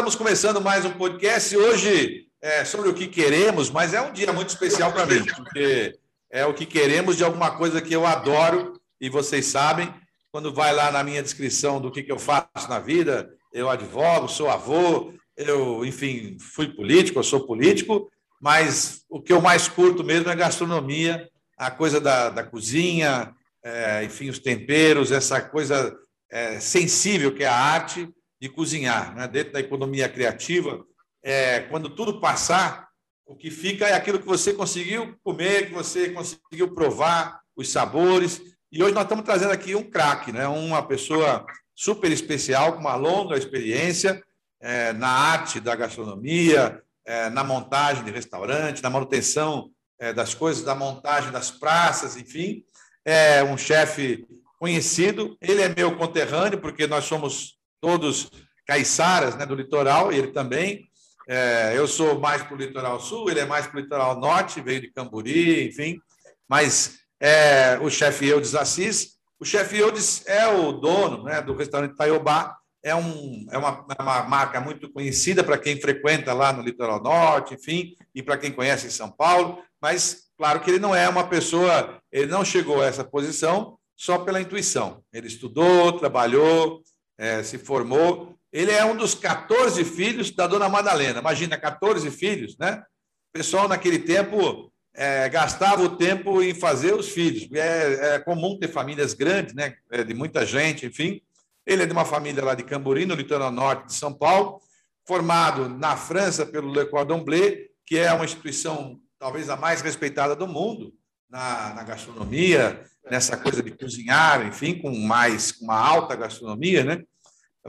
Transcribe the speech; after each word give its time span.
estamos 0.00 0.16
começando 0.16 0.62
mais 0.62 0.86
um 0.86 0.92
podcast. 0.92 1.54
Hoje 1.54 2.26
é 2.40 2.64
sobre 2.64 2.88
o 2.88 2.94
que 2.94 3.06
queremos, 3.06 3.68
mas 3.68 3.92
é 3.92 4.00
um 4.00 4.14
dia 4.14 4.32
muito 4.32 4.48
especial 4.48 4.90
para 4.90 5.04
mim, 5.04 5.22
porque 5.36 5.94
é 6.30 6.46
o 6.46 6.54
que 6.54 6.64
queremos 6.64 7.18
de 7.18 7.22
alguma 7.22 7.50
coisa 7.50 7.82
que 7.82 7.92
eu 7.92 8.06
adoro 8.06 8.80
e 8.98 9.10
vocês 9.10 9.44
sabem. 9.44 9.92
Quando 10.32 10.54
vai 10.54 10.74
lá 10.74 10.90
na 10.90 11.04
minha 11.04 11.22
descrição 11.22 11.82
do 11.82 11.90
que, 11.90 12.02
que 12.02 12.10
eu 12.10 12.18
faço 12.18 12.66
na 12.66 12.78
vida, 12.78 13.30
eu 13.52 13.68
advogo, 13.68 14.26
sou 14.26 14.48
avô, 14.48 15.12
eu, 15.36 15.84
enfim, 15.84 16.38
fui 16.40 16.68
político, 16.68 17.18
eu 17.18 17.24
sou 17.24 17.46
político, 17.46 18.10
mas 18.40 19.02
o 19.06 19.20
que 19.20 19.34
eu 19.34 19.42
mais 19.42 19.68
curto 19.68 20.02
mesmo 20.02 20.30
é 20.30 20.34
gastronomia, 20.34 21.28
a 21.58 21.70
coisa 21.70 22.00
da, 22.00 22.30
da 22.30 22.42
cozinha, 22.42 23.34
é, 23.62 24.02
enfim, 24.02 24.30
os 24.30 24.38
temperos, 24.38 25.12
essa 25.12 25.42
coisa 25.42 25.94
é, 26.30 26.58
sensível 26.58 27.34
que 27.34 27.44
é 27.44 27.48
a 27.48 27.54
arte 27.54 28.08
de 28.40 28.48
cozinhar, 28.48 29.14
né? 29.14 29.28
dentro 29.28 29.52
da 29.52 29.60
economia 29.60 30.08
criativa, 30.08 30.84
é, 31.22 31.60
quando 31.60 31.90
tudo 31.90 32.20
passar, 32.20 32.88
o 33.26 33.36
que 33.36 33.50
fica 33.50 33.86
é 33.86 33.92
aquilo 33.92 34.18
que 34.18 34.26
você 34.26 34.52
conseguiu 34.52 35.14
comer, 35.22 35.68
que 35.68 35.74
você 35.74 36.10
conseguiu 36.10 36.74
provar, 36.74 37.40
os 37.56 37.70
sabores. 37.70 38.40
E 38.72 38.82
hoje 38.82 38.94
nós 38.94 39.04
estamos 39.04 39.24
trazendo 39.24 39.52
aqui 39.52 39.74
um 39.74 39.88
craque, 39.88 40.32
né? 40.32 40.48
uma 40.48 40.82
pessoa 40.82 41.44
super 41.74 42.10
especial, 42.10 42.72
com 42.72 42.80
uma 42.80 42.94
longa 42.94 43.36
experiência 43.36 44.22
é, 44.60 44.92
na 44.92 45.08
arte 45.08 45.60
da 45.60 45.74
gastronomia, 45.74 46.82
é, 47.04 47.28
na 47.30 47.44
montagem 47.44 48.04
de 48.04 48.10
restaurante, 48.10 48.82
na 48.82 48.90
manutenção 48.90 49.70
é, 49.98 50.12
das 50.12 50.34
coisas, 50.34 50.64
da 50.64 50.74
montagem 50.74 51.30
das 51.30 51.50
praças, 51.50 52.16
enfim. 52.16 52.64
É 53.04 53.42
um 53.42 53.56
chefe 53.56 54.26
conhecido. 54.58 55.36
Ele 55.40 55.62
é 55.62 55.74
meu 55.74 55.96
conterrâneo, 55.96 56.60
porque 56.60 56.86
nós 56.86 57.04
somos 57.04 57.58
todos 57.80 58.30
caiçaras 58.66 59.34
né, 59.36 59.44
do 59.44 59.54
litoral, 59.54 60.12
ele 60.12 60.28
também. 60.28 60.88
É, 61.28 61.72
eu 61.76 61.86
sou 61.86 62.18
mais 62.18 62.42
para 62.42 62.54
o 62.54 62.58
litoral 62.58 63.00
sul, 63.00 63.30
ele 63.30 63.40
é 63.40 63.46
mais 63.46 63.66
para 63.66 63.78
o 63.78 63.80
litoral 63.80 64.18
norte, 64.18 64.60
veio 64.60 64.80
de 64.80 64.90
Camburi, 64.90 65.68
enfim. 65.68 66.00
Mas 66.48 67.00
é, 67.20 67.78
o 67.80 67.90
chefe 67.90 68.26
Eudes 68.26 68.54
Assis, 68.54 69.18
o 69.38 69.44
chefe 69.44 69.76
Eudes 69.78 70.26
é 70.26 70.46
o 70.46 70.72
dono 70.72 71.24
né, 71.24 71.40
do 71.40 71.54
restaurante 71.54 71.96
Taiobá, 71.96 72.56
é, 72.82 72.94
um, 72.94 73.46
é 73.50 73.58
uma, 73.58 73.86
é 73.98 74.02
uma 74.02 74.22
marca 74.22 74.60
muito 74.60 74.90
conhecida 74.90 75.44
para 75.44 75.58
quem 75.58 75.80
frequenta 75.80 76.32
lá 76.32 76.52
no 76.52 76.62
litoral 76.62 77.02
norte, 77.02 77.54
enfim, 77.54 77.94
e 78.14 78.22
para 78.22 78.38
quem 78.38 78.50
conhece 78.50 78.86
em 78.86 78.90
São 78.90 79.10
Paulo, 79.10 79.62
mas 79.80 80.30
claro 80.36 80.60
que 80.60 80.70
ele 80.70 80.78
não 80.78 80.94
é 80.94 81.08
uma 81.08 81.26
pessoa, 81.26 82.00
ele 82.10 82.30
não 82.30 82.44
chegou 82.44 82.82
a 82.82 82.86
essa 82.86 83.04
posição 83.04 83.78
só 83.96 84.18
pela 84.18 84.40
intuição. 84.40 85.02
Ele 85.12 85.26
estudou, 85.26 85.92
trabalhou, 85.92 86.82
é, 87.20 87.42
se 87.42 87.58
formou. 87.58 88.34
Ele 88.50 88.72
é 88.72 88.82
um 88.82 88.96
dos 88.96 89.14
14 89.14 89.84
filhos 89.84 90.30
da 90.30 90.46
dona 90.46 90.70
Madalena. 90.70 91.20
Imagina, 91.20 91.58
14 91.58 92.10
filhos, 92.10 92.56
né? 92.58 92.82
O 93.28 93.32
pessoal 93.38 93.68
naquele 93.68 93.98
tempo 93.98 94.72
é, 94.94 95.28
gastava 95.28 95.82
o 95.82 95.96
tempo 95.96 96.42
em 96.42 96.54
fazer 96.54 96.94
os 96.94 97.10
filhos. 97.10 97.46
É, 97.52 98.14
é, 98.14 98.18
comum 98.18 98.58
ter 98.58 98.68
famílias 98.68 99.12
grandes, 99.12 99.54
né? 99.54 99.74
É, 99.90 100.02
de 100.02 100.14
muita 100.14 100.46
gente, 100.46 100.86
enfim. 100.86 101.20
Ele 101.66 101.82
é 101.82 101.86
de 101.86 101.92
uma 101.92 102.06
família 102.06 102.42
lá 102.42 102.54
de 102.54 102.64
Camburi, 102.64 103.04
no 103.04 103.14
litoral 103.14 103.52
norte 103.52 103.88
de 103.88 103.94
São 103.94 104.14
Paulo, 104.14 104.58
formado 105.06 105.68
na 105.68 105.96
França 105.96 106.46
pelo 106.46 106.72
Le 106.72 106.86
Cordon 106.86 107.22
Bleu, 107.22 107.54
que 107.84 107.98
é 107.98 108.10
uma 108.12 108.24
instituição 108.24 108.98
talvez 109.18 109.50
a 109.50 109.56
mais 109.56 109.82
respeitada 109.82 110.34
do 110.34 110.48
mundo 110.48 110.94
na, 111.28 111.74
na 111.74 111.82
gastronomia, 111.84 112.82
nessa 113.08 113.36
coisa 113.36 113.62
de 113.62 113.70
cozinhar, 113.72 114.46
enfim, 114.46 114.80
com 114.80 114.90
mais 114.96 115.52
com 115.52 115.66
uma 115.66 115.78
alta 115.78 116.16
gastronomia, 116.16 116.82
né? 116.82 117.04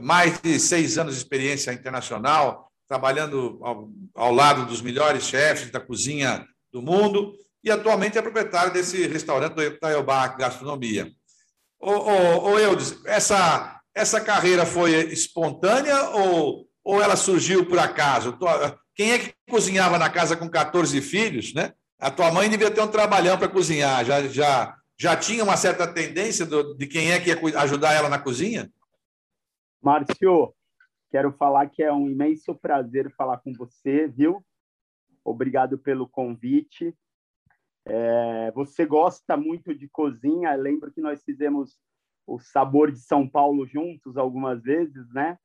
Mais 0.00 0.40
de 0.40 0.58
seis 0.58 0.96
anos 0.98 1.14
de 1.14 1.20
experiência 1.20 1.72
internacional, 1.72 2.70
trabalhando 2.88 3.58
ao, 3.62 3.90
ao 4.14 4.32
lado 4.32 4.66
dos 4.66 4.80
melhores 4.80 5.24
chefes 5.24 5.70
da 5.70 5.80
cozinha 5.80 6.46
do 6.72 6.80
mundo 6.80 7.34
e 7.62 7.70
atualmente 7.70 8.18
é 8.18 8.22
proprietário 8.22 8.72
desse 8.72 9.06
restaurante 9.06 9.54
do 9.54 9.62
Itaiobá 9.62 10.28
Gastronomia. 10.28 11.10
Ô, 11.78 11.90
ô, 11.90 12.50
ô 12.50 12.58
Eudes, 12.58 12.98
essa, 13.04 13.80
essa 13.94 14.20
carreira 14.20 14.64
foi 14.64 14.92
espontânea 15.12 16.10
ou, 16.10 16.66
ou 16.82 17.02
ela 17.02 17.16
surgiu 17.16 17.66
por 17.66 17.78
acaso? 17.78 18.38
Quem 18.94 19.12
é 19.12 19.18
que 19.18 19.34
cozinhava 19.48 19.98
na 19.98 20.10
casa 20.10 20.36
com 20.36 20.48
14 20.48 21.00
filhos, 21.00 21.54
né? 21.54 21.72
A 21.98 22.10
tua 22.10 22.32
mãe 22.32 22.50
devia 22.50 22.70
ter 22.70 22.80
um 22.80 22.88
trabalhão 22.88 23.38
para 23.38 23.48
cozinhar, 23.48 24.04
já, 24.04 24.26
já 24.26 24.74
já 25.02 25.16
tinha 25.16 25.42
uma 25.42 25.56
certa 25.56 25.84
tendência 25.84 26.46
do, 26.46 26.74
de 26.74 26.86
quem 26.86 27.10
é 27.10 27.18
que 27.18 27.30
ia 27.30 27.60
ajudar 27.60 27.92
ela 27.92 28.08
na 28.08 28.20
cozinha? 28.20 28.70
Márcio, 29.82 30.54
quero 31.10 31.32
falar 31.32 31.68
que 31.68 31.82
é 31.82 31.92
um 31.92 32.08
imenso 32.08 32.54
prazer 32.54 33.12
falar 33.16 33.38
com 33.38 33.52
você, 33.52 34.06
viu? 34.06 34.44
Obrigado 35.24 35.76
pelo 35.76 36.08
convite. 36.08 36.94
É, 37.84 38.52
você 38.52 38.86
gosta 38.86 39.36
muito 39.36 39.74
de 39.74 39.88
cozinha? 39.88 40.54
Eu 40.54 40.62
lembro 40.62 40.92
que 40.92 41.00
nós 41.00 41.22
fizemos 41.24 41.76
o 42.24 42.38
Sabor 42.38 42.92
de 42.92 43.00
São 43.00 43.28
Paulo 43.28 43.66
juntos 43.66 44.16
algumas 44.16 44.62
vezes, 44.62 45.12
né? 45.12 45.36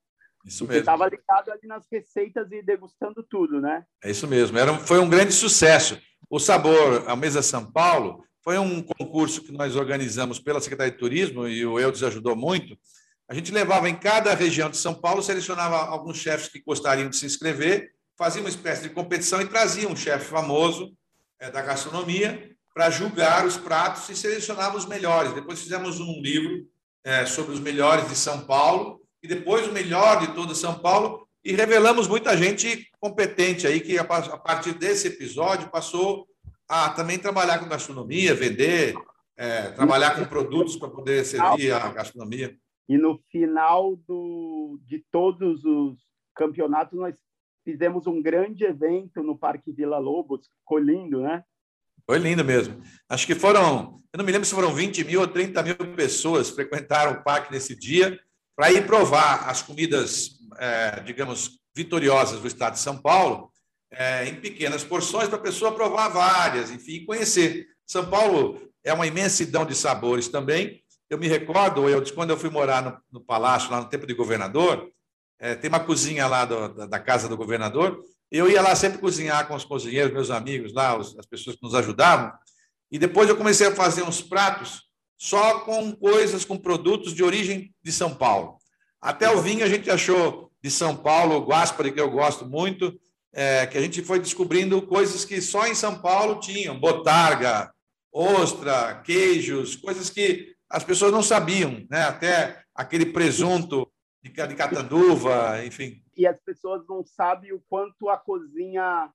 Isso 0.46 0.64
mesmo. 0.64 0.74
Você 0.74 0.80
estava 0.80 1.10
ligado 1.10 1.52
ali 1.52 1.68
nas 1.68 1.86
receitas 1.92 2.52
e 2.52 2.62
degustando 2.62 3.24
tudo, 3.24 3.60
né? 3.60 3.84
É 4.04 4.12
isso 4.12 4.28
mesmo. 4.28 4.58
Era, 4.58 4.78
foi 4.78 5.00
um 5.00 5.10
grande 5.10 5.34
sucesso. 5.34 6.00
O 6.30 6.40
Sabor, 6.40 7.10
a 7.10 7.16
Mesa 7.16 7.42
São 7.42 7.72
Paulo, 7.72 8.24
foi 8.44 8.60
um 8.60 8.84
concurso 8.84 9.42
que 9.44 9.52
nós 9.52 9.76
organizamos 9.76 10.40
pela 10.40 10.62
Secretaria 10.62 10.92
de 10.92 11.00
Turismo 11.00 11.48
e 11.48 11.66
o 11.66 11.80
Eudes 11.80 12.04
ajudou 12.04 12.36
muito. 12.36 12.78
A 13.30 13.34
gente 13.34 13.52
levava 13.52 13.90
em 13.90 13.96
cada 13.96 14.34
região 14.34 14.70
de 14.70 14.78
São 14.78 14.94
Paulo, 14.94 15.22
selecionava 15.22 15.78
alguns 15.78 16.18
chefes 16.18 16.48
que 16.48 16.62
gostariam 16.62 17.10
de 17.10 17.18
se 17.18 17.26
inscrever, 17.26 17.92
fazia 18.18 18.42
uma 18.42 18.50
espécie 18.50 18.84
de 18.84 18.90
competição 18.90 19.42
e 19.42 19.48
trazia 19.48 19.88
um 19.88 19.96
chefe 19.96 20.26
famoso 20.26 20.94
é, 21.40 21.52
da 21.52 21.62
gastronomia 21.62 22.52
para 22.74 22.90
julgar 22.90 23.46
os 23.46 23.58
pratos 23.58 24.08
e 24.10 24.16
selecionava 24.16 24.78
os 24.78 24.86
melhores. 24.86 25.34
Depois 25.34 25.62
fizemos 25.62 26.00
um 26.00 26.22
livro 26.22 26.66
é, 27.04 27.26
sobre 27.26 27.54
os 27.54 27.60
melhores 27.60 28.08
de 28.08 28.16
São 28.16 28.46
Paulo 28.46 29.02
e 29.22 29.28
depois 29.28 29.68
o 29.68 29.74
melhor 29.74 30.20
de 30.20 30.34
todo 30.34 30.56
São 30.56 30.80
Paulo 30.80 31.28
e 31.44 31.54
revelamos 31.54 32.08
muita 32.08 32.36
gente 32.36 32.90
competente 33.00 33.66
aí 33.68 33.80
que 33.80 33.98
a 33.98 34.04
partir 34.04 34.74
desse 34.74 35.08
episódio 35.08 35.70
passou 35.70 36.28
a 36.68 36.90
também 36.90 37.18
trabalhar 37.18 37.60
com 37.60 37.70
gastronomia, 37.70 38.36
vender, 38.36 38.94
é, 39.36 39.70
trabalhar 39.70 40.16
com 40.16 40.26
produtos 40.26 40.76
para 40.76 40.90
poder 40.90 41.26
servir 41.26 41.72
a 41.72 41.88
gastronomia. 41.90 42.56
E 42.88 42.98
no 42.98 43.18
final 43.32 43.96
do, 44.08 44.80
de 44.86 45.04
todos 45.12 45.64
os 45.66 45.98
campeonatos, 46.36 46.98
nós 46.98 47.16
fizemos 47.64 48.08
um 48.08 48.22
grande 48.22 48.64
evento 48.64 49.22
no 49.22 49.38
Parque 49.38 49.72
Vila 49.72 49.98
Lobos, 49.98 50.48
ficou 50.60 50.78
lindo, 50.78 51.22
né? 51.22 51.44
Foi 52.06 52.18
lindo 52.18 52.46
mesmo. 52.46 52.82
Acho 53.10 53.28
que 53.28 53.36
foram, 53.36 53.98
eu 54.14 54.18
não 54.18 54.24
me 54.24 54.32
lembro 54.32 54.48
se 54.48 54.56
foram 54.56 54.74
20 54.74 55.04
mil 55.04 55.20
ou 55.20 55.28
30 55.28 55.62
mil 55.64 55.76
pessoas 55.96 56.50
frequentaram 56.50 57.14
o 57.14 57.24
parque 57.24 57.52
nesse 57.52 57.76
dia 57.76 58.18
para 58.56 58.72
ir 58.72 58.88
provar 58.88 59.50
as 59.50 59.62
comidas, 59.62 60.40
é, 60.58 61.02
digamos, 61.02 61.60
vitoriosas 61.76 62.40
do 62.40 62.48
estado 62.48 62.74
de 62.74 62.80
São 62.80 62.98
Paulo 62.98 63.52
é, 63.92 64.28
em 64.28 64.36
pequenas 64.36 64.84
porções 64.84 65.28
para 65.28 65.38
a 65.38 65.42
pessoa 65.42 65.74
provar 65.74 66.10
várias, 66.10 66.72
enfim, 66.72 67.06
conhecer. 67.06 67.68
São 67.86 68.10
Paulo 68.10 68.62
é 68.84 68.94
uma 68.94 69.08
imensidão 69.08 69.66
de 69.66 69.76
sabores 69.76 70.28
também. 70.28 70.82
Eu 71.10 71.18
me 71.18 71.28
recordo, 71.28 71.88
eu, 71.88 72.04
quando 72.14 72.32
eu 72.32 72.38
fui 72.38 72.50
morar 72.50 72.82
no, 72.84 72.98
no 73.12 73.22
palácio, 73.22 73.72
lá 73.72 73.80
no 73.80 73.90
tempo 73.90 74.06
de 74.06 74.14
governador, 74.14 74.92
é, 75.40 75.56
tem 75.56 75.70
uma 75.70 75.80
cozinha 75.80 76.28
lá 76.28 76.46
do, 76.46 76.68
da, 76.74 76.86
da, 76.86 77.00
casa 77.00 77.30
do 77.30 77.38
governador. 77.38 78.04
Eu 78.30 78.50
ia 78.50 78.62
lá 78.62 78.76
sempre 78.76 78.98
cozinhar 78.98 79.48
com 79.48 79.56
os 79.56 79.64
cozinheiros, 79.64 80.12
meus 80.12 80.30
amigos 80.30 80.74
lá, 80.74 80.98
os, 80.98 81.18
as 81.18 81.26
pessoas 81.26 81.56
que 81.56 81.64
nos 81.64 81.76
ajudavam. 81.76 82.34
E 82.92 83.00
depois 83.00 83.30
eu 83.30 83.38
comecei 83.38 83.68
a 83.68 83.76
fazer 83.76 84.04
uns 84.04 84.22
pratos 84.22 84.84
só 85.18 85.62
com 85.62 85.96
coisas, 85.96 86.44
com 86.44 86.58
produtos 86.58 87.14
de 87.14 87.24
origem 87.24 87.74
de 87.82 87.92
São 87.92 88.14
Paulo. 88.14 88.58
Até 89.02 89.30
o 89.30 89.42
vinho 89.42 89.64
a 89.64 89.70
gente 89.70 89.90
achou 89.90 90.52
de 90.62 90.70
São 90.70 90.96
Paulo, 90.96 91.36
o 91.36 91.46
Guaspari, 91.46 91.92
que 91.92 92.02
eu 92.02 92.10
gosto 92.10 92.46
muito, 92.46 93.00
é, 93.34 93.66
que 93.68 93.78
a 93.78 93.82
gente 93.82 94.02
foi 94.02 94.20
descobrindo 94.20 94.82
coisas 94.82 95.24
que 95.24 95.42
só 95.42 95.68
em 95.68 95.76
São 95.76 96.00
Paulo 96.00 96.40
tinham, 96.40 96.80
botarga, 96.80 97.72
ostra, 98.12 99.02
queijos, 99.06 99.76
coisas 99.76 100.10
que 100.10 100.57
as 100.70 100.84
pessoas 100.84 101.12
não 101.12 101.24
sabiam, 101.24 101.86
né? 101.90 102.04
até 102.04 102.62
aquele 102.76 103.08
presunto 103.08 103.90
de, 104.22 104.30
de 104.30 104.56
catanduva, 104.56 105.64
enfim. 105.66 106.02
E 106.16 106.26
as 106.28 106.40
pessoas 106.42 106.84
não 106.88 107.04
sabem 107.06 107.54
o 107.54 107.62
quanto 107.70 108.10
a 108.10 108.18
cozinha 108.18 109.10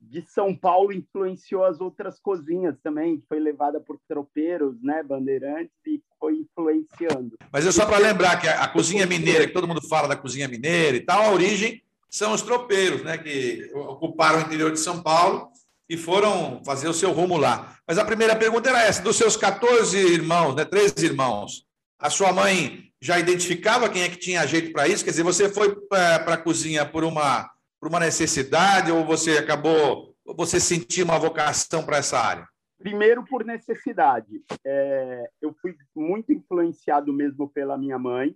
de 0.00 0.22
São 0.22 0.54
Paulo 0.54 0.92
influenciou 0.92 1.64
as 1.64 1.80
outras 1.80 2.18
cozinhas 2.18 2.76
também, 2.82 3.20
que 3.20 3.26
foi 3.28 3.38
levada 3.38 3.80
por 3.80 4.00
tropeiros, 4.08 4.82
né, 4.82 5.02
bandeirantes, 5.02 5.74
e 5.86 6.02
foi 6.18 6.40
influenciando. 6.40 7.36
Mas 7.52 7.66
é 7.66 7.70
só 7.72 7.86
para 7.86 7.98
lembrar 7.98 8.40
que 8.40 8.48
a, 8.48 8.64
a 8.64 8.68
cozinha 8.68 9.06
mineira, 9.06 9.46
que 9.46 9.52
todo 9.52 9.68
mundo 9.68 9.86
fala 9.86 10.08
da 10.08 10.16
cozinha 10.16 10.48
mineira 10.48 10.96
e 10.96 11.00
tal, 11.00 11.22
a 11.22 11.32
origem 11.32 11.82
são 12.10 12.32
os 12.32 12.42
tropeiros, 12.42 13.02
né, 13.04 13.16
que 13.16 13.70
ocuparam 13.74 14.38
o 14.38 14.42
interior 14.42 14.72
de 14.72 14.80
São 14.80 15.02
Paulo 15.02 15.51
e 15.92 15.96
foram 15.98 16.64
fazer 16.64 16.88
o 16.88 16.94
seu 16.94 17.12
rumo 17.12 17.36
lá. 17.36 17.76
Mas 17.86 17.98
a 17.98 18.04
primeira 18.04 18.34
pergunta 18.34 18.70
era 18.70 18.82
essa: 18.82 19.02
dos 19.02 19.16
seus 19.16 19.36
14 19.36 19.98
irmãos, 19.98 20.56
né, 20.56 20.64
13 20.64 21.04
irmãos, 21.04 21.66
a 21.98 22.08
sua 22.08 22.32
mãe 22.32 22.90
já 22.98 23.18
identificava 23.18 23.90
quem 23.90 24.02
é 24.02 24.08
que 24.08 24.16
tinha 24.16 24.46
jeito 24.46 24.72
para 24.72 24.88
isso? 24.88 25.04
Quer 25.04 25.10
dizer, 25.10 25.22
você 25.22 25.52
foi 25.52 25.76
para 25.86 26.16
a 26.34 26.38
cozinha 26.38 26.86
por 26.86 27.04
uma, 27.04 27.50
por 27.78 27.90
uma 27.90 28.00
necessidade 28.00 28.90
ou 28.90 29.04
você 29.04 29.32
acabou, 29.32 30.16
você 30.24 30.58
sentiu 30.58 31.04
uma 31.04 31.18
vocação 31.18 31.84
para 31.84 31.98
essa 31.98 32.18
área? 32.18 32.48
Primeiro, 32.78 33.22
por 33.26 33.44
necessidade. 33.44 34.42
É, 34.64 35.30
eu 35.42 35.54
fui 35.60 35.76
muito 35.94 36.32
influenciado 36.32 37.12
mesmo 37.12 37.50
pela 37.50 37.76
minha 37.76 37.98
mãe, 37.98 38.34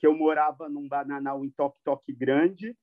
que 0.00 0.06
eu 0.06 0.14
morava 0.14 0.68
num 0.68 0.88
bananal 0.88 1.44
em 1.44 1.50
Toque-Toque 1.50 2.12
Grande, 2.12 2.76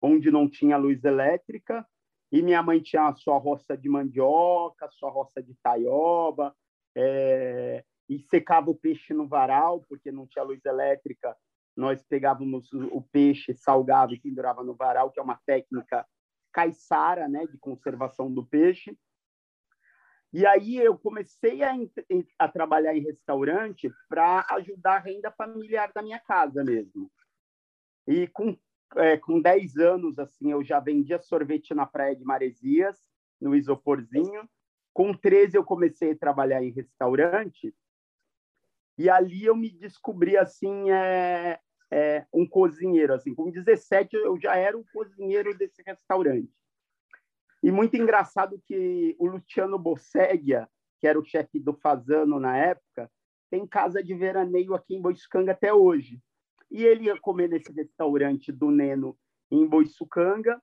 onde 0.00 0.30
não 0.30 0.48
tinha 0.48 0.76
luz 0.76 1.02
elétrica, 1.02 1.84
e 2.32 2.40
minha 2.40 2.62
mãe 2.62 2.80
tinha 2.80 3.08
a 3.08 3.14
sua 3.14 3.36
roça 3.36 3.76
de 3.76 3.90
mandioca, 3.90 4.88
sua 4.90 5.10
roça 5.10 5.42
de 5.42 5.54
taioba, 5.62 6.56
é, 6.96 7.84
e 8.08 8.18
secava 8.18 8.70
o 8.70 8.74
peixe 8.74 9.12
no 9.12 9.28
varal, 9.28 9.84
porque 9.86 10.10
não 10.10 10.26
tinha 10.26 10.42
luz 10.42 10.64
elétrica. 10.64 11.36
Nós 11.76 12.02
pegávamos 12.02 12.72
o 12.72 13.02
peixe, 13.02 13.54
salgava 13.54 14.14
e 14.14 14.20
pendurava 14.20 14.64
no 14.64 14.74
varal, 14.74 15.10
que 15.10 15.20
é 15.20 15.22
uma 15.22 15.40
técnica 15.44 16.06
caiçara, 16.50 17.28
né, 17.28 17.46
de 17.46 17.58
conservação 17.58 18.32
do 18.32 18.44
peixe. 18.46 18.96
E 20.32 20.46
aí 20.46 20.78
eu 20.78 20.96
comecei 20.96 21.62
a, 21.62 21.74
a 22.38 22.48
trabalhar 22.48 22.96
em 22.96 23.02
restaurante 23.02 23.92
para 24.08 24.46
ajudar 24.52 24.96
a 24.96 25.00
renda 25.00 25.30
familiar 25.30 25.92
da 25.92 26.02
minha 26.02 26.18
casa 26.18 26.64
mesmo. 26.64 27.12
E 28.06 28.26
com, 28.28 28.56
é, 28.96 29.16
com 29.16 29.40
10 29.40 29.76
anos, 29.76 30.18
assim, 30.18 30.52
eu 30.52 30.62
já 30.62 30.80
vendia 30.80 31.18
sorvete 31.18 31.74
na 31.74 31.86
praia 31.86 32.14
de 32.14 32.24
Maresias, 32.24 32.98
no 33.40 33.54
isoporzinho. 33.54 34.48
Com 34.92 35.14
13 35.14 35.56
eu 35.56 35.64
comecei 35.64 36.12
a 36.12 36.18
trabalhar 36.18 36.62
em 36.62 36.70
restaurante 36.70 37.74
e 38.98 39.08
ali 39.08 39.44
eu 39.44 39.56
me 39.56 39.70
descobri 39.70 40.36
assim 40.36 40.90
é, 40.90 41.58
é, 41.90 42.26
um 42.30 42.46
cozinheiro 42.46 43.14
assim 43.14 43.34
com 43.34 43.50
17 43.50 44.14
eu 44.14 44.38
já 44.38 44.54
era 44.54 44.76
um 44.76 44.84
cozinheiro 44.92 45.56
desse 45.56 45.82
restaurante 45.82 46.52
e 47.62 47.70
muito 47.70 47.96
engraçado 47.96 48.60
que 48.66 49.14
o 49.18 49.26
Luciano 49.26 49.78
Bosseguia, 49.78 50.68
que 50.98 51.06
era 51.06 51.18
o 51.18 51.24
chefe 51.24 51.60
do 51.60 51.72
Fazano 51.74 52.40
na 52.40 52.56
época, 52.56 53.08
tem 53.48 53.66
casa 53.66 54.02
de 54.02 54.14
veraneio 54.14 54.74
aqui 54.74 54.96
em 54.96 55.00
Boiçucanga 55.00 55.52
até 55.52 55.72
hoje. 55.72 56.20
E 56.72 56.84
ele 56.84 57.04
ia 57.04 57.20
comer 57.20 57.48
nesse 57.48 57.70
restaurante 57.72 58.50
do 58.50 58.70
Neno 58.70 59.16
em 59.50 59.64
Boiçucanga, 59.66 60.60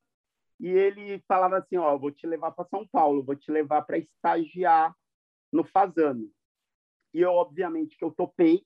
e 0.59 0.67
ele 0.67 1.23
falava 1.27 1.57
assim, 1.57 1.77
ó, 1.77 1.97
vou 1.97 2.11
te 2.11 2.27
levar 2.27 2.51
para 2.51 2.65
São 2.65 2.85
Paulo, 2.85 3.23
vou 3.23 3.35
te 3.35 3.49
levar 3.49 3.83
para 3.83 3.97
estagiar 3.97 4.93
no 5.53 5.63
Fazano. 5.63 6.29
E 7.13 7.21
eu, 7.21 7.31
obviamente, 7.31 7.97
que 7.97 8.03
eu 8.03 8.11
topei. 8.11 8.65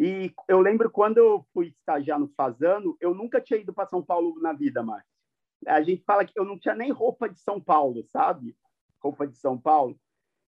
E 0.00 0.34
eu 0.48 0.60
lembro 0.60 0.90
quando 0.90 1.18
eu 1.18 1.46
fui 1.54 1.68
estagiar 1.68 2.18
no 2.18 2.28
Fazano, 2.36 2.96
eu 3.00 3.14
nunca 3.14 3.40
tinha 3.40 3.60
ido 3.60 3.72
para 3.72 3.86
São 3.86 4.02
Paulo 4.02 4.40
na 4.40 4.52
vida, 4.52 4.82
Márcio 4.82 5.16
a 5.66 5.82
gente 5.82 6.02
fala 6.04 6.24
que 6.24 6.38
eu 6.38 6.44
não 6.44 6.58
tinha 6.58 6.74
nem 6.74 6.90
roupa 6.90 7.28
de 7.28 7.38
São 7.38 7.60
Paulo, 7.60 8.04
sabe? 8.08 8.56
Roupa 9.02 9.26
de 9.26 9.36
São 9.36 9.58
Paulo. 9.58 9.98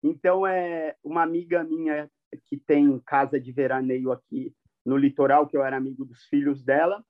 Então, 0.02 0.46
é 0.46 0.96
uma 1.02 1.22
amiga 1.22 1.64
minha 1.64 2.10
que 2.46 2.56
tem 2.56 2.98
casa 3.00 3.38
de 3.40 3.52
veraneio 3.52 4.12
aqui 4.12 4.54
no 4.84 4.96
litoral, 4.96 5.46
que 5.46 5.56
eu 5.56 5.64
era 5.64 5.76
amigo 5.76 6.04
dos 6.04 6.24
filhos 6.24 6.62
dela, 6.62 7.04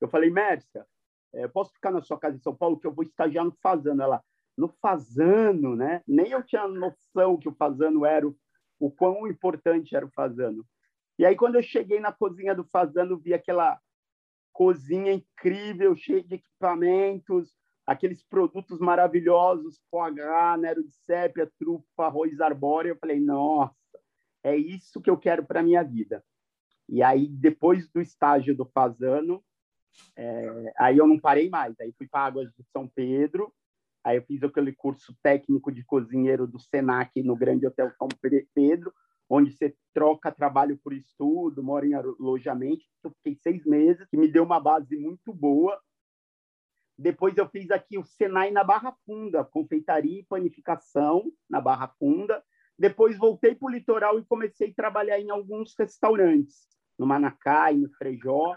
eu 0.00 0.08
falei, 0.08 0.30
Mércia, 0.30 0.86
é, 1.32 1.46
posso 1.46 1.72
ficar 1.72 1.90
na 1.90 2.00
sua 2.00 2.18
casa 2.18 2.36
em 2.36 2.40
São 2.40 2.54
Paulo 2.54 2.78
que 2.78 2.86
eu 2.86 2.92
vou 2.92 3.04
estagiar 3.04 3.44
no 3.44 3.52
Fazano? 3.62 4.02
Ela, 4.02 4.22
no 4.56 4.68
Fazano, 4.68 5.76
né? 5.76 6.02
Nem 6.06 6.30
eu 6.30 6.42
tinha 6.42 6.66
noção 6.66 7.36
que 7.36 7.48
o 7.48 7.54
Fazano 7.54 8.04
era 8.04 8.26
o, 8.26 8.36
o 8.78 8.90
quão 8.90 9.26
importante 9.28 9.94
era 9.94 10.06
o 10.06 10.10
Fazano. 10.10 10.66
E 11.18 11.26
aí, 11.26 11.36
quando 11.36 11.56
eu 11.56 11.62
cheguei 11.62 12.00
na 12.00 12.12
cozinha 12.12 12.54
do 12.54 12.64
Fazano, 12.64 13.18
vi 13.18 13.34
aquela 13.34 13.78
cozinha 14.52 15.12
incrível, 15.12 15.94
cheia 15.94 16.22
de 16.22 16.34
equipamentos, 16.34 17.54
aqueles 17.86 18.22
produtos 18.22 18.78
maravilhosos, 18.78 19.80
foie 19.90 20.14
gras, 20.14 20.58
nero 20.58 20.82
de 20.82 20.92
sépia, 21.04 21.50
trufa, 21.58 22.06
arroz 22.06 22.40
arbóreo. 22.40 22.92
Eu 22.92 22.98
falei, 22.98 23.20
nossa, 23.20 23.74
é 24.42 24.56
isso 24.56 25.00
que 25.00 25.10
eu 25.10 25.18
quero 25.18 25.44
para 25.44 25.62
minha 25.62 25.82
vida. 25.82 26.24
E 26.90 27.04
aí, 27.04 27.28
depois 27.28 27.88
do 27.88 28.00
estágio 28.00 28.54
do 28.56 28.66
Fazano, 28.66 29.42
é, 30.16 30.72
aí 30.76 30.98
eu 30.98 31.06
não 31.06 31.20
parei 31.20 31.48
mais. 31.48 31.78
Aí 31.78 31.94
fui 31.96 32.08
para 32.08 32.26
Águas 32.26 32.50
de 32.52 32.64
São 32.72 32.88
Pedro, 32.88 33.52
aí 34.02 34.16
eu 34.16 34.22
fiz 34.24 34.42
aquele 34.42 34.72
curso 34.72 35.16
técnico 35.22 35.70
de 35.70 35.84
cozinheiro 35.84 36.48
do 36.48 36.58
Senac 36.58 37.22
no 37.22 37.36
Grande 37.36 37.64
Hotel 37.64 37.92
São 37.92 38.08
Pedro, 38.52 38.92
onde 39.28 39.52
você 39.52 39.76
troca 39.94 40.32
trabalho 40.32 40.76
por 40.82 40.92
estudo, 40.92 41.62
mora 41.62 41.86
em 41.86 41.94
alojamento. 41.94 42.84
Eu 43.04 43.12
fiquei 43.12 43.36
seis 43.36 43.64
meses, 43.64 44.04
que 44.08 44.16
me 44.16 44.26
deu 44.26 44.42
uma 44.42 44.58
base 44.58 44.96
muito 44.96 45.32
boa. 45.32 45.80
Depois 46.98 47.36
eu 47.38 47.48
fiz 47.48 47.70
aqui 47.70 47.96
o 47.98 48.04
Senai 48.04 48.50
na 48.50 48.64
Barra 48.64 48.94
Funda, 49.06 49.44
confeitaria 49.44 50.20
e 50.20 50.26
panificação 50.26 51.32
na 51.48 51.60
Barra 51.60 51.86
Funda. 51.86 52.42
Depois 52.76 53.16
voltei 53.16 53.54
para 53.54 53.66
o 53.66 53.70
litoral 53.70 54.18
e 54.18 54.24
comecei 54.24 54.70
a 54.70 54.74
trabalhar 54.74 55.20
em 55.20 55.30
alguns 55.30 55.74
restaurantes, 55.78 56.66
no 57.00 57.06
Manacá 57.06 57.72
e 57.72 57.78
no 57.78 57.90
Frejó. 57.94 58.54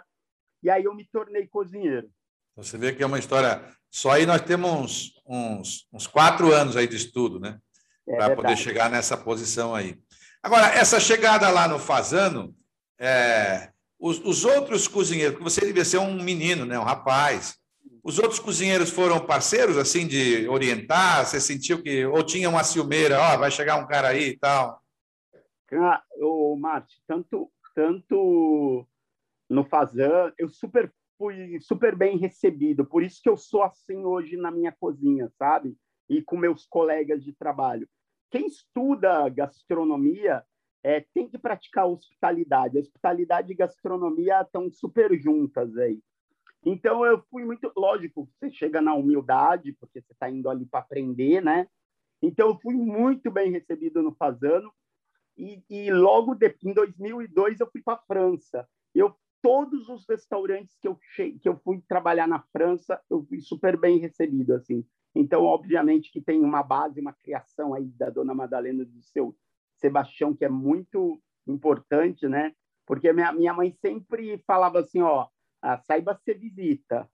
E 0.61 0.69
aí 0.69 0.83
eu 0.83 0.93
me 0.93 1.05
tornei 1.05 1.47
cozinheiro. 1.47 2.09
Você 2.57 2.77
vê 2.77 2.91
que 2.91 3.01
é 3.01 3.05
uma 3.05 3.17
história. 3.17 3.63
Só 3.89 4.11
aí 4.11 4.25
nós 4.25 4.41
temos 4.41 4.69
uns, 4.69 5.23
uns, 5.25 5.87
uns 5.93 6.07
quatro 6.07 6.53
anos 6.53 6.75
aí 6.75 6.85
de 6.85 6.97
estudo, 6.97 7.39
né? 7.39 7.57
É 8.05 8.17
para 8.17 8.35
poder 8.35 8.57
chegar 8.57 8.89
nessa 8.89 9.15
posição 9.15 9.73
aí. 9.73 9.97
Agora, 10.41 10.67
essa 10.75 10.99
chegada 10.99 11.49
lá 11.49 11.69
no 11.69 11.79
Fazano, 11.79 12.53
é, 12.99 13.71
os, 13.97 14.19
os, 14.19 14.43
outros 14.43 14.89
cozinheiros, 14.89 15.35
porque 15.37 15.49
você 15.49 15.65
devia 15.65 15.85
ser 15.85 15.99
um 15.99 16.21
menino, 16.21 16.65
né, 16.65 16.77
um 16.77 16.83
rapaz, 16.83 17.57
os 18.03 18.19
outros 18.19 18.39
cozinheiros 18.39 18.89
foram 18.89 19.25
parceiros, 19.25 19.77
assim, 19.77 20.05
de 20.05 20.45
orientar? 20.49 21.25
Você 21.25 21.39
sentiu 21.39 21.81
que. 21.81 22.05
Ou 22.05 22.21
tinha 22.23 22.49
uma 22.49 22.63
ciumeira, 22.65 23.21
ó, 23.21 23.35
oh, 23.35 23.39
vai 23.39 23.49
chegar 23.49 23.77
um 23.77 23.87
cara 23.87 24.09
aí 24.09 24.31
e 24.31 24.37
tal? 24.37 24.81
Ah, 25.71 26.03
o 26.17 26.57
Márcio, 26.57 26.99
tanto, 27.07 27.49
tanto 27.73 28.85
no 29.49 29.63
Fazano, 29.65 30.33
eu 30.37 30.49
super 30.49 30.93
fui 31.17 31.59
super 31.61 31.95
bem 31.95 32.17
recebido, 32.17 32.85
por 32.85 33.03
isso 33.03 33.21
que 33.21 33.29
eu 33.29 33.37
sou 33.37 33.63
assim 33.63 34.03
hoje 34.03 34.35
na 34.35 34.51
minha 34.51 34.71
cozinha, 34.71 35.29
sabe? 35.37 35.75
E 36.09 36.21
com 36.21 36.35
meus 36.35 36.65
colegas 36.65 37.23
de 37.23 37.33
trabalho 37.33 37.87
quem 38.33 38.47
estuda 38.47 39.29
gastronomia 39.29 40.43
é, 40.83 41.05
tem 41.13 41.29
que 41.29 41.37
praticar 41.37 41.85
hospitalidade. 41.85 42.79
Hospitalidade 42.79 43.51
e 43.51 43.55
gastronomia 43.55 44.41
estão 44.41 44.71
super 44.71 45.15
juntas 45.15 45.77
aí. 45.77 46.01
Então, 46.65 47.05
eu 47.05 47.21
fui 47.29 47.45
muito. 47.45 47.71
Lógico, 47.77 48.27
você 48.27 48.49
chega 48.49 48.81
na 48.81 48.95
humildade, 48.95 49.73
porque 49.73 50.01
você 50.01 50.13
está 50.13 50.31
indo 50.31 50.49
ali 50.49 50.65
para 50.65 50.79
aprender, 50.79 51.43
né? 51.43 51.67
Então, 52.23 52.47
eu 52.47 52.59
fui 52.59 52.73
muito 52.73 53.29
bem 53.29 53.51
recebido 53.51 54.01
no 54.01 54.15
Fazano. 54.15 54.73
E, 55.37 55.63
e 55.69 55.91
logo 55.91 56.35
de, 56.35 56.55
em 56.63 56.73
2002, 56.73 57.59
eu 57.59 57.69
fui 57.71 57.81
para 57.81 57.95
a 57.95 58.03
França. 58.05 58.67
Eu, 58.93 59.15
todos 59.41 59.89
os 59.89 60.07
restaurantes 60.07 60.77
que 60.79 60.87
eu, 60.87 60.97
che, 61.01 61.33
que 61.33 61.49
eu 61.49 61.57
fui 61.57 61.81
trabalhar 61.87 62.27
na 62.27 62.39
França, 62.51 63.01
eu 63.09 63.23
fui 63.23 63.41
super 63.41 63.77
bem 63.77 63.97
recebido. 63.97 64.53
assim. 64.53 64.85
Então, 65.15 65.43
obviamente 65.43 66.11
que 66.11 66.21
tem 66.21 66.41
uma 66.41 66.63
base, 66.63 66.99
uma 66.99 67.13
criação 67.13 67.73
aí 67.73 67.85
da 67.85 68.09
Dona 68.09 68.33
Madalena 68.33 68.85
do 68.85 69.01
seu 69.01 69.35
Sebastião 69.75 70.35
que 70.35 70.45
é 70.45 70.49
muito 70.49 71.21
importante, 71.45 72.27
né? 72.27 72.53
Porque 72.85 73.11
minha, 73.11 73.31
minha 73.31 73.53
mãe 73.53 73.71
sempre 73.71 74.37
falava 74.45 74.79
assim, 74.79 75.01
ó, 75.01 75.27
ah, 75.61 75.77
saiba 75.77 76.15
ser 76.15 76.37
visita. 76.37 77.09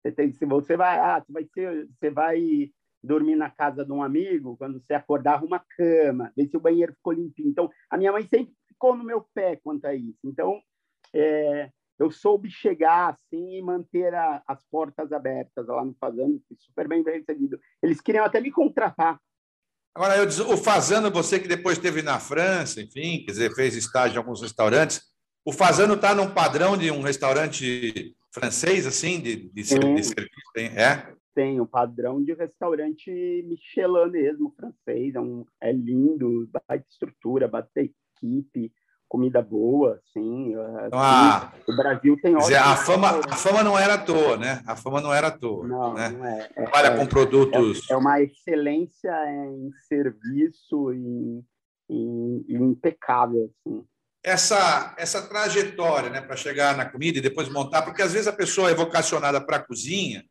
Você 0.00 0.12
tem, 0.12 0.32
se 0.32 0.44
você 0.44 0.76
vai, 0.76 0.98
ah, 0.98 1.20
você 1.20 1.32
vai 1.32 1.44
ser, 1.44 1.88
você 1.88 2.10
vai 2.10 2.70
dormir 3.04 3.36
na 3.36 3.50
casa 3.50 3.84
de 3.84 3.92
um 3.92 4.02
amigo, 4.02 4.56
quando 4.56 4.80
você 4.80 4.94
acordar, 4.94 5.34
arruma 5.34 5.56
a 5.56 5.76
cama, 5.76 6.32
ver 6.36 6.48
se 6.48 6.56
o 6.56 6.60
banheiro 6.60 6.94
ficou 6.94 7.12
limpinho. 7.12 7.50
Então, 7.50 7.70
a 7.90 7.96
minha 7.96 8.10
mãe 8.10 8.22
sempre 8.22 8.54
ficou 8.66 8.96
no 8.96 9.04
meu 9.04 9.26
pé 9.34 9.56
quanto 9.56 9.84
a 9.84 9.94
isso. 9.94 10.18
Então, 10.24 10.60
é, 11.14 11.70
eu 11.98 12.10
soube 12.10 12.50
chegar 12.50 13.10
assim 13.10 13.58
e 13.58 13.62
manter 13.62 14.14
a, 14.14 14.42
as 14.46 14.64
portas 14.64 15.12
abertas 15.12 15.66
lá 15.66 15.84
no 15.84 15.94
Fazano, 15.94 16.42
fui 16.48 16.56
super 16.58 16.88
bem 16.88 17.02
recebido. 17.02 17.58
Eles 17.82 18.00
queriam 18.00 18.24
até 18.24 18.40
me 18.40 18.50
contratar. 18.50 19.20
Agora, 19.94 20.16
eu, 20.16 20.26
o 20.52 20.56
Fazano, 20.56 21.10
você 21.10 21.38
que 21.38 21.46
depois 21.46 21.76
esteve 21.76 22.02
na 22.02 22.18
França, 22.18 22.80
enfim, 22.80 23.22
quer 23.24 23.30
dizer, 23.30 23.54
fez 23.54 23.76
estágio 23.76 24.16
em 24.16 24.18
alguns 24.18 24.42
restaurantes, 24.42 25.02
o 25.44 25.52
Fazano 25.52 25.94
está 25.94 26.14
num 26.14 26.32
padrão 26.32 26.76
de 26.76 26.90
um 26.90 27.02
restaurante 27.02 28.16
francês, 28.32 28.86
assim, 28.86 29.20
de, 29.20 29.36
de, 29.36 29.50
de 29.52 29.64
serviço? 29.64 30.14
É? 30.56 31.14
Tem, 31.34 31.60
um 31.60 31.66
padrão 31.66 32.22
de 32.22 32.32
restaurante 32.32 33.10
Michelin 33.46 34.10
mesmo, 34.10 34.54
francês, 34.56 35.14
é, 35.14 35.20
um, 35.20 35.44
é 35.60 35.72
lindo, 35.72 36.48
baita 36.52 36.86
estrutura, 36.88 37.48
baita 37.48 37.80
equipe, 37.80 38.72
comida 39.08 39.40
boa, 39.40 40.00
sim. 40.12 40.52
Então, 40.86 40.98
a... 40.98 41.52
O 41.68 41.76
Brasil 41.76 42.16
tem 42.20 42.36
dizer, 42.36 42.56
a 42.56 42.76
fama, 42.76 43.20
a 43.30 43.36
fama 43.36 43.62
não 43.62 43.78
era 43.78 43.94
à 43.94 43.98
toa, 43.98 44.36
né? 44.36 44.60
A 44.66 44.74
fama 44.74 45.00
não 45.00 45.14
era 45.14 45.28
à 45.28 45.30
toa. 45.30 45.66
Não, 45.66 45.94
né? 45.94 46.08
não 46.08 46.26
é. 46.26 46.50
é 46.56 46.62
Trabalha 46.62 46.88
é, 46.88 46.96
com 46.96 47.06
produtos. 47.06 47.88
É, 47.88 47.94
é, 47.94 47.96
uma 47.96 48.20
excelência 48.20 49.12
em 49.30 49.70
serviço 49.86 50.92
e, 50.92 51.44
e, 51.90 52.44
e 52.48 52.54
impecável, 52.56 53.50
assim. 53.66 53.84
essa, 54.22 54.94
essa 54.98 55.22
trajetória 55.22 56.10
né, 56.10 56.20
para 56.20 56.36
chegar 56.36 56.76
na 56.76 56.84
comida 56.84 57.18
e 57.18 57.22
depois 57.22 57.48
montar, 57.48 57.82
porque 57.82 58.02
às 58.02 58.12
vezes 58.12 58.26
a 58.26 58.32
pessoa 58.32 58.70
é 58.70 58.74
vocacionada 58.74 59.40
para 59.40 59.58
a 59.58 59.62
cozinha, 59.62 60.24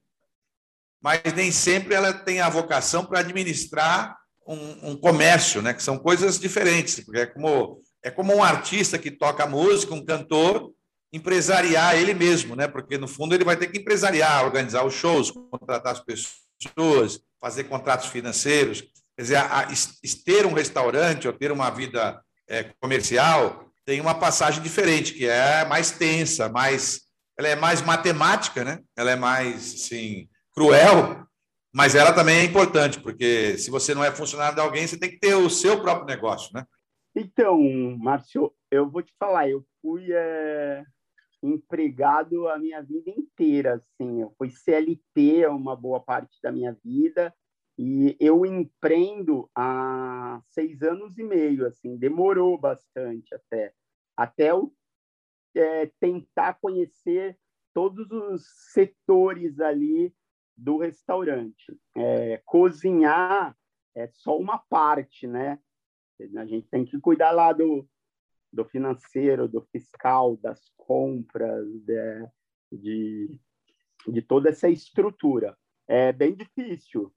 mas 1.04 1.22
nem 1.36 1.52
sempre 1.52 1.94
ela 1.94 2.14
tem 2.14 2.40
a 2.40 2.48
vocação 2.48 3.06
para 3.06 3.20
administrar 3.20 4.18
um, 4.48 4.92
um, 4.92 4.96
comércio, 4.96 5.62
né, 5.62 5.74
que 5.74 5.84
são 5.84 5.98
coisas 5.98 6.40
diferentes, 6.40 7.02
porque 7.02 7.20
é 7.20 7.26
como, 7.26 7.82
é 8.02 8.10
como 8.10 8.34
um 8.34 8.42
artista 8.42 8.98
que 8.98 9.12
toca 9.12 9.46
música, 9.46 9.94
um 9.94 10.04
cantor, 10.04 10.72
empresariar 11.12 11.96
ele 11.96 12.14
mesmo, 12.14 12.56
né, 12.56 12.68
porque 12.68 12.98
no 12.98 13.08
fundo 13.08 13.36
ele 13.36 13.44
vai 13.44 13.58
ter 13.58 13.68
que 13.68 13.80
empresariar, 13.80 14.46
organizar 14.46 14.86
os 14.86 14.94
shows, 14.94 15.30
contratar 15.30 15.94
as 15.94 16.00
pessoas, 16.00 17.20
fazer 17.40 17.66
contratos 17.66 18.08
financeiros. 18.08 18.82
Quer 19.16 19.22
dizer, 19.22 19.36
a, 19.36 19.60
a, 19.60 19.68
ter 20.26 20.46
um 20.46 20.54
restaurante 20.54 21.28
ou 21.28 21.34
ter 21.34 21.52
uma 21.52 21.70
vida 21.70 22.20
é, 22.48 22.64
comercial 22.80 23.70
tem 23.86 24.00
uma 24.00 24.16
passagem 24.16 24.64
diferente, 24.64 25.14
que 25.14 25.28
é 25.28 25.66
mais 25.66 25.92
tensa, 25.92 26.48
mais, 26.48 27.02
ela 27.38 27.50
é 27.50 27.56
mais 27.56 27.82
matemática, 27.82 28.64
né? 28.64 28.80
Ela 28.96 29.12
é 29.12 29.16
mais, 29.16 29.74
assim, 29.74 30.28
cruel, 30.54 31.26
mas 31.74 31.96
ela 31.96 32.14
também 32.14 32.38
é 32.38 32.44
importante, 32.44 33.00
porque 33.02 33.58
se 33.58 33.72
você 33.72 33.96
não 33.96 34.04
é 34.04 34.12
funcionário 34.12 34.56
de 34.56 34.62
alguém, 34.62 34.86
você 34.86 34.98
tem 34.98 35.10
que 35.10 35.20
ter 35.20 35.36
o 35.36 35.50
seu 35.50 35.82
próprio 35.82 36.06
negócio, 36.06 36.52
né? 36.54 36.66
Então, 37.16 37.60
Márcio, 38.00 38.54
eu 38.72 38.90
vou 38.90 39.02
te 39.02 39.14
falar, 39.20 39.50
eu 39.50 39.64
fui 39.82 40.08
é, 40.12 40.84
empregado 41.42 42.48
a 42.48 42.58
minha 42.58 42.82
vida 42.82 43.12
inteira, 43.12 43.76
assim, 43.76 44.22
eu 44.22 44.34
fui 44.38 44.50
CLT 44.50 45.48
uma 45.48 45.76
boa 45.76 46.00
parte 46.00 46.40
da 46.42 46.52
minha 46.52 46.76
vida, 46.84 47.34
e 47.78 48.16
eu 48.20 48.46
empreendo 48.46 49.50
há 49.56 50.42
seis 50.50 50.82
anos 50.84 51.18
e 51.18 51.24
meio, 51.24 51.66
assim, 51.66 51.98
demorou 51.98 52.58
bastante 52.58 53.34
até, 53.34 53.74
até 54.16 54.52
eu 54.52 54.72
é, 55.56 55.88
tentar 56.00 56.54
conhecer 56.62 57.38
todos 57.74 58.10
os 58.12 58.44
setores 58.72 59.60
ali 59.60 60.14
do 60.56 60.78
restaurante. 60.78 61.78
É, 61.96 62.42
cozinhar 62.46 63.58
é 63.96 64.08
só 64.08 64.38
uma 64.38 64.58
parte, 64.58 65.28
né? 65.28 65.60
A 66.38 66.46
gente 66.46 66.68
tem 66.68 66.86
que 66.86 67.00
cuidar 67.00 67.32
lá 67.32 67.52
do, 67.52 67.88
do 68.52 68.64
financeiro, 68.66 69.48
do 69.48 69.62
fiscal, 69.72 70.38
das 70.38 70.70
compras, 70.78 71.68
de, 71.82 72.30
de, 72.72 73.40
de 74.08 74.22
toda 74.22 74.50
essa 74.50 74.70
estrutura. 74.70 75.58
É 75.88 76.14
bem 76.14 76.34
difícil, 76.34 77.14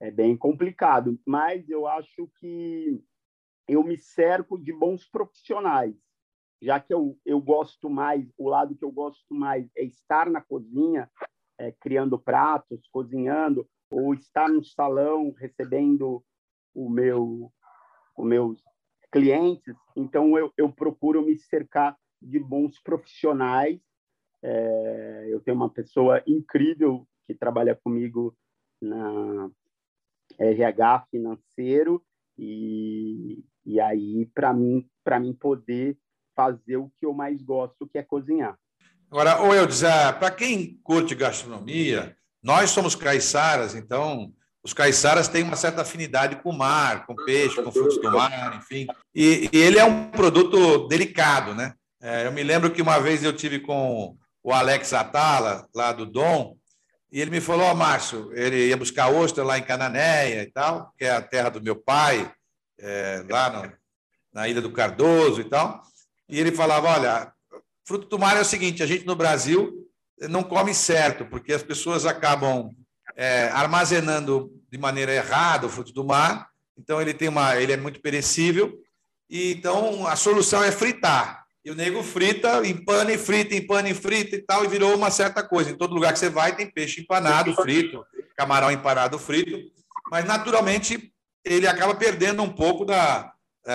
é 0.00 0.10
bem 0.10 0.36
complicado, 0.36 1.20
mas 1.26 1.68
eu 1.68 1.86
acho 1.86 2.28
que 2.38 3.02
eu 3.68 3.82
me 3.84 3.98
cerco 3.98 4.58
de 4.58 4.72
bons 4.72 5.06
profissionais, 5.06 5.94
já 6.62 6.80
que 6.80 6.92
eu, 6.92 7.18
eu 7.24 7.40
gosto 7.40 7.90
mais, 7.90 8.32
o 8.38 8.48
lado 8.48 8.74
que 8.74 8.84
eu 8.84 8.90
gosto 8.90 9.34
mais 9.34 9.68
é 9.76 9.84
estar 9.84 10.30
na 10.30 10.40
cozinha, 10.40 11.10
é, 11.60 11.72
criando 11.72 12.18
pratos, 12.18 12.88
cozinhando, 12.90 13.68
ou 13.90 14.14
estar 14.14 14.48
no 14.48 14.64
salão 14.64 15.32
recebendo 15.36 16.24
o 16.74 16.88
meu, 16.88 17.52
os 18.16 18.26
meus 18.26 18.62
clientes. 19.12 19.74
Então, 19.94 20.38
eu, 20.38 20.52
eu 20.56 20.72
procuro 20.72 21.22
me 21.22 21.36
cercar 21.36 21.96
de 22.22 22.38
bons 22.38 22.80
profissionais. 22.80 23.78
É, 24.42 25.26
eu 25.28 25.40
tenho 25.40 25.56
uma 25.56 25.68
pessoa 25.68 26.22
incrível 26.26 27.06
que 27.26 27.34
trabalha 27.34 27.74
comigo 27.74 28.34
na, 28.80 29.50
RH 30.38 31.06
financeiro 31.10 32.02
e, 32.38 33.44
e 33.64 33.80
aí 33.80 34.26
para 34.34 34.52
mim 34.52 34.88
para 35.02 35.18
mim 35.18 35.34
poder 35.34 35.98
fazer 36.34 36.76
o 36.76 36.90
que 36.98 37.04
eu 37.04 37.12
mais 37.12 37.42
gosto 37.42 37.88
que 37.88 37.98
é 37.98 38.02
cozinhar 38.02 38.58
agora 39.10 39.40
ou 39.40 39.54
eu 39.54 39.66
dizer 39.66 40.12
para 40.18 40.30
quem 40.30 40.78
curte 40.82 41.14
gastronomia 41.14 42.16
nós 42.42 42.70
somos 42.70 42.94
caiçaras 42.94 43.74
então 43.74 44.32
os 44.62 44.72
caiçaras 44.72 45.28
têm 45.28 45.42
uma 45.42 45.56
certa 45.56 45.82
afinidade 45.82 46.36
com 46.36 46.50
o 46.50 46.56
mar 46.56 47.06
com 47.06 47.14
peixe 47.14 47.62
com 47.62 47.72
frutos 47.72 48.00
do 48.00 48.10
mar 48.10 48.56
enfim 48.56 48.86
e, 49.14 49.48
e 49.52 49.58
ele 49.58 49.78
é 49.78 49.84
um 49.84 50.10
produto 50.10 50.86
delicado 50.88 51.54
né 51.54 51.74
é, 52.02 52.26
eu 52.26 52.32
me 52.32 52.42
lembro 52.42 52.70
que 52.70 52.80
uma 52.80 52.98
vez 52.98 53.22
eu 53.22 53.32
tive 53.32 53.60
com 53.60 54.16
o 54.42 54.52
Alex 54.52 54.92
Atala 54.92 55.68
lá 55.74 55.92
do 55.92 56.06
Dom 56.06 56.56
e 57.12 57.20
ele 57.20 57.30
me 57.30 57.40
falou, 57.40 57.66
ó, 57.66 57.72
oh, 57.72 57.74
Márcio, 57.74 58.30
ele 58.34 58.68
ia 58.68 58.76
buscar 58.76 59.08
ostra 59.08 59.42
lá 59.42 59.58
em 59.58 59.62
Cananéia 59.62 60.42
e 60.42 60.46
tal, 60.46 60.94
que 60.96 61.04
é 61.04 61.10
a 61.10 61.20
terra 61.20 61.48
do 61.48 61.62
meu 61.62 61.74
pai, 61.74 62.32
é, 62.78 63.24
lá 63.28 63.50
no, 63.50 63.72
na 64.32 64.48
Ilha 64.48 64.62
do 64.62 64.70
Cardoso 64.70 65.40
e 65.40 65.44
tal. 65.44 65.82
E 66.28 66.38
ele 66.38 66.52
falava, 66.52 66.88
olha, 66.88 67.32
fruto 67.90 68.06
do 68.06 68.20
mar 68.20 68.36
é 68.36 68.40
o 68.40 68.44
seguinte, 68.44 68.84
a 68.84 68.86
gente 68.86 69.04
no 69.04 69.16
Brasil 69.16 69.84
não 70.28 70.44
come 70.44 70.72
certo, 70.72 71.24
porque 71.24 71.52
as 71.52 71.60
pessoas 71.60 72.06
acabam 72.06 72.70
é, 73.16 73.48
armazenando 73.48 74.48
de 74.70 74.78
maneira 74.78 75.12
errada 75.12 75.66
o 75.66 75.68
fruto 75.68 75.92
do 75.92 76.04
mar, 76.04 76.48
então 76.78 77.02
ele 77.02 77.12
tem 77.12 77.28
uma, 77.28 77.56
ele 77.56 77.72
é 77.72 77.76
muito 77.76 78.00
perecível, 78.00 78.72
e 79.28 79.54
então 79.54 80.06
a 80.06 80.14
solução 80.14 80.62
é 80.62 80.70
fritar. 80.70 81.44
E 81.64 81.70
o 81.72 81.74
nego 81.74 82.00
frita, 82.04 82.64
empana 82.64 83.12
e 83.12 83.18
frita, 83.18 83.56
empana 83.56 83.88
e 83.88 83.94
frita 83.94 84.36
e 84.36 84.42
tal, 84.42 84.64
e 84.64 84.68
virou 84.68 84.94
uma 84.94 85.10
certa 85.10 85.42
coisa. 85.42 85.72
Em 85.72 85.76
todo 85.76 85.92
lugar 85.92 86.12
que 86.12 86.20
você 86.20 86.30
vai, 86.30 86.54
tem 86.54 86.70
peixe 86.70 87.00
empanado, 87.00 87.52
frito, 87.54 88.06
camarão 88.36 88.70
empanado, 88.70 89.18
frito. 89.18 89.58
Mas, 90.12 90.24
naturalmente, 90.24 91.12
ele 91.44 91.66
acaba 91.66 91.94
perdendo 91.94 92.40
um 92.40 92.48
pouco 92.48 92.84
da, 92.84 93.32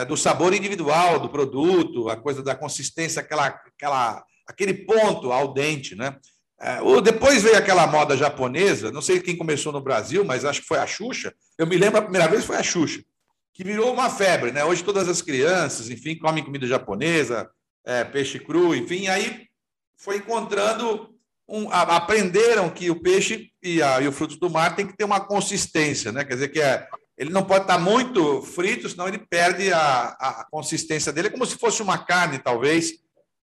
do 0.08 0.18
sabor 0.18 0.54
individual 0.54 1.20
do 1.20 1.30
produto, 1.30 2.10
a 2.10 2.16
coisa 2.16 2.42
da 2.42 2.56
consistência, 2.56 3.22
aquela, 3.22 3.48
aquela, 3.48 4.24
aquele 4.48 4.74
ponto 4.74 5.32
ao 5.32 5.54
dente, 5.54 5.96
né? 5.96 6.18
É, 6.60 6.80
depois 7.02 7.44
veio 7.44 7.58
aquela 7.58 7.86
moda 7.86 8.16
japonesa, 8.16 8.92
não 8.92 9.02
sei 9.02 9.20
quem 9.20 9.38
começou 9.38 9.74
no 9.74 9.82
Brasil, 9.82 10.24
mas 10.24 10.46
acho 10.46 10.62
que 10.62 10.68
foi 10.68 10.78
a 10.78 10.88
Xuxa. 10.88 11.34
Eu 11.58 11.68
me 11.68 11.78
lembro 11.78 12.00
a 12.00 12.02
primeira 12.02 12.28
vez 12.28 12.46
foi 12.46 12.56
a 12.56 12.64
Xuxa, 12.64 13.04
que 13.54 13.64
virou 13.64 13.94
uma 13.94 14.10
febre, 14.10 14.52
né? 14.52 14.64
Hoje 14.64 14.84
todas 14.84 15.08
as 15.08 15.22
crianças, 15.22 15.90
enfim, 15.90 16.18
comem 16.18 16.44
comida 16.44 16.66
japonesa, 16.66 17.50
é, 17.86 18.04
peixe 18.04 18.40
cru, 18.40 18.74
enfim, 18.74 19.08
aí 19.08 19.48
foi 19.98 20.18
encontrando, 20.18 21.14
um, 21.48 21.70
aprenderam 21.72 22.70
que 22.70 22.90
o 22.90 23.00
peixe 23.00 23.52
e, 23.62 23.82
a, 23.82 24.02
e 24.02 24.08
o 24.08 24.12
fruto 24.12 24.38
do 24.38 24.50
mar 24.50 24.76
tem 24.76 24.88
que 24.88 24.96
ter 24.96 25.04
uma 25.04 25.20
consistência, 25.20 26.12
né? 26.12 26.24
quer 26.24 26.34
dizer 26.34 26.50
que 26.50 26.60
é, 26.60 26.88
ele 27.18 27.30
não 27.30 27.44
pode 27.44 27.64
estar 27.64 27.80
muito 27.80 28.42
frito, 28.42 28.90
senão 28.90 29.08
ele 29.08 29.18
perde 29.18 29.72
a, 29.72 30.08
a 30.20 30.48
consistência 30.52 31.14
dele, 31.14 31.28
é 31.28 31.32
como 31.32 31.46
se 31.46 31.58
fosse 31.58 31.82
uma 31.82 31.98
carne, 31.98 32.40
talvez, 32.40 32.94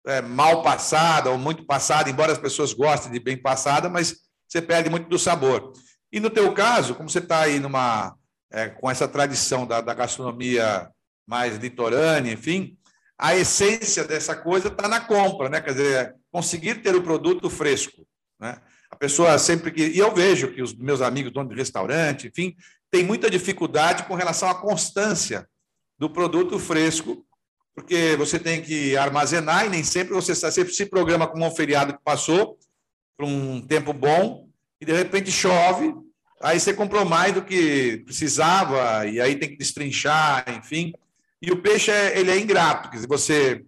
é, 0.07 0.21
mal 0.21 0.63
passada 0.63 1.31
ou 1.31 1.39
muito 1.39 1.65
passada, 1.65 2.11
embora 2.11 2.33
as 2.33 2.39
pessoas 2.39 2.73
gostem 2.73 3.13
de 3.13 3.21
bem 3.21 3.37
passada, 3.37 3.89
mas 3.89 4.17
você 4.49 4.61
perde 4.61 4.91
muito 4.91 5.09
do 5.09 5.19
sabor. 5.19 5.73
E 6.13 6.21
no 6.21 6.29
teu 6.29 6.53
caso, 6.53 6.95
como 6.95 7.09
você 7.09 7.19
está 7.19 7.41
aí 7.41 7.59
numa, 7.59 8.15
é, 8.51 8.69
com 8.69 8.91
essa 8.91 9.09
tradição 9.09 9.67
da, 9.67 9.81
da 9.81 9.95
gastronomia 9.95 10.91
mais 11.27 11.57
litorânea, 11.57 12.33
enfim, 12.33 12.77
a 13.19 13.35
essência 13.35 14.05
dessa 14.05 14.35
coisa 14.37 14.69
está 14.69 14.89
na 14.89 15.01
compra, 15.01 15.49
né? 15.49 15.61
Quer 15.61 15.73
dizer, 15.73 16.15
conseguir 16.31 16.83
ter 16.83 16.95
o 16.95 17.03
produto 17.03 17.49
fresco, 17.49 18.07
né? 18.39 18.61
A 18.91 18.97
pessoa 18.97 19.39
sempre 19.39 19.71
que 19.71 19.87
e 19.87 19.99
eu 19.99 20.15
vejo 20.15 20.53
que 20.53 20.61
os 20.61 20.75
meus 20.75 21.01
amigos 21.01 21.33
donos 21.33 21.51
de 21.51 21.57
restaurante, 21.57 22.27
enfim, 22.27 22.55
tem 22.93 23.03
muita 23.03 23.31
dificuldade 23.31 24.05
com 24.05 24.15
relação 24.15 24.51
à 24.51 24.55
constância 24.55 25.49
do 25.99 26.11
produto 26.11 26.59
fresco, 26.59 27.25
porque 27.75 28.15
você 28.17 28.39
tem 28.39 28.61
que 28.61 28.95
armazenar 28.99 29.65
e 29.65 29.71
nem 29.71 29.83
sempre 29.83 30.13
você, 30.13 30.35
você 30.35 30.69
se 30.69 30.87
programa 30.87 31.27
com 31.27 31.41
um 31.41 31.51
feriado 31.51 31.95
que 31.95 32.05
passou 32.05 32.59
para 33.17 33.25
um 33.25 33.63
tempo 33.63 33.95
bom 33.95 34.47
e 34.79 34.85
de 34.85 34.93
repente 34.93 35.33
chove, 35.33 35.95
aí 36.43 36.61
você 36.61 36.75
comprou 36.75 37.07
mais 37.07 37.33
do 37.33 37.43
que 37.43 38.03
precisava 38.05 39.07
e 39.07 39.19
aí 39.19 39.37
tem 39.37 39.49
que 39.49 39.57
destrinchar, 39.57 40.45
enfim. 40.51 40.93
E 41.41 41.51
o 41.51 41.63
peixe 41.63 41.91
é, 41.91 42.19
ele 42.19 42.31
é 42.31 42.39
ingrato, 42.39 42.91
quer 42.91 42.97
dizer, 42.97 43.09
você, 43.09 43.65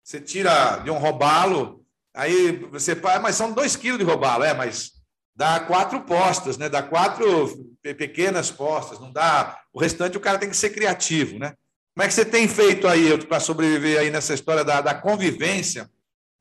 você 0.00 0.20
tira 0.20 0.76
de 0.78 0.92
um 0.92 0.98
robalo, 0.98 1.84
aí 2.14 2.52
você 2.70 2.92
ah, 3.02 3.18
mas 3.18 3.34
são 3.34 3.52
dois 3.52 3.74
quilos 3.74 3.98
de 3.98 4.04
robalo, 4.04 4.44
é, 4.44 4.54
mas 4.54 4.99
dá 5.40 5.58
quatro 5.58 6.02
postas, 6.02 6.58
né? 6.58 6.68
Dá 6.68 6.82
quatro 6.82 7.74
pequenas 7.80 8.50
postas, 8.50 9.00
não 9.00 9.10
dá. 9.10 9.58
O 9.72 9.80
restante 9.80 10.18
o 10.18 10.20
cara 10.20 10.38
tem 10.38 10.50
que 10.50 10.56
ser 10.56 10.68
criativo, 10.68 11.38
né? 11.38 11.54
Como 11.94 12.04
é 12.04 12.06
que 12.06 12.12
você 12.12 12.26
tem 12.26 12.46
feito 12.46 12.86
aí 12.86 13.16
para 13.26 13.40
sobreviver 13.40 13.98
aí 13.98 14.10
nessa 14.10 14.34
história 14.34 14.62
da, 14.62 14.82
da 14.82 14.94
convivência 14.94 15.90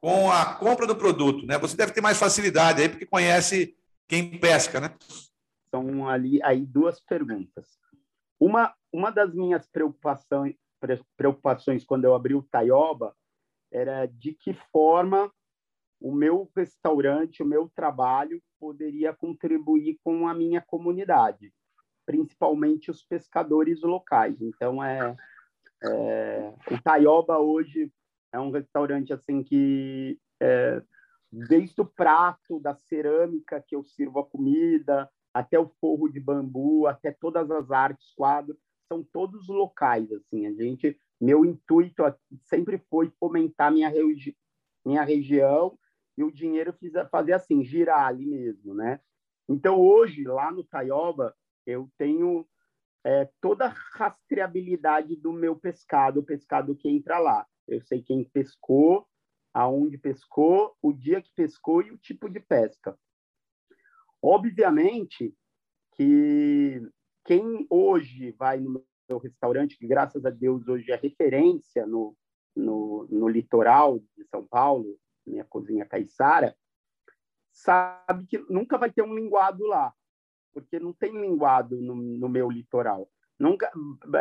com 0.01 0.29
a 0.29 0.53
compra 0.53 0.86
do 0.86 0.98
produto, 0.98 1.46
né? 1.46 1.58
Você 1.60 1.77
deve 1.77 1.94
ter 1.94 2.01
mais 2.01 2.20
facilidade 2.20 2.82
aí 2.82 2.89
porque 2.89 3.06
conhece 3.06 3.74
quem 4.06 4.38
pesca, 4.38 4.82
né? 4.82 4.94
São 5.74 6.10
ali 6.10 6.44
aí 6.44 6.65
duas 6.65 7.00
perguntas. 7.00 7.79
Uma, 8.38 8.74
uma 8.91 9.12
das 9.12 9.34
minhas 9.34 9.65
preocupações, 9.65 10.56
preocupações 11.15 11.86
quando 11.86 12.03
eu 12.03 12.13
abri 12.13 12.36
o 12.36 12.44
Taioba 12.44 13.15
era 13.72 14.08
de 14.08 14.34
que 14.34 14.53
forma 14.74 15.32
o 16.00 16.13
meu 16.13 16.50
restaurante, 16.56 17.44
o 17.44 17.46
meu 17.46 17.70
trabalho 17.75 18.41
poderia 18.60 19.13
contribuir 19.13 20.00
com 20.03 20.27
a 20.27 20.34
minha 20.34 20.62
comunidade, 20.62 21.53
principalmente 22.06 22.89
os 22.89 23.03
pescadores 23.03 23.82
locais. 23.82 24.41
Então, 24.41 24.84
é, 24.84 25.15
é 25.84 26.53
o 26.72 26.82
Taioba 26.82 27.38
hoje 27.38 27.91
É 28.32 28.39
um 28.39 28.51
restaurante 28.51 29.12
assim 29.12 29.44
que 29.44 30.20
é, 30.39 30.82
desde 31.32 31.82
o 31.82 31.86
prato, 31.86 32.60
da 32.60 32.75
cerâmica 32.75 33.63
que 33.65 33.75
eu 33.75 33.84
sirvo 33.84 34.20
a 34.20 34.25
comida, 34.25 35.10
até 35.34 35.60
o 35.60 35.70
forro 35.82 36.08
de 36.08 36.20
bambu, 36.20 36.88
até 36.88 37.12
todas 37.12 37.50
as 37.51 37.72
artes, 37.72 38.13
quadros, 38.15 38.58
são 38.88 39.03
todos 39.03 39.48
locais. 39.48 40.12
Assim, 40.12 40.48
a 40.48 40.53
gente, 40.53 41.00
meu 41.20 41.46
intuito 41.46 42.03
sempre 42.44 42.77
foi 42.89 43.12
fomentar 43.20 43.72
minha, 43.72 43.89
regi 43.89 44.36
minha 44.86 45.03
região 45.03 45.77
e 46.19 46.23
o 46.23 46.29
dinheiro 46.29 46.73
fiz 46.73 46.91
fazer 47.09 47.31
assim, 47.31 47.63
girar 47.63 48.07
ali 48.07 48.25
mesmo, 48.25 48.73
né? 48.73 48.99
Então 49.47 49.79
hoje 49.79 50.23
lá 50.25 50.51
no 50.51 50.65
Taioba 50.65 51.33
eu 51.65 51.89
tenho 51.97 52.45
é, 53.05 53.29
toda 53.39 53.67
a 53.67 53.75
rastreabilidade 53.93 55.15
do 55.15 55.31
meu 55.31 55.55
pescado, 55.55 56.19
o 56.19 56.23
pescado 56.23 56.75
que 56.75 56.89
entra 56.89 57.19
lá. 57.19 57.47
Eu 57.65 57.81
sei 57.81 58.01
quem 58.01 58.25
pescou, 58.25 59.07
aonde 59.53 59.97
pescou, 59.97 60.75
o 60.81 60.91
dia 60.91 61.21
que 61.21 61.31
pescou 61.33 61.81
e 61.81 61.91
o 61.91 61.97
tipo 61.97 62.29
de 62.29 62.41
pesca. 62.41 62.99
Obviamente 64.21 65.33
que 65.93 66.81
quem 67.23 67.65
hoje 67.69 68.31
vai 68.31 68.59
no 68.59 68.85
meu 69.07 69.19
restaurante, 69.19 69.77
que 69.77 69.88
graças 69.88 70.25
a 70.25 70.29
Deus 70.29 70.67
hoje 70.67 70.91
é 70.91 70.97
referência 70.97 71.88
no, 71.88 72.13
no, 72.53 73.07
no 73.09 73.29
litoral 73.29 73.99
de 74.17 74.25
São 74.25 74.45
Paulo, 74.45 74.99
minha 75.29 75.45
cozinha 75.45 75.86
caiçara, 75.86 76.55
sabe 77.51 78.25
que 78.27 78.38
nunca 78.50 78.77
vai 78.77 78.91
ter 78.91 79.01
um 79.01 79.13
linguado 79.13 79.65
lá, 79.65 79.93
porque 80.53 80.79
não 80.79 80.93
tem 80.93 81.12
linguado 81.12 81.81
no, 81.81 81.95
no 81.95 82.29
meu 82.29 82.50
litoral. 82.50 83.09
Nunca, 83.39 83.71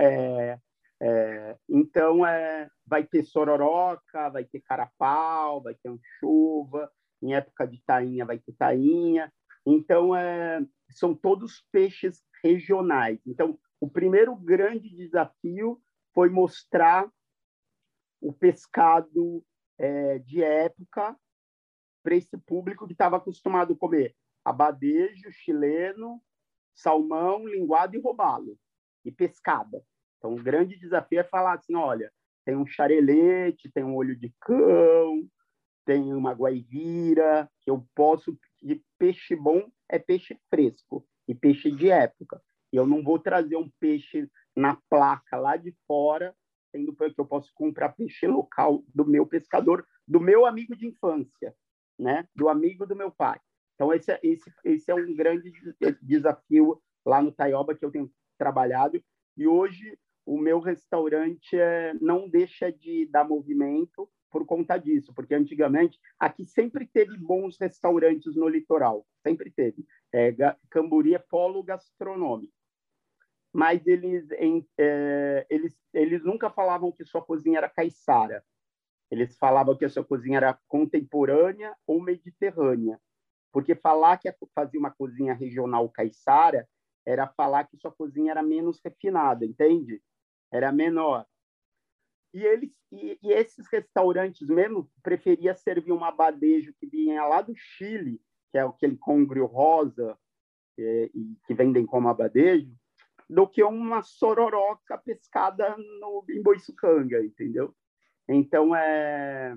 é, 0.00 0.58
é, 1.00 1.56
então, 1.68 2.26
é, 2.26 2.68
vai 2.86 3.04
ter 3.04 3.24
sororoca, 3.24 4.30
vai 4.30 4.44
ter 4.44 4.60
carapau, 4.60 5.62
vai 5.62 5.74
ter 5.74 5.90
chuva. 6.18 6.90
em 7.22 7.34
época 7.34 7.66
de 7.66 7.82
tainha 7.84 8.24
vai 8.24 8.38
ter 8.38 8.52
tainha. 8.52 9.32
Então, 9.66 10.14
é, 10.14 10.64
são 10.90 11.14
todos 11.14 11.64
peixes 11.72 12.22
regionais. 12.42 13.20
Então, 13.26 13.58
o 13.80 13.88
primeiro 13.88 14.34
grande 14.34 14.88
desafio 14.88 15.80
foi 16.14 16.28
mostrar 16.28 17.08
o 18.20 18.32
pescado 18.32 19.44
é, 19.78 20.18
de 20.18 20.42
época 20.42 21.16
para 22.02 22.14
esse 22.14 22.36
público 22.36 22.86
que 22.86 22.92
estava 22.92 23.16
acostumado 23.16 23.72
a 23.72 23.76
comer 23.76 24.14
abadejo 24.44 25.30
chileno, 25.30 26.22
salmão, 26.74 27.46
linguado 27.46 27.96
e 27.96 28.00
robalo, 28.00 28.58
e 29.04 29.12
pescada. 29.12 29.82
Então, 30.16 30.32
o 30.34 30.42
grande 30.42 30.78
desafio 30.78 31.20
é 31.20 31.24
falar 31.24 31.54
assim, 31.54 31.74
olha, 31.74 32.12
tem 32.44 32.56
um 32.56 32.66
xarelete, 32.66 33.70
tem 33.70 33.84
um 33.84 33.94
olho 33.94 34.16
de 34.16 34.32
cão, 34.40 35.28
tem 35.84 36.14
uma 36.14 36.32
guaivira, 36.32 37.50
que 37.60 37.70
eu 37.70 37.86
posso... 37.94 38.38
E 38.62 38.82
peixe 38.98 39.36
bom 39.36 39.70
é 39.88 39.98
peixe 39.98 40.38
fresco 40.50 41.06
e 41.26 41.34
peixe 41.34 41.70
de 41.70 41.90
época. 41.90 42.42
E 42.72 42.76
eu 42.76 42.86
não 42.86 43.02
vou 43.02 43.18
trazer 43.18 43.56
um 43.56 43.70
peixe 43.78 44.28
na 44.56 44.76
placa 44.90 45.36
lá 45.36 45.56
de 45.56 45.74
fora, 45.86 46.34
sendo 46.70 46.94
que 46.94 47.20
eu 47.20 47.26
posso 47.26 47.52
comprar 47.54 47.90
peixe 47.90 48.26
local 48.26 48.84
do 48.94 49.04
meu 49.04 49.26
pescador, 49.26 49.86
do 50.06 50.20
meu 50.20 50.46
amigo 50.46 50.76
de 50.76 50.86
infância, 50.86 51.54
né? 51.98 52.28
do 52.34 52.48
amigo 52.48 52.86
do 52.86 52.96
meu 52.96 53.10
pai. 53.10 53.40
Então, 53.74 53.92
esse, 53.92 54.10
é, 54.10 54.18
esse, 54.22 54.52
esse 54.64 54.90
é 54.90 54.94
um 54.94 55.14
grande 55.14 55.52
desafio 56.02 56.82
lá 57.06 57.22
no 57.22 57.30
Taioba 57.32 57.74
que 57.74 57.84
eu 57.84 57.90
tenho 57.90 58.10
trabalhado. 58.36 59.02
E 59.36 59.46
hoje 59.46 59.98
o 60.26 60.36
meu 60.36 60.60
restaurante 60.60 61.56
é, 61.56 61.94
não 62.00 62.28
deixa 62.28 62.70
de 62.70 63.06
dar 63.06 63.26
movimento 63.26 64.08
por 64.30 64.44
conta 64.44 64.76
disso, 64.76 65.14
porque 65.14 65.34
antigamente 65.34 65.98
aqui 66.18 66.44
sempre 66.44 66.86
teve 66.86 67.16
bons 67.16 67.56
restaurantes 67.58 68.36
no 68.36 68.48
litoral, 68.48 69.06
sempre 69.22 69.50
teve. 69.50 69.86
É, 70.12 70.34
Camburi 70.70 71.14
é 71.14 71.18
polo 71.18 71.62
gastronômico, 71.62 72.52
mas 73.52 73.86
eles, 73.86 74.30
em, 74.32 74.66
é, 74.78 75.46
eles, 75.48 75.76
eles 75.92 76.24
nunca 76.24 76.50
falavam 76.50 76.92
que 76.92 77.04
sua 77.04 77.22
cozinha 77.22 77.58
era 77.58 77.68
caiçara. 77.68 78.44
Eles 79.10 79.36
falavam 79.38 79.76
que 79.76 79.84
a 79.84 79.88
sua 79.88 80.04
cozinha 80.04 80.36
era 80.36 80.58
contemporânea 80.68 81.74
ou 81.86 82.02
mediterrânea, 82.02 83.00
porque 83.50 83.74
falar 83.74 84.18
que 84.18 84.30
fazia 84.54 84.78
uma 84.78 84.90
cozinha 84.90 85.32
regional 85.32 85.88
caiçara 85.88 86.68
era 87.06 87.26
falar 87.26 87.64
que 87.64 87.78
sua 87.78 87.90
cozinha 87.90 88.32
era 88.32 88.42
menos 88.42 88.78
refinada, 88.84 89.46
entende? 89.46 90.02
era 90.50 90.72
menor. 90.72 91.26
E 92.32 92.44
eles 92.44 92.72
e, 92.92 93.18
e, 93.22 93.32
esses 93.32 93.66
restaurantes 93.70 94.46
mesmo 94.48 94.90
preferia 95.02 95.54
servir 95.54 95.92
um 95.92 96.04
abadejo 96.04 96.74
que 96.78 96.86
vinha 96.86 97.24
lá 97.24 97.40
do 97.40 97.54
Chile, 97.56 98.20
que 98.50 98.58
é 98.58 98.62
aquele 98.62 98.96
congrio 98.96 99.46
rosa 99.46 100.18
é, 100.78 101.10
que 101.46 101.54
vendem 101.54 101.86
como 101.86 102.08
abadejo, 102.08 102.74
do 103.28 103.46
que 103.46 103.62
uma 103.62 104.02
sororoca 104.02 104.96
pescada 104.98 105.76
no 106.00 106.24
em 106.30 106.42
Boiçucanga, 106.42 107.22
entendeu? 107.22 107.74
Então 108.28 108.74
é 108.74 109.56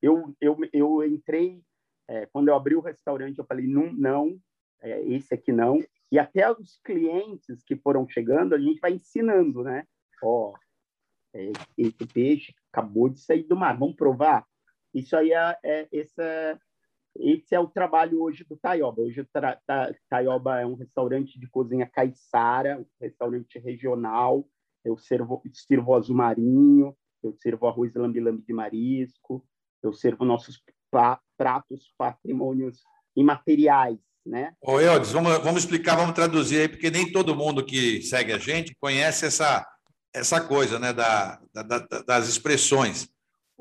eu 0.00 0.34
eu, 0.40 0.56
eu 0.72 1.04
entrei 1.04 1.62
é, 2.08 2.26
quando 2.26 2.48
eu 2.48 2.54
abri 2.54 2.74
o 2.76 2.80
restaurante 2.80 3.38
eu 3.38 3.46
falei 3.46 3.66
não 3.66 3.92
não 3.92 4.38
é, 4.82 5.02
esse 5.02 5.34
aqui 5.34 5.52
não 5.52 5.80
e 6.10 6.18
até 6.18 6.50
os 6.50 6.78
clientes 6.84 7.62
que 7.64 7.76
foram 7.76 8.08
chegando 8.08 8.54
a 8.54 8.58
gente 8.58 8.80
vai 8.80 8.92
ensinando, 8.92 9.62
né? 9.62 9.86
ó, 10.24 10.54
é, 11.34 11.52
esse 11.76 12.06
peixe 12.06 12.54
acabou 12.72 13.08
de 13.08 13.20
sair 13.20 13.44
do 13.44 13.56
mar, 13.56 13.76
vamos 13.76 13.96
provar? 13.96 14.46
Isso 14.92 15.16
aí 15.16 15.32
é, 15.32 15.58
é 15.62 15.88
esse, 15.92 16.20
é, 16.20 16.58
esse 17.16 17.54
é 17.54 17.60
o 17.60 17.66
trabalho 17.66 18.22
hoje 18.22 18.44
do 18.44 18.56
Taioba. 18.56 19.02
Hoje 19.02 19.20
o 19.20 19.26
tra, 19.32 19.58
ta, 19.66 19.94
Taioba 20.08 20.60
é 20.60 20.66
um 20.66 20.74
restaurante 20.74 21.38
de 21.38 21.48
cozinha 21.48 21.86
caiçara, 21.86 22.78
um 22.78 22.86
restaurante 23.00 23.58
regional. 23.58 24.46
Eu 24.84 24.98
servo, 24.98 25.42
sirvo 25.52 25.94
azul 25.94 26.16
marinho, 26.16 26.94
eu 27.22 27.34
servo 27.40 27.66
arroz 27.66 27.94
lambi-lambi 27.94 28.42
de 28.42 28.52
marisco, 28.52 29.46
eu 29.82 29.92
servo 29.92 30.24
nossos 30.24 30.62
pratos 31.36 31.92
patrimônios 31.96 32.82
imateriais, 33.16 33.98
né? 34.24 34.54
Ô, 34.60 34.80
Eudes, 34.80 35.12
vamos, 35.12 35.38
vamos 35.38 35.62
explicar, 35.62 35.96
vamos 35.96 36.14
traduzir 36.14 36.60
aí, 36.60 36.68
porque 36.68 36.90
nem 36.90 37.10
todo 37.10 37.34
mundo 37.34 37.64
que 37.64 38.02
segue 38.02 38.32
a 38.32 38.38
gente 38.38 38.74
conhece 38.80 39.26
essa 39.26 39.66
essa 40.14 40.40
coisa 40.40 40.78
né, 40.78 40.92
da, 40.92 41.40
da, 41.52 41.78
das 42.06 42.28
expressões. 42.28 43.08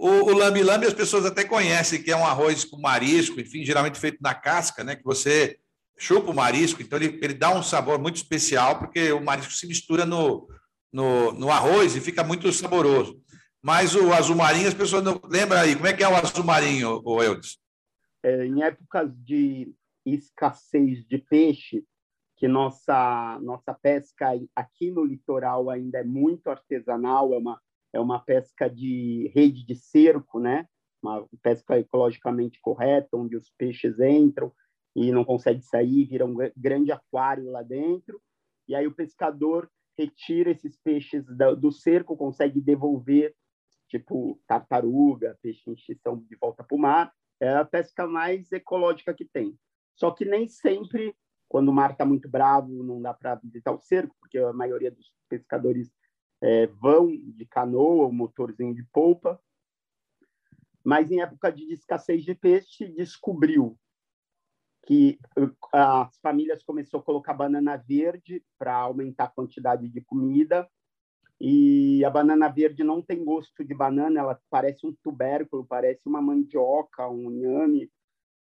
O, 0.03 0.31
o 0.31 0.33
lambi-lambi 0.33 0.85
as 0.85 0.93
pessoas 0.93 1.25
até 1.25 1.45
conhecem, 1.45 2.03
que 2.03 2.11
é 2.11 2.17
um 2.17 2.25
arroz 2.25 2.65
com 2.65 2.77
marisco, 2.77 3.39
enfim, 3.39 3.63
geralmente 3.63 3.97
feito 3.97 4.17
na 4.19 4.35
casca, 4.35 4.83
né, 4.83 4.97
que 4.97 5.03
você 5.05 5.57
chupa 5.97 6.29
o 6.29 6.35
marisco, 6.35 6.81
então 6.81 6.99
ele, 6.99 7.17
ele 7.21 7.33
dá 7.33 7.55
um 7.55 7.63
sabor 7.63 7.97
muito 7.97 8.17
especial, 8.17 8.79
porque 8.79 9.13
o 9.13 9.23
marisco 9.23 9.53
se 9.53 9.65
mistura 9.65 10.05
no, 10.05 10.49
no, 10.91 11.31
no 11.31 11.49
arroz 11.49 11.95
e 11.95 12.01
fica 12.01 12.21
muito 12.21 12.51
saboroso. 12.51 13.17
Mas 13.61 13.95
o 13.95 14.11
azul 14.11 14.35
marinho, 14.35 14.67
as 14.67 14.73
pessoas 14.73 15.01
não. 15.05 15.21
Lembra 15.23 15.61
aí, 15.61 15.73
como 15.73 15.87
é 15.87 15.93
que 15.93 16.03
é 16.03 16.09
o 16.09 16.15
azul 16.17 16.43
marinho, 16.43 17.01
o 17.05 17.23
Eudes? 17.23 17.57
É, 18.21 18.45
em 18.45 18.61
épocas 18.61 19.09
de 19.23 19.73
escassez 20.05 21.05
de 21.07 21.17
peixe, 21.17 21.81
que 22.35 22.45
nossa 22.45 23.39
nossa 23.41 23.73
pesca 23.73 24.31
aqui 24.53 24.91
no 24.91 25.05
litoral 25.05 25.69
ainda 25.69 25.99
é 25.99 26.03
muito 26.03 26.49
artesanal, 26.49 27.33
é 27.33 27.37
uma 27.37 27.57
é 27.93 27.99
uma 27.99 28.19
pesca 28.19 28.67
de 28.67 29.32
rede 29.34 29.65
de 29.65 29.75
cerco, 29.75 30.39
né? 30.39 30.67
Uma 31.01 31.27
pesca 31.41 31.77
ecologicamente 31.77 32.60
correta, 32.60 33.15
onde 33.15 33.38
os 33.38 33.51
peixes 33.58 33.99
entram 33.99 34.51
e 34.95 35.12
não 35.12 35.23
conseguem 35.23 35.62
sair, 35.62 36.06
vira 36.06 36.25
um 36.25 36.36
grande 36.58 36.91
aquário 36.91 37.49
lá 37.51 37.62
dentro. 37.62 38.21
E 38.67 38.75
aí 38.75 38.88
o 38.88 38.95
pescador 38.95 39.69
retira 39.97 40.51
esses 40.51 40.77
peixes 40.77 41.23
do 41.60 41.71
cerco, 41.71 42.17
consegue 42.17 42.60
devolver, 42.60 43.36
tipo 43.88 44.41
tartaruga, 44.47 45.38
peixe 45.41 45.69
em 45.69 45.73
extinção 45.73 46.17
de 46.17 46.36
volta 46.36 46.63
para 46.63 46.75
o 46.75 46.79
mar. 46.79 47.13
É 47.39 47.49
a 47.49 47.65
pesca 47.65 48.08
mais 48.08 48.51
ecológica 48.51 49.13
que 49.13 49.25
tem. 49.25 49.58
Só 49.95 50.10
que 50.12 50.25
nem 50.25 50.47
sempre 50.47 51.15
quando 51.53 51.69
o 51.69 51.73
mar 51.73 51.91
está 51.91 52.03
muito 52.03 52.27
bravo, 52.27 52.84
não 52.84 52.99
dá 52.99 53.13
para 53.13 53.36
visitar 53.36 53.71
o 53.71 53.79
cerco, 53.79 54.15
porque 54.19 54.39
a 54.39 54.51
maioria 54.51 54.89
dos 54.89 55.13
pescadores 55.29 55.91
é, 56.43 56.67
vão 56.67 57.08
de 57.08 57.45
canoa 57.45 58.03
ou 58.03 58.12
motorzinho 58.12 58.75
de 58.75 58.84
polpa. 58.91 59.39
Mas 60.84 61.10
em 61.10 61.21
época 61.21 61.51
de 61.51 61.73
escassez 61.73 62.23
de 62.23 62.36
peixe, 62.36 62.88
descobriu 62.89 63.79
que 64.86 65.17
as 65.71 66.17
famílias 66.17 66.62
começaram 66.62 66.99
a 66.99 67.06
colocar 67.06 67.34
banana 67.34 67.77
verde 67.77 68.43
para 68.60 68.75
aumentar 68.75 69.25
a 69.25 69.29
quantidade 69.29 69.88
de 69.88 70.01
comida. 70.01 70.69
E 71.39 72.03
a 72.03 72.10
banana 72.10 72.49
verde 72.49 72.84
não 72.84 73.01
tem 73.01 73.23
gosto 73.23 73.63
de 73.63 73.73
banana, 73.73 74.19
ela 74.19 74.41
parece 74.49 74.86
um 74.86 74.93
tubérculo, 75.01 75.65
parece 75.65 76.01
uma 76.06 76.21
mandioca, 76.21 77.10
um 77.10 77.32
inhame. 77.32 77.89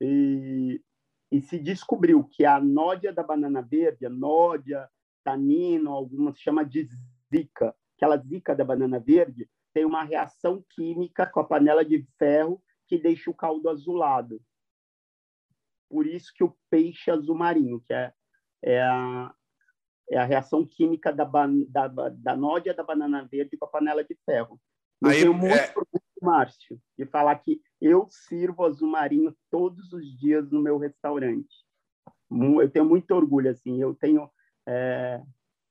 E 0.01 0.83
e 1.31 1.41
se 1.41 1.59
descobriu 1.59 2.25
que 2.25 2.45
a 2.45 2.61
nódia 2.61 3.13
da 3.13 3.23
banana 3.23 3.63
verde, 3.63 4.05
a 4.05 4.11
nódia, 4.11 4.89
tanino, 5.23 5.93
algumas 5.93 6.39
chama 6.41 6.65
de 6.65 6.89
zika, 7.33 7.75
aquela 8.01 8.17
zika 8.17 8.57
da 8.57 8.65
banana 8.65 8.99
verde, 8.99 9.49
tem 9.75 9.85
uma 9.85 10.03
reação 10.03 10.65
química 10.71 11.27
com 11.27 11.41
a 11.41 11.45
panela 11.45 11.85
de 11.85 12.07
ferro 12.19 12.63
que 12.89 12.99
deixa 12.99 13.31
o 13.31 13.35
caldo 13.35 13.69
azulado. 13.69 14.43
Por 15.89 16.07
isso 16.07 16.33
que 16.35 16.43
o 16.43 16.57
peixe 16.71 17.11
azul 17.11 17.37
marinho, 17.37 17.81
que 17.81 17.93
é, 17.93 18.13
é, 18.65 18.83
a, 18.83 19.35
é 20.09 20.19
a 20.19 20.25
reação 20.25 20.67
química 20.67 21.13
da, 21.13 21.25
da, 21.69 22.09
da 22.09 22.37
nódia 22.37 22.73
da 22.73 22.83
banana 22.83 23.29
verde 23.31 23.57
com 23.59 23.67
a 23.67 23.71
panela 23.71 24.03
de 24.03 24.17
ferro. 24.25 24.59
Eu 25.03 25.11
Aí, 25.11 25.21
tenho 25.21 25.35
muito 25.35 25.55
é... 25.55 25.69
orgulho, 25.69 26.03
Márcio, 26.23 26.81
de 26.99 27.07
falar 27.07 27.37
que 27.37 27.61
eu 27.81 28.07
sirvo 28.09 28.65
azul 28.65 28.89
marinho 28.89 29.37
todos 29.51 29.93
os 29.93 30.19
dias 30.19 30.51
no 30.51 30.61
meu 30.61 30.79
restaurante. 30.79 31.55
Eu 32.31 32.71
tenho 32.71 32.85
muito 32.85 33.11
orgulho, 33.13 33.51
assim. 33.51 33.81
Eu 33.81 33.95
tenho... 33.95 34.31
É, 34.67 35.23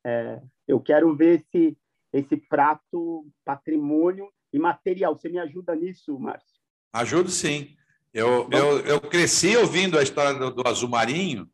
é, 0.06 0.42
eu 0.68 0.80
quero 0.80 1.15
ver 1.15 1.39
esse, 1.39 1.78
esse 2.13 2.38
prato 2.38 3.26
patrimônio 3.45 4.30
e 4.52 4.60
material. 4.60 5.17
Você 5.17 5.30
me 5.30 5.39
ajuda 5.39 5.76
nisso, 5.76 6.17
Márcio? 6.19 6.60
Ajudo 6.93 7.30
sim. 7.30 7.76
Eu, 8.13 8.50
eu, 8.52 8.80
eu 8.80 9.02
cresci 9.02 9.56
ouvindo 9.56 9.98
a 9.98 10.04
história 10.04 10.34
do, 10.34 10.52
do 10.52 10.67
azul 10.67 10.89
marinho 10.89 11.48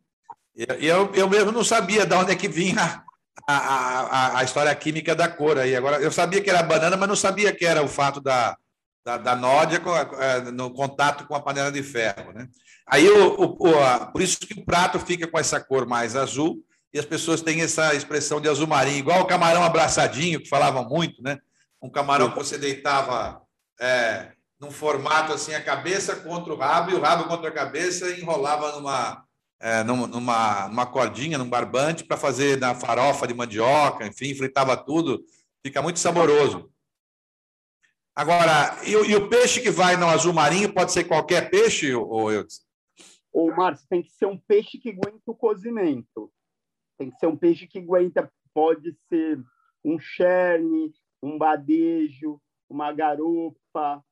e 0.56 0.88
eu, 0.88 1.12
eu 1.14 1.30
mesmo 1.30 1.52
não 1.52 1.66
sabia 1.66 2.06
de 2.06 2.16
onde 2.16 2.32
é 2.32 2.36
que 2.36 2.48
vinha 2.48 3.04
a, 3.46 3.56
a, 3.56 4.40
a 4.40 4.44
história 4.44 4.74
química 4.74 5.14
da 5.14 5.28
cor. 5.28 5.58
Aí. 5.58 5.76
Agora, 5.76 5.98
eu 5.98 6.12
sabia 6.12 6.42
que 6.42 6.50
era 6.50 6.64
banana, 6.64 6.96
mas 6.96 7.10
não 7.10 7.16
sabia 7.16 7.54
que 7.54 7.66
era 7.66 7.84
o 7.84 7.90
fato 7.90 8.22
da, 8.22 8.58
da, 9.04 9.18
da 9.18 9.36
nódia 9.36 9.82
é, 10.20 10.52
no 10.52 10.72
contato 10.72 11.28
com 11.28 11.36
a 11.36 11.42
panela 11.42 11.72
de 11.72 11.84
ferro. 11.84 12.32
Né? 12.32 12.48
Aí, 12.88 13.10
o, 13.10 13.58
o, 13.60 13.80
a, 13.80 14.06
por 14.06 14.22
isso 14.22 14.40
que 14.40 14.62
o 14.62 14.66
prato 14.66 14.98
fica 14.98 15.28
com 15.28 15.38
essa 15.38 15.60
cor 15.60 15.86
mais 15.86 16.16
azul 16.16 16.64
e 16.96 16.98
as 17.00 17.04
pessoas 17.04 17.42
têm 17.42 17.60
essa 17.60 17.94
expressão 17.94 18.40
de 18.40 18.48
azul 18.48 18.68
marinho, 18.68 19.00
igual 19.00 19.20
o 19.20 19.26
camarão 19.26 19.62
abraçadinho, 19.62 20.40
que 20.40 20.48
falavam 20.48 20.88
muito, 20.88 21.22
né? 21.22 21.38
Um 21.82 21.90
camarão 21.90 22.30
que 22.30 22.38
você 22.38 22.58
deitava 22.58 23.42
é, 23.78 24.32
num 24.58 24.72
formato 24.72 25.34
assim, 25.34 25.54
a 25.54 25.62
cabeça 25.62 26.16
contra 26.16 26.54
o 26.54 26.56
rabo 26.56 26.92
e 26.92 26.94
o 26.94 27.02
rabo 27.02 27.26
contra 27.26 27.50
a 27.50 27.54
cabeça 27.54 28.08
e 28.08 28.22
enrolava 28.22 28.72
numa, 28.78 29.26
é, 29.60 29.84
numa, 29.84 30.70
numa 30.70 30.86
cordinha, 30.86 31.38
num 31.38 31.50
barbante 31.50 32.06
para 32.06 32.16
fazer 32.16 32.58
na 32.62 32.74
farofa 32.74 33.28
de 33.28 33.34
mandioca, 33.34 34.08
enfim, 34.08 34.34
fritava 34.34 34.78
tudo, 34.78 35.22
fica 35.62 35.82
muito 35.82 36.00
saboroso. 36.00 36.72
Agora, 38.16 38.80
e, 38.86 38.92
e 38.92 39.16
o 39.18 39.28
peixe 39.28 39.60
que 39.60 39.70
vai 39.70 39.98
no 39.98 40.08
azul 40.08 40.32
marinho 40.32 40.74
pode 40.74 40.94
ser 40.94 41.04
qualquer 41.04 41.50
peixe, 41.50 41.94
ou 41.94 42.32
Eudes? 42.32 42.62
Ô, 43.34 43.54
Márcio, 43.54 43.86
tem 43.90 44.02
que 44.02 44.12
ser 44.12 44.28
um 44.28 44.38
peixe 44.38 44.78
que 44.78 44.92
aguenta 44.92 45.20
o 45.26 45.36
cozimento. 45.36 46.32
Tem 46.98 47.12
que 47.12 47.18
ser 47.18 47.28
um 47.28 47.38
peixe 47.38 47.68
que 47.68 47.80
aguenta, 47.80 48.32
pode 48.54 48.96
ser 49.10 49.44
um 49.84 50.00
cherne, 50.00 50.94
um 51.22 51.38
badejo, 51.38 52.42
uma 52.70 52.92
garupa, 52.92 54.04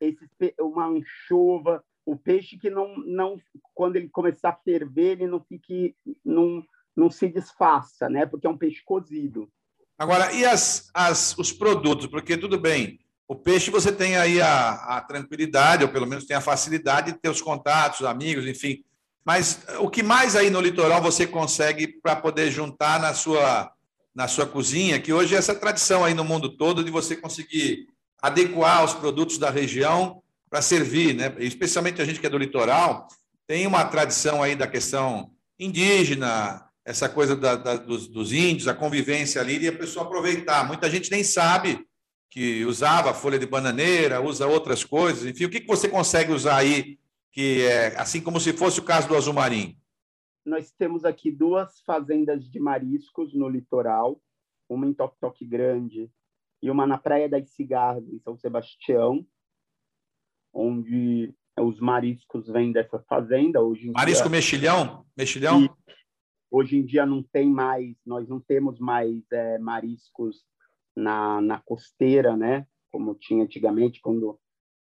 esse, 0.00 0.28
uma 0.58 0.86
anchova, 0.86 1.84
o 2.04 2.16
peixe 2.16 2.56
que 2.56 2.70
não, 2.70 2.96
não, 2.98 3.36
quando 3.74 3.96
ele 3.96 4.08
começar 4.08 4.50
a 4.50 4.56
ferver, 4.56 5.12
ele 5.12 5.26
não 5.26 5.40
fique, 5.40 5.94
não, 6.24 6.62
não 6.96 7.10
se 7.10 7.28
desfaça, 7.28 8.08
né? 8.08 8.26
Porque 8.26 8.46
é 8.46 8.50
um 8.50 8.58
peixe 8.58 8.82
cozido. 8.84 9.50
Agora, 9.98 10.32
e 10.32 10.44
as, 10.44 10.90
as, 10.94 11.36
os 11.38 11.52
produtos? 11.52 12.06
Porque 12.06 12.36
tudo 12.36 12.58
bem, 12.58 12.98
o 13.28 13.36
peixe 13.36 13.70
você 13.70 13.92
tem 13.92 14.16
aí 14.16 14.40
a, 14.40 14.96
a 14.96 15.00
tranquilidade, 15.02 15.84
ou 15.84 15.90
pelo 15.90 16.06
menos 16.06 16.24
tem 16.24 16.36
a 16.36 16.40
facilidade 16.40 17.12
de 17.12 17.18
ter 17.18 17.28
os 17.28 17.42
contatos, 17.42 18.04
amigos, 18.06 18.46
enfim. 18.46 18.82
Mas 19.24 19.60
o 19.80 19.88
que 19.88 20.02
mais 20.02 20.34
aí 20.34 20.50
no 20.50 20.60
litoral 20.60 21.02
você 21.02 21.26
consegue 21.26 21.86
para 21.86 22.16
poder 22.16 22.50
juntar 22.50 22.98
na 23.00 23.14
sua, 23.14 23.70
na 24.14 24.26
sua 24.26 24.46
cozinha, 24.46 25.00
que 25.00 25.12
hoje 25.12 25.34
é 25.34 25.38
essa 25.38 25.54
tradição 25.54 26.04
aí 26.04 26.14
no 26.14 26.24
mundo 26.24 26.56
todo 26.56 26.82
de 26.82 26.90
você 26.90 27.16
conseguir 27.16 27.86
adequar 28.20 28.84
os 28.84 28.94
produtos 28.94 29.38
da 29.38 29.50
região 29.50 30.22
para 30.48 30.60
servir, 30.60 31.14
né? 31.14 31.32
Especialmente 31.38 32.02
a 32.02 32.04
gente 32.04 32.18
que 32.18 32.26
é 32.26 32.30
do 32.30 32.38
litoral, 32.38 33.06
tem 33.46 33.66
uma 33.66 33.84
tradição 33.84 34.42
aí 34.42 34.56
da 34.56 34.66
questão 34.66 35.30
indígena, 35.58 36.64
essa 36.84 37.08
coisa 37.08 37.36
da, 37.36 37.56
da, 37.56 37.76
dos, 37.76 38.08
dos, 38.08 38.32
índios, 38.32 38.66
a 38.66 38.74
convivência 38.74 39.40
ali, 39.40 39.58
e 39.58 39.68
a 39.68 39.72
pessoa 39.72 40.04
aproveitar. 40.04 40.66
Muita 40.66 40.90
gente 40.90 41.10
nem 41.10 41.22
sabe 41.22 41.84
que 42.30 42.64
usava 42.64 43.14
folha 43.14 43.38
de 43.38 43.46
bananeira, 43.46 44.20
usa 44.20 44.46
outras 44.46 44.82
coisas. 44.84 45.26
Enfim, 45.26 45.44
o 45.44 45.50
que, 45.50 45.60
que 45.60 45.66
você 45.66 45.88
consegue 45.88 46.32
usar 46.32 46.56
aí, 46.56 46.98
que 47.32 47.62
é 47.62 47.98
assim 47.98 48.20
como 48.20 48.40
se 48.40 48.52
fosse 48.52 48.80
o 48.80 48.84
caso 48.84 49.08
do 49.08 49.16
azul 49.16 49.34
marinho? 49.34 49.76
Nós 50.44 50.72
temos 50.72 51.04
aqui 51.04 51.30
duas 51.30 51.80
fazendas 51.82 52.48
de 52.48 52.58
mariscos 52.58 53.34
no 53.34 53.48
litoral, 53.48 54.20
uma 54.68 54.86
em 54.86 54.94
Toque 54.94 55.18
Toque 55.20 55.44
Grande 55.44 56.10
e 56.62 56.70
uma 56.70 56.86
na 56.86 56.98
Praia 56.98 57.28
das 57.28 57.50
Cigarras, 57.50 58.08
em 58.08 58.18
São 58.20 58.36
Sebastião, 58.36 59.26
onde 60.52 61.34
os 61.58 61.78
mariscos 61.78 62.48
vêm 62.48 62.72
dessa 62.72 62.98
fazenda. 63.00 63.60
Hoje 63.60 63.90
Marisco 63.90 64.28
dia, 64.28 64.30
mexilhão? 64.30 65.06
Mexilhão? 65.16 65.68
hoje 66.50 66.76
em 66.76 66.84
dia 66.84 67.06
não 67.06 67.22
tem 67.22 67.48
mais, 67.48 67.96
nós 68.04 68.28
não 68.28 68.40
temos 68.40 68.80
mais 68.80 69.22
é, 69.30 69.58
mariscos 69.58 70.44
na, 70.96 71.40
na 71.40 71.58
costeira, 71.60 72.36
né? 72.36 72.66
Como 72.90 73.14
tinha 73.14 73.44
antigamente, 73.44 74.00
quando 74.00 74.38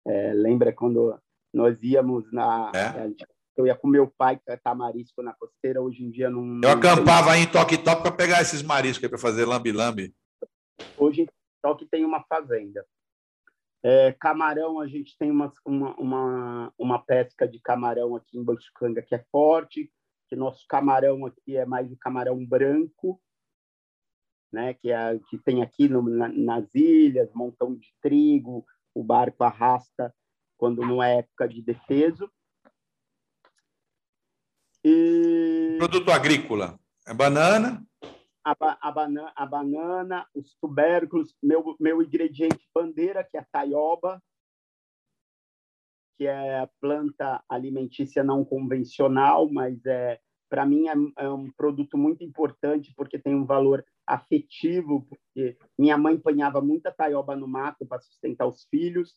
é, 0.08 0.34
lembra 0.34 0.71
quando 0.71 1.19
nós 1.53 1.77
íamos 1.81 2.31
na 2.31 2.71
é. 2.75 3.25
eu 3.57 3.65
ia 3.65 3.75
com 3.75 3.88
meu 3.88 4.07
pai 4.07 4.39
catar 4.45 4.75
marisco 4.75 5.21
na 5.21 5.33
costeira. 5.33 5.81
Hoje 5.81 6.03
em 6.03 6.12
dia 6.12 6.29
não. 6.29 6.62
Eu 6.63 6.69
acampava 6.69 7.31
aí 7.31 7.41
em 7.41 7.51
toque 7.51 7.77
toque 7.77 8.03
para 8.03 8.12
pegar 8.12 8.41
esses 8.41 8.62
mariscos 8.62 9.09
para 9.09 9.17
fazer 9.17 9.45
lambi 9.45 9.71
lambi. 9.71 10.13
Hoje 10.97 11.27
só 11.65 11.75
que 11.75 11.85
tem 11.85 12.05
uma 12.05 12.23
fazenda. 12.23 12.85
É, 13.81 14.12
camarão, 14.13 14.79
a 14.79 14.88
gente 14.88 15.17
tem 15.17 15.31
uma, 15.31 15.51
uma, 15.65 15.95
uma, 15.95 16.73
uma, 16.77 16.99
pesca 16.99 17.47
de 17.47 17.62
camarão 17.62 18.13
aqui 18.13 18.38
em 18.38 18.43
Boiçucanga 18.43 19.01
que 19.01 19.15
é 19.15 19.23
forte, 19.31 19.89
que 20.27 20.35
nosso 20.35 20.65
camarão 20.67 21.25
aqui 21.25 21.55
é 21.55 21.65
mais 21.65 21.89
o 21.89 21.97
camarão 21.97 22.45
branco, 22.45 23.21
né, 24.51 24.73
que, 24.73 24.91
é, 24.91 25.17
que 25.29 25.38
tem 25.38 25.62
aqui 25.62 25.88
no, 25.88 26.01
na, 26.01 26.27
nas 26.27 26.65
ilhas, 26.75 27.33
montão 27.33 27.73
de 27.73 27.88
trigo, 28.01 28.65
o 28.93 29.01
barco 29.01 29.45
arrasta 29.45 30.13
quando 30.60 30.82
não 30.82 31.02
é 31.02 31.19
época 31.19 31.48
de 31.48 31.63
defeso. 31.63 32.30
E... 34.84 35.78
Produto 35.80 36.12
agrícola, 36.12 36.78
é 37.08 37.13
banana? 37.13 37.84
a, 38.43 38.89
a, 38.89 38.91
banana, 38.91 39.34
a 39.36 39.45
banana, 39.45 40.28
os 40.34 40.56
tubérculos, 40.56 41.36
meu, 41.41 41.76
meu 41.80 42.02
ingrediente 42.02 42.67
bandeira, 42.74 43.24
que 43.24 43.38
é 43.38 43.39
a 43.39 43.45
taioba, 43.52 44.22
que 46.17 46.28
é 46.28 46.67
planta 46.82 47.43
alimentícia 47.48 48.24
não 48.24 48.43
convencional, 48.43 49.50
mas 49.50 49.86
é 49.86 50.19
para 50.50 50.65
mim 50.65 50.88
é, 50.88 50.93
é, 51.24 51.30
um 51.30 51.52
produto 51.52 51.98
muito 51.98 52.24
importante 52.24 52.91
porque 52.95 53.19
tem 53.19 53.36
um 53.36 53.45
valor 53.45 53.86
afetivo, 54.06 55.06
porque 55.08 55.58
minha 55.78 55.98
mãe 55.98 56.17
panhava 56.17 56.60
muita 56.60 56.91
taioba 56.91 57.36
no 57.36 57.48
mato 57.48 57.86
para 57.86 58.02
sustentar 58.02 58.48
os 58.48 58.65
filhos. 58.65 59.15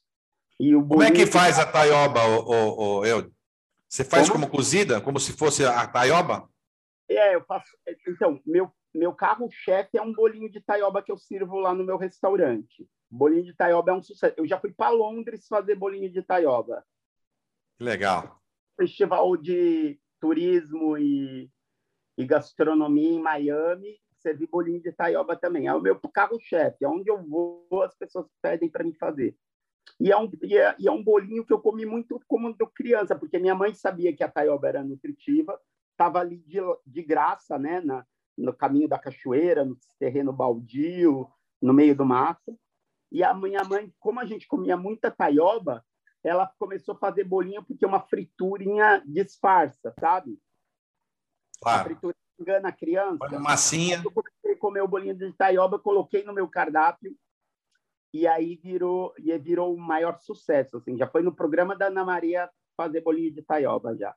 Como 0.59 1.03
é 1.03 1.11
que 1.11 1.27
faz 1.27 1.59
a 1.59 1.67
taioba, 1.67 2.25
o, 2.25 2.51
o, 2.51 2.99
o 2.99 3.07
eu? 3.07 3.31
Você 3.89 4.05
faz 4.05 4.29
como? 4.29 4.47
como 4.47 4.53
cozida, 4.57 5.01
como 5.01 5.19
se 5.21 5.33
fosse 5.33 5.65
a 5.65 5.87
taioba? 5.87 6.49
É, 7.09 7.35
eu 7.35 7.45
faço. 7.45 7.77
Então, 8.07 8.41
meu 8.47 8.71
meu 8.95 9.15
carro-chefe 9.15 9.97
é 9.97 10.03
um 10.03 10.13
bolinho 10.13 10.51
de 10.51 10.61
taioba 10.61 11.03
que 11.03 11.11
eu 11.11 11.17
sirvo 11.17 11.59
lá 11.59 11.75
no 11.75 11.85
meu 11.85 11.97
restaurante. 11.97 12.87
Bolinho 13.11 13.45
de 13.45 13.55
taioba 13.55 13.91
é 13.91 13.95
um 13.95 14.03
sucesso. 14.03 14.35
Eu 14.37 14.47
já 14.47 14.61
fui 14.61 14.73
para 14.73 14.91
Londres 14.91 15.47
fazer 15.49 15.75
bolinho 15.75 16.11
de 16.11 16.23
taioba. 16.23 16.85
Legal. 17.81 18.39
Festival 18.79 19.37
de 19.37 19.99
turismo 20.21 20.97
e, 20.99 21.51
e 22.19 22.27
gastronomia 22.27 23.13
em 23.13 23.21
Miami, 23.21 23.99
servi 24.19 24.47
bolinho 24.47 24.83
de 24.83 24.93
taioba 24.93 25.37
também. 25.37 25.67
É 25.67 25.75
o 25.75 25.81
meu 25.81 25.99
carro-chefe. 26.13 26.85
É 26.85 26.89
onde 26.89 27.11
eu 27.11 27.23
vou, 27.23 27.67
as 27.83 27.97
pessoas 27.97 28.27
pedem 28.43 28.69
para 28.69 28.85
mim 28.85 28.95
fazer. 28.95 29.35
E 30.01 30.11
é, 30.11 30.17
um, 30.17 30.31
e, 30.43 30.57
é, 30.57 30.75
e 30.79 30.89
é 30.89 30.91
um 30.91 31.03
bolinho 31.03 31.45
que 31.45 31.53
eu 31.53 31.61
comi 31.61 31.87
muito 31.87 32.21
como 32.27 32.55
criança, 32.75 33.15
porque 33.15 33.39
minha 33.39 33.55
mãe 33.55 33.75
sabia 33.75 34.15
que 34.15 34.25
a 34.25 34.29
taioba 34.29 34.69
era 34.69 34.83
nutritiva, 34.83 35.59
estava 35.93 36.19
ali 36.19 36.39
de, 36.39 36.59
de 36.87 37.03
graça, 37.03 37.59
né, 37.59 37.81
na, 37.81 38.05
no 38.37 38.53
caminho 38.53 38.89
da 38.89 38.99
cachoeira, 38.99 39.65
no 39.65 39.77
terreno 39.99 40.33
baldio, 40.33 41.29
no 41.61 41.73
meio 41.73 41.95
do 41.95 42.05
mato. 42.05 42.59
E 43.11 43.23
a 43.23 43.35
minha 43.35 43.63
mãe, 43.63 43.93
como 44.01 44.19
a 44.19 44.25
gente 44.25 44.49
comia 44.49 44.77
muita 44.77 45.11
taioba, 45.11 45.85
ela 46.25 46.53
começou 46.59 46.95
a 46.95 46.99
fazer 46.99 47.25
bolinho 47.25 47.63
porque 47.63 47.85
uma 47.85 48.01
friturinha 48.01 49.03
disfarça, 49.07 49.93
sabe? 50.01 50.39
Claro. 51.61 51.81
A 51.81 51.85
fritura 51.85 52.17
engana 52.41 52.69
a 52.69 52.73
criança. 52.73 53.25
Uma 53.29 53.39
massinha. 53.39 54.01
Eu 54.03 54.11
comecei 54.11 54.53
a 54.53 54.59
comer 54.59 54.83
o 54.83 54.89
bolinho 54.89 55.15
de 55.15 55.33
taioba, 55.33 55.79
coloquei 55.79 56.25
no 56.25 56.33
meu 56.33 56.49
cardápio 56.49 57.17
e 58.13 58.27
aí 58.27 58.57
virou 58.63 59.15
e 59.19 59.37
virou 59.39 59.75
o 59.75 59.81
maior 59.81 60.19
sucesso. 60.21 60.77
Assim, 60.77 60.97
já 60.97 61.07
foi 61.07 61.23
no 61.23 61.35
programa 61.35 61.77
da 61.77 61.87
Ana 61.87 62.05
Maria 62.05 62.49
fazer 62.77 63.01
bolinho 63.01 63.33
de 63.33 63.43
taioba 63.43 63.97
já. 63.97 64.15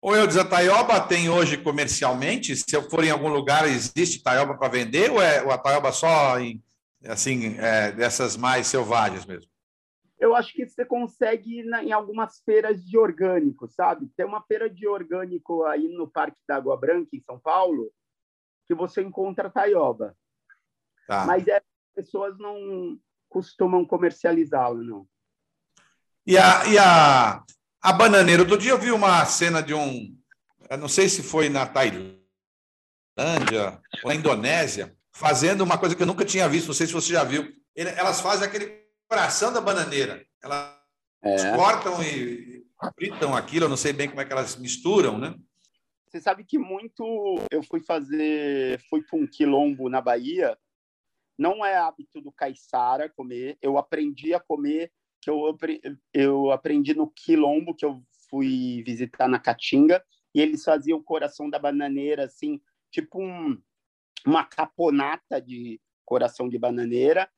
Ô, 0.00 0.14
Eudes, 0.14 0.36
a 0.36 0.44
Taioba 0.44 1.00
tem 1.00 1.28
hoje 1.28 1.56
comercialmente? 1.56 2.54
Se 2.54 2.76
eu 2.76 2.82
for 2.82 3.02
em 3.02 3.10
algum 3.10 3.28
lugar, 3.28 3.66
existe 3.66 4.22
Taioba 4.22 4.56
para 4.56 4.68
vender 4.68 5.10
ou 5.10 5.20
é 5.20 5.42
ou 5.42 5.50
a 5.50 5.58
Taioba 5.58 5.90
só 5.90 6.38
em, 6.38 6.62
assim, 7.04 7.56
é, 7.58 7.92
dessas 7.92 8.36
mais 8.36 8.66
selvagens 8.66 9.24
mesmo? 9.24 9.50
Eu 10.18 10.34
acho 10.34 10.52
que 10.52 10.66
você 10.66 10.84
consegue 10.84 11.62
na, 11.64 11.82
em 11.82 11.92
algumas 11.92 12.40
feiras 12.40 12.84
de 12.84 12.96
orgânico, 12.96 13.68
sabe? 13.68 14.08
Tem 14.16 14.24
uma 14.24 14.42
feira 14.42 14.68
de 14.70 14.86
orgânico 14.86 15.64
aí 15.64 15.88
no 15.88 16.08
Parque 16.08 16.40
da 16.46 16.56
Água 16.56 16.76
Branca, 16.76 17.10
em 17.14 17.20
São 17.20 17.38
Paulo, 17.38 17.90
que 18.66 18.74
você 18.74 19.02
encontra 19.02 19.50
taioba. 19.50 20.16
Tá. 21.06 21.26
Mas 21.26 21.46
é, 21.46 21.56
as 21.56 21.64
pessoas 21.94 22.38
não 22.38 22.98
costumam 23.28 23.84
comercializá-lo, 23.84 24.82
não. 24.82 25.06
E 26.26 26.36
a, 26.36 26.66
e 26.66 26.78
a, 26.78 27.44
a 27.80 27.92
bananeira? 27.92 28.42
Outro 28.42 28.58
dia 28.58 28.72
eu 28.72 28.78
vi 28.78 28.90
uma 28.90 29.24
cena 29.24 29.62
de 29.62 29.74
um. 29.74 30.16
Não 30.78 30.88
sei 30.88 31.08
se 31.08 31.22
foi 31.22 31.48
na 31.48 31.64
Tailândia 31.66 32.10
ou 34.02 34.08
na 34.08 34.14
Indonésia, 34.14 34.96
fazendo 35.12 35.62
uma 35.62 35.78
coisa 35.78 35.94
que 35.94 36.02
eu 36.02 36.06
nunca 36.06 36.24
tinha 36.24 36.48
visto, 36.48 36.66
não 36.66 36.74
sei 36.74 36.86
se 36.86 36.92
você 36.92 37.12
já 37.12 37.22
viu. 37.22 37.46
Elas 37.74 38.20
fazem 38.20 38.46
aquele 38.46 38.86
coração 39.08 39.52
da 39.52 39.60
bananeira. 39.60 40.26
Elas 40.42 40.74
é. 41.22 41.54
cortam 41.54 42.02
e 42.02 42.66
fritam 42.96 43.34
aquilo, 43.34 43.66
eu 43.66 43.68
não 43.68 43.76
sei 43.76 43.92
bem 43.92 44.08
como 44.08 44.20
é 44.20 44.24
que 44.24 44.32
elas 44.32 44.56
misturam, 44.56 45.18
né? 45.18 45.34
Você 46.06 46.20
sabe 46.20 46.44
que 46.44 46.58
muito 46.58 47.04
eu 47.50 47.62
fui 47.62 47.80
fazer, 47.80 48.80
fui 48.88 49.02
para 49.02 49.18
um 49.18 49.26
quilombo 49.26 49.88
na 49.88 50.00
Bahia. 50.00 50.56
Não 51.38 51.64
é 51.64 51.76
hábito 51.76 52.20
do 52.20 52.32
caiçara 52.32 53.08
comer. 53.10 53.58
Eu 53.60 53.78
aprendi 53.78 54.32
a 54.34 54.40
comer, 54.40 54.92
que 55.20 55.30
eu, 55.30 55.56
eu 56.12 56.50
aprendi 56.50 56.94
no 56.94 57.10
quilombo 57.10 57.74
que 57.74 57.84
eu 57.84 58.02
fui 58.30 58.82
visitar 58.84 59.28
na 59.28 59.38
Caatinga 59.38 60.04
e 60.34 60.40
eles 60.40 60.64
faziam 60.64 60.98
o 60.98 61.04
coração 61.04 61.48
da 61.48 61.58
bananeira 61.58 62.24
assim, 62.24 62.60
tipo 62.90 63.22
um, 63.22 63.60
uma 64.26 64.44
caponata 64.44 65.40
de 65.40 65.80
coração 66.04 66.48
de 66.48 66.58
bananeira 66.58 67.30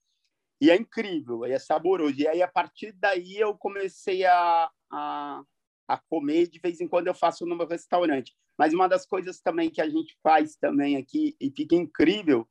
e 0.60 0.70
é 0.70 0.76
incrível, 0.76 1.44
é 1.44 1.58
saboroso. 1.58 2.20
E 2.20 2.26
aí, 2.26 2.42
a 2.42 2.48
partir 2.48 2.92
daí, 2.92 3.36
eu 3.36 3.56
comecei 3.56 4.24
a, 4.24 4.70
a, 4.90 5.42
a 5.86 5.98
comer. 5.98 6.48
De 6.48 6.58
vez 6.58 6.80
em 6.80 6.88
quando, 6.88 7.06
eu 7.06 7.14
faço 7.14 7.46
no 7.46 7.56
meu 7.56 7.66
restaurante. 7.66 8.34
Mas 8.58 8.74
uma 8.74 8.88
das 8.88 9.06
coisas 9.06 9.40
também 9.40 9.70
que 9.70 9.80
a 9.80 9.88
gente 9.88 10.18
faz 10.20 10.56
também 10.56 10.96
aqui, 10.96 11.36
e 11.40 11.50
fica 11.50 11.76
incrível, 11.76 12.48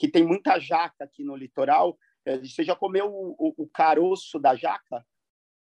que 0.00 0.08
tem 0.08 0.26
muita 0.26 0.58
jaca 0.58 1.04
aqui 1.04 1.22
no 1.22 1.36
litoral. 1.36 1.98
É, 2.24 2.38
você 2.38 2.64
já 2.64 2.74
comeu 2.74 3.06
o, 3.06 3.36
o, 3.38 3.64
o 3.64 3.68
caroço 3.68 4.38
da 4.38 4.56
jaca? 4.56 5.06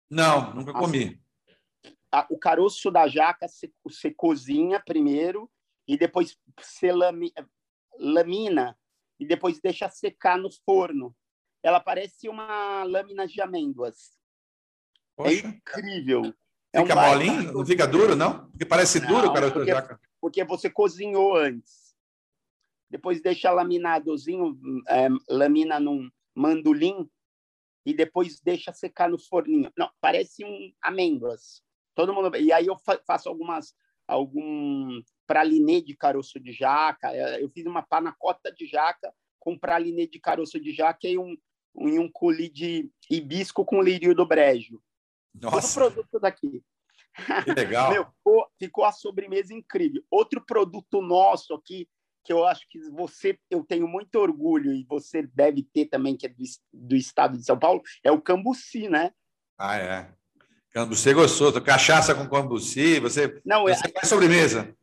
Não, 0.09 0.53
nunca 0.53 0.71
comi. 0.71 1.21
A, 2.09 2.25
o 2.29 2.39
caroço 2.39 2.89
da 2.89 3.05
jaca 3.05 3.47
você, 3.83 4.11
cozinha 4.11 4.79
primeiro 4.79 5.51
e 5.85 5.97
depois 5.97 6.37
você 6.57 6.89
lamina 7.99 8.77
e 9.19 9.27
depois 9.27 9.59
deixa 9.59 9.89
secar 9.89 10.37
no 10.37 10.49
forno 10.65 11.13
ela 11.61 11.81
parece 11.81 12.29
uma 12.29 12.83
lâmina 12.83 13.27
de 13.27 13.41
amêndoas. 13.41 14.17
É 15.17 15.23
Poxa. 15.23 15.31
É 15.31 15.49
incrível. 15.49 16.33
É 16.71 16.81
fica 16.81 16.93
um 16.93 17.09
molinho? 17.09 17.53
Não 17.53 17.65
fica 17.65 17.87
duro, 17.87 18.15
não? 18.15 18.49
Porque 18.51 18.65
parece 18.65 19.01
não, 19.01 19.07
duro 19.07 19.29
o 19.29 19.33
caroço 19.33 19.53
porque, 19.53 19.71
jaca. 19.71 19.99
Porque 20.19 20.43
você 20.43 20.69
cozinhou 20.69 21.35
antes. 21.35 21.82
Depois 22.93 23.19
deixa 23.19 23.49
laminadozinho, 23.49 24.55
é, 24.87 25.07
lamina 25.27 25.79
num 25.79 26.11
mandolim 26.35 27.09
e 27.83 27.91
depois 27.91 28.39
deixa 28.39 28.71
secar 28.71 29.09
no 29.09 29.17
forninho. 29.17 29.71
Não, 29.75 29.89
parece 29.99 30.45
um 30.45 30.71
amêndoas. 30.79 31.63
Todo 31.95 32.13
mundo. 32.13 32.37
E 32.37 32.53
aí 32.53 32.67
eu 32.67 32.77
faço 33.03 33.29
algumas 33.29 33.73
algum 34.07 35.01
pralinê 35.25 35.81
de 35.81 35.97
caroço 35.97 36.39
de 36.39 36.51
jaca. 36.51 37.11
É, 37.11 37.43
eu 37.43 37.49
fiz 37.49 37.65
uma 37.65 37.81
panacota 37.81 38.51
de 38.51 38.67
jaca 38.67 39.11
com 39.39 39.57
pralinê 39.57 40.05
de 40.05 40.19
caroço 40.19 40.59
de 40.59 40.71
jaca 40.71 41.07
e 41.07 41.17
um, 41.17 41.35
em 41.79 41.97
um 41.97 42.07
culi 42.07 42.47
de 42.47 42.91
hibisco 43.09 43.65
com 43.65 43.81
lírio 43.81 44.13
do 44.13 44.23
brejo. 44.23 44.79
Nossa. 45.33 45.79
Todo 45.79 45.91
produto 45.91 46.19
daqui. 46.19 46.63
Que 47.43 47.53
legal. 47.53 47.89
Meu, 47.91 48.05
ficou, 48.05 48.47
ficou, 48.59 48.85
a 48.85 48.91
sobremesa 48.91 49.51
incrível. 49.51 50.03
Outro 50.11 50.45
produto 50.45 51.01
nosso 51.01 51.55
aqui, 51.55 51.89
que 52.23 52.31
eu 52.31 52.45
acho 52.45 52.67
que 52.69 52.79
você, 52.89 53.37
eu 53.49 53.63
tenho 53.63 53.87
muito 53.87 54.15
orgulho, 54.15 54.73
e 54.73 54.83
você 54.85 55.23
deve 55.33 55.63
ter 55.63 55.85
também, 55.85 56.15
que 56.15 56.25
é 56.25 56.29
do, 56.29 56.43
do 56.71 56.95
estado 56.95 57.37
de 57.37 57.45
São 57.45 57.59
Paulo, 57.59 57.81
é 58.03 58.11
o 58.11 58.21
cambuci, 58.21 58.87
né? 58.87 59.11
Ah, 59.57 59.77
é. 59.77 60.13
Cambuci 60.71 61.09
é 61.09 61.13
gostoso. 61.13 61.61
Cachaça 61.61 62.15
com 62.15 62.27
cambuci, 62.27 62.99
você, 62.99 63.39
Não, 63.45 63.63
você 63.63 63.87
é, 63.87 63.91
faz 63.91 64.09
sobremesa. 64.09 64.75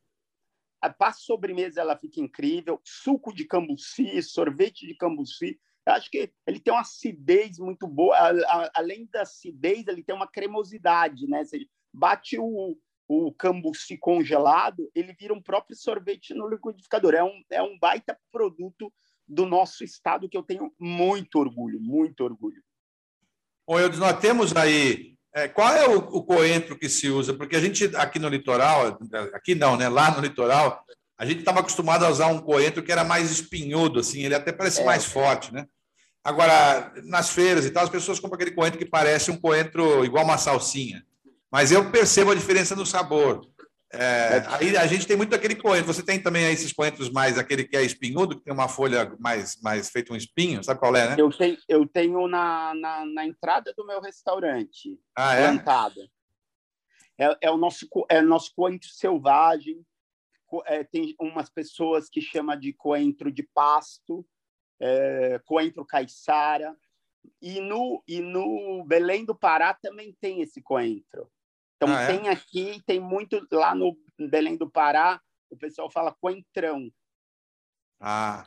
A, 0.81 0.95
a 0.99 1.13
sobremesa 1.13 1.81
ela 1.81 1.99
fica 1.99 2.21
incrível. 2.21 2.81
Suco 2.85 3.35
de 3.35 3.45
cambuci, 3.45 4.23
sorvete 4.23 4.87
de 4.87 4.95
cambuci. 4.95 5.59
Eu 5.85 5.95
acho 5.95 6.11
que 6.11 6.33
ele 6.47 6.61
tem 6.61 6.73
uma 6.73 6.83
acidez 6.83 7.59
muito 7.59 7.89
boa. 7.89 8.17
além 8.75 9.09
da 9.11 9.23
acidez, 9.23 9.87
ele 9.89 10.05
tem 10.05 10.15
uma 10.15 10.31
cremosidade, 10.31 11.27
né? 11.27 11.45
Você 11.45 11.67
bate 11.93 12.39
o, 12.39 12.77
o 13.13 13.33
cambuci 13.33 13.99
congelado, 13.99 14.89
ele 14.95 15.13
vira 15.13 15.35
um 15.35 15.43
próprio 15.43 15.77
sorvete 15.77 16.33
no 16.33 16.49
liquidificador. 16.49 17.13
É 17.13 17.25
um, 17.25 17.43
é 17.51 17.61
um 17.61 17.77
baita 17.77 18.17
produto 18.31 18.93
do 19.27 19.45
nosso 19.45 19.83
estado 19.83 20.29
que 20.29 20.37
eu 20.37 20.45
tenho 20.45 20.73
muito 20.79 21.41
orgulho, 21.41 21.81
muito 21.81 22.23
orgulho. 22.23 22.63
Ô, 23.67 23.81
Eudes, 23.81 23.99
nós 23.99 24.17
temos 24.21 24.55
aí. 24.55 25.17
É, 25.35 25.49
qual 25.49 25.75
é 25.75 25.89
o, 25.89 25.99
o, 25.99 26.23
coentro 26.23 26.79
que 26.79 26.89
se 26.89 27.09
usa? 27.09 27.35
Porque 27.35 27.57
a 27.57 27.61
gente, 27.61 27.85
aqui 27.97 28.21
no 28.21 28.29
litoral, 28.29 28.97
aqui 29.35 29.57
não, 29.57 29.77
né? 29.77 29.89
Lá 29.89 30.15
no 30.15 30.21
litoral, 30.21 30.85
a 31.19 31.27
gente 31.27 31.41
estava 31.41 31.61
acostumado 31.61 32.05
a 32.05 32.11
usar 32.11 32.29
um 32.29 32.41
coentro 32.41 32.81
que 32.81 32.93
era 32.93 33.03
mais 33.03 33.29
espinhudo, 33.31 33.99
assim, 33.99 34.23
ele 34.23 34.37
até 34.37 34.53
parece 34.53 34.83
é. 34.83 34.85
mais 34.85 35.05
forte, 35.05 35.53
né? 35.53 35.67
Agora, 36.23 36.93
nas 37.05 37.31
feiras 37.31 37.65
e 37.65 37.71
tal, 37.71 37.83
as 37.83 37.91
pessoas 37.91 38.21
compram 38.21 38.37
aquele 38.37 38.55
coentro 38.55 38.79
que 38.79 38.87
parece 38.87 39.33
um 39.33 39.37
coentro 39.37 40.05
igual 40.05 40.25
uma 40.25 40.39
salsinha. 40.39 41.05
Mas 41.51 41.73
eu 41.73 41.91
percebo 41.91 42.31
a 42.31 42.35
diferença 42.35 42.77
no 42.77 42.87
sabor. 42.87 43.47
É, 43.93 44.45
aí 44.47 44.77
a 44.77 44.87
gente 44.87 45.07
tem 45.07 45.17
muito 45.17 45.35
aquele 45.35 45.57
coentro. 45.57 45.93
Você 45.93 46.03
tem 46.03 46.23
também 46.23 46.51
esses 46.53 46.73
coentros 46.73 47.11
mais, 47.11 47.37
aquele 47.37 47.65
que 47.65 47.77
é 47.77 47.83
espinhudo, 47.83 48.37
que 48.37 48.45
tem 48.45 48.53
uma 48.53 48.69
folha 48.69 49.17
mais, 49.19 49.61
mais 49.61 49.91
feito 49.91 50.13
um 50.13 50.17
espinho, 50.17 50.63
sabe 50.63 50.79
qual 50.79 50.95
é, 50.95 51.09
né? 51.09 51.17
Eu 51.19 51.31
tenho, 51.31 51.59
eu 51.69 51.87
tenho 51.87 52.29
na, 52.29 52.73
na, 52.75 53.05
na 53.05 53.27
entrada 53.27 53.75
do 53.77 53.85
meu 53.85 54.01
restaurante, 54.01 54.97
ah, 55.17 55.35
é? 55.35 55.49
plantada. 55.49 56.09
É, 57.19 57.37
é, 57.43 57.51
o 57.51 57.57
nosso, 57.57 57.89
é 58.09 58.21
o 58.21 58.27
nosso 58.27 58.53
coentro 58.55 58.89
selvagem. 58.89 59.85
É, 60.67 60.85
tem 60.85 61.15
umas 61.21 61.51
pessoas 61.51 62.09
que 62.09 62.21
chamam 62.21 62.59
de 62.59 62.73
coentro 62.73 63.31
de 63.31 63.43
pasto 63.43 64.25
é, 64.81 65.39
coentro 65.45 65.85
caiçara. 65.85 66.75
E 67.41 67.61
no, 67.61 68.03
e 68.09 68.21
no 68.21 68.83
Belém 68.85 69.25
do 69.25 69.35
Pará 69.35 69.75
também 69.75 70.17
tem 70.21 70.41
esse 70.41 70.63
coentro. 70.63 71.31
Então, 71.83 71.97
ah, 71.97 72.03
é? 72.03 72.07
tem 72.09 72.29
aqui, 72.29 72.83
tem 72.85 73.01
muito 73.01 73.41
lá 73.51 73.75
no 73.75 73.97
Belém 74.19 74.55
do 74.55 74.71
Pará, 74.71 75.19
o 75.49 75.57
pessoal 75.57 75.91
fala 75.91 76.15
coentrão. 76.21 76.91
Ah. 77.99 78.47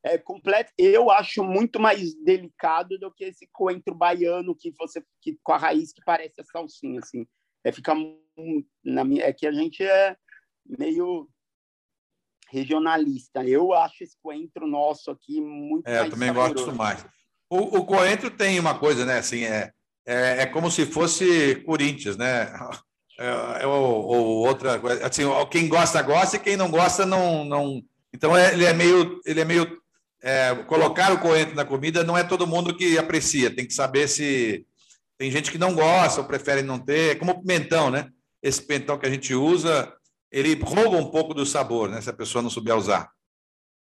É 0.00 0.16
completo. 0.16 0.72
Eu 0.78 1.10
acho 1.10 1.42
muito 1.42 1.80
mais 1.80 2.14
delicado 2.14 2.96
do 2.96 3.12
que 3.12 3.24
esse 3.24 3.48
coentro 3.52 3.96
baiano 3.96 4.54
que 4.54 4.70
você 4.78 5.04
que 5.20 5.36
com 5.42 5.52
a 5.52 5.58
raiz 5.58 5.92
que 5.92 6.00
parece 6.04 6.40
a 6.40 6.44
salsinha 6.44 7.00
assim. 7.00 7.26
É 7.64 7.72
fica 7.72 7.94
na 8.84 9.04
minha, 9.04 9.24
é 9.24 9.32
que 9.32 9.44
a 9.44 9.52
gente 9.52 9.82
é 9.82 10.16
meio 10.64 11.28
regionalista. 12.48 13.44
Eu 13.44 13.72
acho 13.72 14.04
esse 14.04 14.16
coentro 14.22 14.68
nosso 14.68 15.10
aqui 15.10 15.40
muito 15.40 15.88
é, 15.88 15.94
mais 15.94 16.04
eu 16.04 16.10
também 16.12 16.28
saboroso. 16.28 16.54
gosto 16.54 16.76
mais. 16.76 17.04
O, 17.50 17.78
o, 17.78 17.84
coentro 17.84 18.30
tem 18.30 18.60
uma 18.60 18.78
coisa, 18.78 19.04
né? 19.04 19.18
Assim, 19.18 19.42
é, 19.42 19.72
é, 20.08 20.42
é 20.42 20.46
como 20.46 20.70
se 20.70 20.86
fosse 20.86 21.56
Corinthians, 21.66 22.16
né? 22.16 22.50
É, 23.20 23.62
é, 23.64 23.66
ou, 23.66 24.06
ou, 24.06 24.46
outra 24.46 24.78
coisa. 24.78 25.04
Assim, 25.04 25.24
quem 25.50 25.66
gosta, 25.66 26.00
gosta, 26.02 26.36
e 26.36 26.38
quem 26.38 26.56
não 26.56 26.70
gosta, 26.70 27.04
não. 27.04 27.44
não... 27.44 27.82
Então, 28.14 28.36
é, 28.36 28.52
ele 28.52 28.64
é 28.64 28.72
meio. 28.72 29.20
Ele 29.26 29.40
é 29.40 29.44
meio 29.44 29.76
é, 30.22 30.54
colocar 30.68 31.12
o 31.12 31.18
coentro 31.18 31.56
na 31.56 31.64
comida 31.64 32.04
não 32.04 32.16
é 32.16 32.22
todo 32.22 32.46
mundo 32.46 32.76
que 32.76 32.96
aprecia. 32.96 33.52
Tem 33.52 33.66
que 33.66 33.74
saber 33.74 34.06
se. 34.06 34.64
Tem 35.18 35.32
gente 35.32 35.50
que 35.50 35.58
não 35.58 35.74
gosta 35.74 36.20
ou 36.20 36.28
prefere 36.28 36.62
não 36.62 36.78
ter. 36.78 37.10
É 37.10 37.14
como 37.16 37.32
o 37.32 37.40
pimentão, 37.40 37.90
né? 37.90 38.08
Esse 38.40 38.62
pimentão 38.62 38.96
que 38.96 39.06
a 39.06 39.10
gente 39.10 39.34
usa, 39.34 39.92
ele 40.30 40.54
rouba 40.62 40.96
um 40.96 41.10
pouco 41.10 41.34
do 41.34 41.44
sabor, 41.44 41.88
né? 41.88 42.00
Se 42.00 42.10
a 42.10 42.12
pessoa 42.12 42.40
não 42.40 42.50
souber 42.50 42.76
usar. 42.76 43.10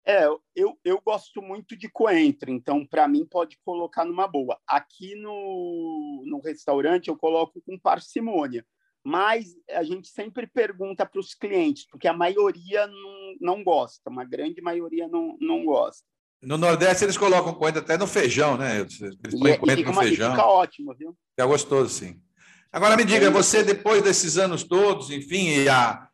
É, 0.05 0.25
eu, 0.53 0.77
eu 0.83 1.01
gosto 1.01 1.41
muito 1.41 1.77
de 1.77 1.87
coentro, 1.89 2.51
então 2.51 2.85
para 2.85 3.07
mim 3.07 3.25
pode 3.25 3.57
colocar 3.63 4.03
numa 4.03 4.27
boa. 4.27 4.59
Aqui 4.67 5.15
no, 5.15 6.23
no 6.25 6.41
restaurante 6.41 7.07
eu 7.07 7.15
coloco 7.15 7.61
com 7.65 7.79
parcimônia, 7.79 8.65
mas 9.03 9.55
a 9.71 9.81
gente 9.83 10.09
sempre 10.09 10.45
pergunta 10.45 11.05
para 11.05 11.19
os 11.19 11.33
clientes, 11.33 11.87
porque 11.89 12.07
a 12.07 12.13
maioria 12.13 12.85
não, 12.85 13.35
não 13.39 13.63
gosta, 13.63 14.09
uma 14.09 14.25
grande 14.25 14.61
maioria 14.61 15.07
não, 15.07 15.37
não 15.39 15.63
gosta. 15.63 16.03
No 16.41 16.57
Nordeste 16.57 17.05
eles 17.05 17.17
colocam 17.17 17.53
coentro 17.53 17.79
até 17.79 17.97
no 17.97 18.05
feijão, 18.05 18.57
né? 18.57 18.81
Eles 18.81 19.39
põem 19.39 19.57
coentro 19.57 19.85
no 19.85 19.93
feijão. 19.93 20.31
Fica 20.31 20.45
ótimo, 20.45 20.93
viu? 20.93 21.17
É 21.37 21.45
gostoso, 21.45 21.89
sim. 21.89 22.21
Agora 22.69 22.97
me 22.97 23.05
diga, 23.05 23.31
você 23.31 23.63
depois 23.63 24.03
desses 24.03 24.37
anos 24.37 24.63
todos, 24.63 25.09
enfim, 25.09 25.59
e 25.59 25.69
a, 25.69 26.09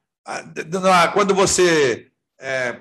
quando 1.14 1.34
você 1.34 2.12
é, 2.40 2.80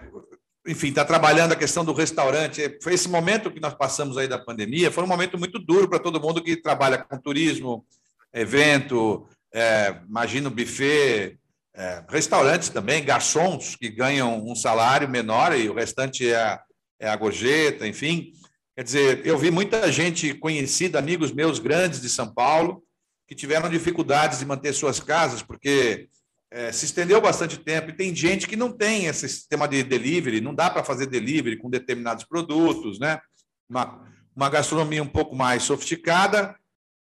enfim, 0.69 0.89
está 0.89 1.03
trabalhando 1.03 1.53
a 1.53 1.57
questão 1.57 1.83
do 1.83 1.95
restaurante. 1.95 2.79
Foi 2.83 2.93
esse 2.93 3.09
momento 3.09 3.51
que 3.51 3.59
nós 3.59 3.73
passamos 3.73 4.19
aí 4.19 4.29
da 4.29 4.39
pandemia, 4.39 4.93
foi 4.93 5.03
um 5.03 5.09
momento 5.09 5.39
muito 5.39 5.59
duro 5.59 5.89
para 5.89 5.99
todo 5.99 6.21
mundo 6.21 6.45
que 6.45 6.57
trabalha 6.57 6.99
com 6.99 7.17
turismo, 7.19 7.87
evento, 8.35 9.27
é, 9.53 9.97
imagina 10.07 10.49
o 10.49 10.51
buffet, 10.51 11.39
é, 11.75 12.05
restaurantes 12.07 12.69
também, 12.69 13.03
garçons 13.03 13.77
que 13.77 13.89
ganham 13.89 14.47
um 14.47 14.55
salário 14.55 15.09
menor 15.09 15.59
e 15.59 15.71
o 15.71 15.75
restante 15.75 16.29
é 16.29 16.37
a, 16.37 16.63
é 17.01 17.09
a 17.09 17.17
gorjeta, 17.17 17.87
enfim. 17.87 18.33
Quer 18.77 18.85
dizer, 18.85 19.27
eu 19.27 19.39
vi 19.39 19.51
muita 19.51 19.91
gente 19.91 20.35
conhecida, 20.35 20.99
amigos 20.99 21.33
meus 21.33 21.59
grandes 21.59 22.03
de 22.03 22.11
São 22.11 22.33
Paulo, 22.33 22.83
que 23.27 23.35
tiveram 23.35 23.71
dificuldades 23.71 24.39
de 24.39 24.45
manter 24.45 24.75
suas 24.75 25.01
casas, 25.01 25.41
porque 25.43 26.09
é, 26.51 26.73
se 26.73 26.87
estendeu 26.87 27.21
bastante 27.21 27.59
tempo 27.59 27.91
e 27.91 27.97
tem 27.97 28.15
gente 28.15 28.47
que 28.47 28.57
não 28.57 28.73
tem 28.73 29.07
esse 29.07 29.29
sistema 29.29 29.69
de 29.69 29.83
delivery, 29.83 30.41
não 30.41 30.55
dá 30.55 30.71
para 30.71 30.85
fazer 30.85 31.07
delivery 31.07 31.59
com 31.59 31.69
determinados 31.69 32.25
produtos, 32.25 32.99
né? 32.99 33.21
Uma, 33.69 34.03
uma 34.35 34.49
gastronomia 34.49 35.03
um 35.03 35.09
pouco 35.09 35.37
mais 35.37 35.63
sofisticada, 35.63 36.57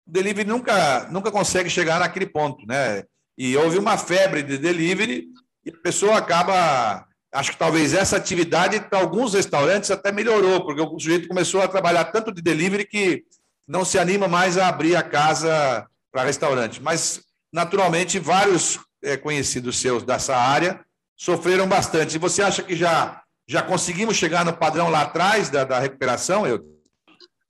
o 0.07 0.12
delivery 0.12 0.47
nunca, 0.47 1.07
nunca 1.10 1.31
consegue 1.31 1.69
chegar 1.69 1.99
naquele 1.99 2.25
ponto, 2.25 2.65
né? 2.65 3.03
E 3.38 3.55
houve 3.55 3.77
uma 3.77 3.97
febre 3.97 4.41
de 4.41 4.57
delivery 4.57 5.27
e 5.65 5.69
a 5.69 5.77
pessoa 5.77 6.17
acaba. 6.17 7.05
Acho 7.31 7.51
que 7.51 7.57
talvez 7.57 7.93
essa 7.93 8.15
atividade, 8.15 8.79
para 8.89 8.99
alguns 8.99 9.33
restaurantes, 9.33 9.91
até 9.91 10.12
melhorou, 10.12 10.65
porque 10.65 10.81
o 10.81 10.99
sujeito 10.99 11.27
começou 11.27 11.62
a 11.62 11.67
trabalhar 11.67 12.05
tanto 12.05 12.31
de 12.31 12.41
delivery 12.41 12.86
que 12.86 13.23
não 13.67 13.83
se 13.83 13.99
anima 13.99 14.27
mais 14.27 14.57
a 14.57 14.69
abrir 14.69 14.95
a 14.95 15.03
casa 15.03 15.86
para 16.12 16.23
restaurante. 16.23 16.81
Mas, 16.81 17.21
naturalmente, 17.57 18.19
vários 18.19 18.79
é, 19.01 19.17
conhecidos 19.17 19.79
seus 19.81 20.03
dessa 20.03 20.37
área 20.37 20.85
sofreram 21.15 21.67
bastante. 21.67 22.19
Você 22.19 22.43
acha 22.43 22.61
que 22.61 22.75
já, 22.75 23.23
já 23.47 23.63
conseguimos 23.63 24.15
chegar 24.15 24.45
no 24.45 24.55
padrão 24.55 24.89
lá 24.89 25.01
atrás 25.01 25.49
da, 25.49 25.63
da 25.63 25.79
recuperação, 25.79 26.45
eu? 26.45 26.63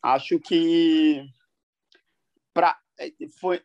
Acho 0.02 0.40
que 0.40 1.26
pra, 2.54 2.80
é, 2.98 3.12
foi, 3.38 3.62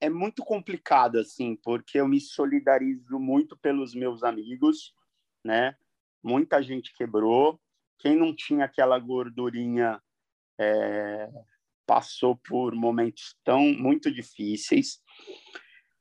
é 0.00 0.08
muito 0.08 0.44
complicado, 0.44 1.18
assim, 1.18 1.56
porque 1.56 1.98
eu 1.98 2.06
me 2.06 2.20
solidarizo 2.20 3.18
muito 3.18 3.56
pelos 3.56 3.92
meus 3.92 4.22
amigos, 4.22 4.94
né? 5.44 5.74
Muita 6.22 6.62
gente 6.62 6.94
quebrou. 6.94 7.60
Quem 7.98 8.14
não 8.16 8.32
tinha 8.32 8.66
aquela 8.66 9.00
gordurinha 9.00 10.00
é, 10.60 11.28
passou 11.84 12.36
por 12.36 12.72
momentos 12.72 13.34
tão 13.42 13.62
muito 13.72 14.12
difíceis. 14.12 15.00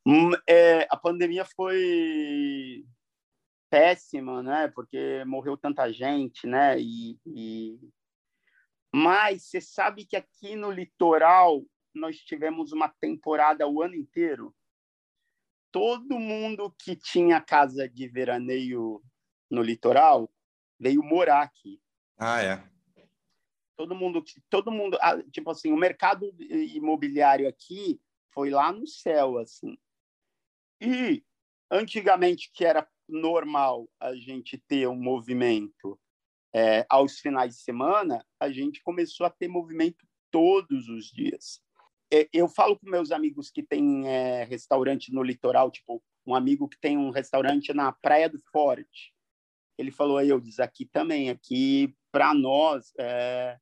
Hum, 0.08 0.32
é, 0.47 0.88
a 0.91 0.97
pandemia 0.97 1.43
foi 1.56 2.86
péssima, 3.69 4.43
né? 4.43 4.67
Porque 4.67 5.23
morreu 5.25 5.58
tanta 5.58 5.91
gente, 5.91 6.45
né? 6.45 6.80
E, 6.80 7.19
e... 7.25 7.80
Mas 8.93 9.43
você 9.43 9.60
sabe 9.60 10.06
que 10.06 10.15
aqui 10.15 10.56
no 10.56 10.71
litoral 10.71 11.65
nós 11.93 12.17
tivemos 12.17 12.71
uma 12.71 12.88
temporada 12.88 13.67
o 13.67 13.82
ano 13.82 13.95
inteiro. 13.95 14.56
Todo 15.71 16.19
mundo 16.19 16.73
que 16.78 16.95
tinha 16.95 17.41
casa 17.41 17.89
de 17.89 18.08
veraneio 18.08 19.01
no 19.49 19.62
litoral 19.62 20.32
veio 20.80 21.04
morar 21.04 21.41
aqui. 21.41 21.82
Ah, 22.17 22.41
é. 22.41 22.63
Todo 23.75 23.93
mundo, 23.93 24.23
todo 24.49 24.71
mundo, 24.71 24.97
ah, 25.01 25.21
tipo 25.32 25.49
assim, 25.49 25.71
o 25.71 25.78
mercado 25.78 26.34
imobiliário 26.39 27.47
aqui 27.47 27.99
foi 28.36 28.50
lá 28.50 28.71
no 28.71 28.86
céu, 28.86 29.38
assim. 29.38 29.78
E 30.82 31.24
antigamente, 31.71 32.52
que 32.54 32.65
era 32.65 32.88
normal 33.08 33.89
a 34.00 34.13
gente 34.13 34.58
ter 34.58 34.88
um 34.88 34.95
movimento 34.95 36.00
é, 36.54 36.86
aos 36.89 37.19
finais 37.19 37.56
de 37.56 37.62
semana, 37.62 38.26
a 38.39 38.52
gente 38.52 38.84
começou 38.84 39.26
a 39.26 39.30
ter 39.30 39.48
movimento 39.48 40.06
todos 40.30 40.89
os 40.89 41.06
dias. 41.06 41.62
É, 42.12 42.28
eu 42.34 42.48
falo 42.48 42.78
com 42.78 42.89
meus 42.89 43.12
amigos 43.12 43.50
que 43.50 43.63
têm 43.63 44.08
é, 44.08 44.43
restaurante 44.43 45.13
no 45.13 45.24
litoral, 45.24 45.71
tipo, 45.71 46.04
um 46.26 46.36
amigo 46.36 46.67
que 46.67 46.80
tem 46.80 46.98
um 46.98 47.10
restaurante 47.10 47.74
na 47.74 47.91
Praia 47.91 48.30
do 48.30 48.39
Forte. 48.52 49.13
Ele 49.78 49.91
falou, 49.91 50.21
eu 50.21 50.39
diz 50.39 50.60
aqui 50.60 50.86
também, 50.86 51.30
aqui 51.30 51.95
para 52.12 52.34
nós, 52.34 52.93
é, 53.00 53.58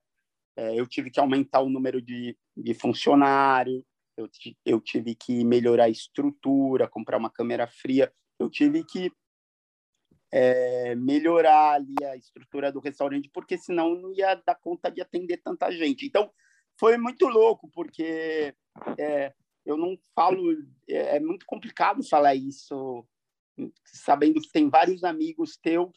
é, 0.56 0.80
eu 0.80 0.88
tive 0.88 1.10
que 1.10 1.20
aumentar 1.20 1.62
o 1.62 1.70
número 1.70 2.02
de, 2.02 2.38
de 2.56 2.74
funcionário, 2.74 3.84
eu, 4.18 4.30
eu 4.66 4.82
tive 4.82 5.16
que 5.16 5.44
melhorar 5.44 5.86
a 5.86 5.90
estrutura, 5.90 6.88
comprar 6.88 7.18
uma 7.18 7.30
câmera 7.30 7.68
fria, 7.68 8.12
eu 8.40 8.50
tive 8.50 8.84
que 8.84 9.12
é, 10.32 10.96
melhorar 10.96 11.74
ali 11.74 11.96
a 12.04 12.16
estrutura 12.16 12.72
do 12.72 12.80
restaurante, 12.80 13.30
porque 13.32 13.58
senão 13.58 13.96
não 13.96 14.14
ia 14.14 14.36
dar 14.36 14.56
conta 14.56 14.90
de 14.90 15.02
atender 15.02 15.38
tanta 15.38 15.72
gente. 15.72 16.06
Então, 16.06 16.32
foi 16.80 16.98
muito 16.98 17.28
louco, 17.28 17.70
porque 17.72 18.54
é, 18.98 19.34
eu 19.66 19.78
não 19.78 19.96
falo, 20.16 20.52
é, 20.90 21.18
é, 21.18 21.20
muito 21.20 21.46
complicado 21.46 22.04
falar 22.08 22.34
isso, 22.34 23.06
sabendo 23.86 24.42
que 24.42 24.52
tem 24.52 24.70
vários 24.70 25.04
amigos 25.04 25.58
teus 25.58 25.92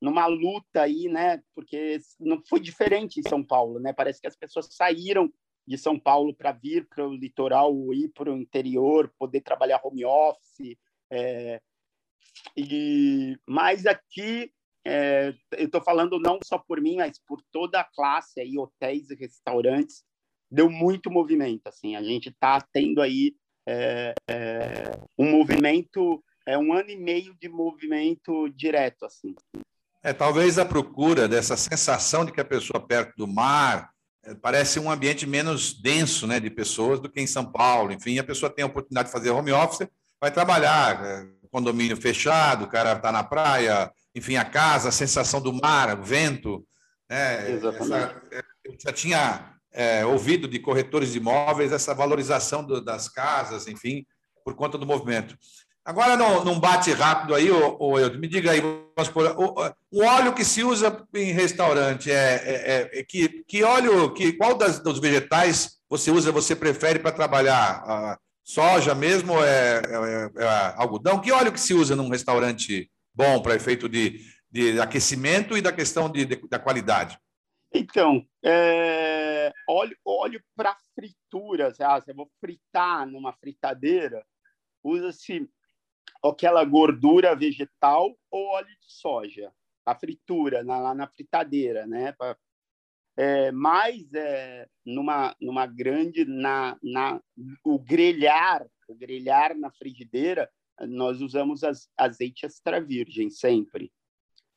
numa 0.00 0.26
luta 0.26 0.82
aí, 0.82 1.08
né? 1.08 1.42
Porque 1.54 1.98
não 2.20 2.42
foi 2.46 2.60
diferente 2.60 3.18
em 3.18 3.28
São 3.28 3.42
Paulo, 3.42 3.80
né? 3.80 3.94
Parece 3.94 4.20
que 4.20 4.26
as 4.26 4.36
pessoas 4.36 4.68
saíram 4.70 5.32
de 5.66 5.76
São 5.76 5.98
Paulo 5.98 6.34
para 6.34 6.52
vir 6.52 6.86
para 6.88 7.06
o 7.06 7.14
litoral, 7.14 7.74
ir 7.92 8.08
para 8.08 8.32
o 8.32 8.36
interior, 8.36 9.12
poder 9.18 9.40
trabalhar 9.40 9.80
home 9.82 10.04
office. 10.04 10.76
É, 11.10 11.60
e 12.56 13.36
mais 13.46 13.86
aqui, 13.86 14.52
é, 14.86 15.34
eu 15.52 15.66
estou 15.66 15.80
falando 15.80 16.18
não 16.20 16.38
só 16.44 16.58
por 16.58 16.80
mim, 16.80 16.96
mas 16.96 17.18
por 17.26 17.42
toda 17.50 17.80
a 17.80 17.84
classe 17.84 18.40
aí, 18.40 18.56
hotéis 18.56 19.10
e 19.10 19.16
restaurantes, 19.16 20.04
deu 20.50 20.70
muito 20.70 21.10
movimento. 21.10 21.66
Assim, 21.66 21.96
a 21.96 22.02
gente 22.02 22.28
está 22.28 22.60
tendo 22.72 23.02
aí 23.02 23.34
é, 23.66 24.14
é, 24.30 24.92
um 25.18 25.30
movimento, 25.30 26.22
é 26.46 26.56
um 26.56 26.72
ano 26.72 26.90
e 26.90 26.96
meio 26.96 27.34
de 27.34 27.48
movimento 27.48 28.48
direto, 28.50 29.04
assim. 29.04 29.34
É 30.02 30.12
talvez 30.12 30.56
a 30.56 30.64
procura 30.64 31.26
dessa 31.26 31.56
sensação 31.56 32.24
de 32.24 32.30
que 32.30 32.40
a 32.40 32.44
pessoa 32.44 32.80
perto 32.80 33.16
do 33.16 33.26
mar, 33.26 33.90
parece 34.34 34.78
um 34.80 34.90
ambiente 34.90 35.26
menos 35.26 35.72
denso 35.72 36.26
né, 36.26 36.40
de 36.40 36.50
pessoas 36.50 37.00
do 37.00 37.08
que 37.08 37.20
em 37.20 37.26
São 37.26 37.44
Paulo. 37.44 37.92
Enfim, 37.92 38.18
a 38.18 38.24
pessoa 38.24 38.50
tem 38.50 38.62
a 38.62 38.66
oportunidade 38.66 39.08
de 39.08 39.12
fazer 39.12 39.30
home 39.30 39.52
office, 39.52 39.88
vai 40.20 40.30
trabalhar, 40.30 41.04
é, 41.04 41.26
condomínio 41.50 41.96
fechado, 41.96 42.64
o 42.64 42.68
cara 42.68 42.92
está 42.92 43.10
na 43.10 43.24
praia, 43.24 43.90
enfim, 44.14 44.36
a 44.36 44.44
casa, 44.44 44.90
a 44.90 44.92
sensação 44.92 45.40
do 45.40 45.52
mar, 45.52 45.98
o 45.98 46.02
vento. 46.02 46.66
Né. 47.08 47.52
Essa, 47.52 48.22
é, 48.30 48.42
eu 48.64 48.76
já 48.78 48.92
tinha 48.92 49.54
é, 49.72 50.04
ouvido 50.04 50.46
de 50.46 50.58
corretores 50.58 51.12
de 51.12 51.18
imóveis 51.18 51.72
essa 51.72 51.94
valorização 51.94 52.64
do, 52.64 52.80
das 52.80 53.08
casas, 53.08 53.66
enfim, 53.66 54.04
por 54.44 54.54
conta 54.54 54.76
do 54.76 54.86
movimento. 54.86 55.36
Agora, 55.86 56.16
num 56.16 56.58
bate 56.58 56.92
rápido 56.92 57.32
aí, 57.32 57.48
ô, 57.48 57.76
ô, 57.78 57.94
me 58.18 58.26
diga 58.26 58.50
aí, 58.50 58.60
o, 58.60 58.90
o, 59.92 60.04
óleo 60.04 60.34
que 60.34 60.44
se 60.44 60.64
usa 60.64 61.06
em 61.14 61.30
restaurante 61.30 62.10
é, 62.10 62.34
é, 62.44 62.98
é 62.98 63.04
que, 63.04 63.44
que 63.44 63.62
óleo, 63.62 64.12
que, 64.12 64.32
qual 64.32 64.58
das, 64.58 64.80
dos 64.80 64.98
vegetais 64.98 65.78
você 65.88 66.10
usa, 66.10 66.32
você 66.32 66.56
prefere 66.56 66.98
para 66.98 67.12
trabalhar? 67.12 67.84
A 67.86 68.18
soja 68.42 68.96
mesmo, 68.96 69.32
é, 69.44 69.76
é, 69.76 70.42
é, 70.42 70.74
algodão? 70.76 71.20
Que 71.20 71.30
óleo 71.30 71.52
que 71.52 71.60
se 71.60 71.72
usa 71.72 71.94
num 71.94 72.08
restaurante 72.08 72.90
bom 73.14 73.40
para 73.40 73.54
efeito 73.54 73.88
de, 73.88 74.20
de 74.50 74.80
aquecimento 74.80 75.56
e 75.56 75.62
da 75.62 75.72
questão 75.72 76.10
de, 76.10 76.24
de 76.24 76.48
da 76.48 76.58
qualidade? 76.58 77.16
Então, 77.72 78.26
é, 78.44 79.52
óleo, 79.68 79.96
óleo 80.04 80.42
para 80.56 80.76
fritura, 80.96 81.72
ah, 81.78 82.02
eu 82.08 82.14
vou 82.16 82.28
fritar 82.40 83.06
numa 83.06 83.32
fritadeira, 83.32 84.26
usa-se 84.82 85.48
aquela 86.30 86.64
gordura 86.64 87.34
vegetal 87.34 88.16
ou 88.30 88.46
óleo 88.48 88.66
de 88.66 88.92
soja, 88.92 89.52
a 89.84 89.94
fritura, 89.94 90.62
na, 90.62 90.78
lá 90.78 90.94
na 90.94 91.06
fritadeira, 91.06 91.86
né? 91.86 92.12
Pra, 92.12 92.36
é, 93.16 93.50
mas 93.50 94.12
é, 94.12 94.68
numa, 94.84 95.34
numa 95.40 95.66
grande, 95.66 96.24
na, 96.24 96.76
na, 96.82 97.20
o 97.64 97.78
grelhar, 97.78 98.66
o 98.88 98.94
grelhar 98.94 99.56
na 99.56 99.70
frigideira, 99.70 100.50
nós 100.80 101.22
usamos 101.22 101.64
as, 101.64 101.88
azeite 101.96 102.44
extra 102.44 102.80
virgem 102.80 103.30
sempre. 103.30 103.90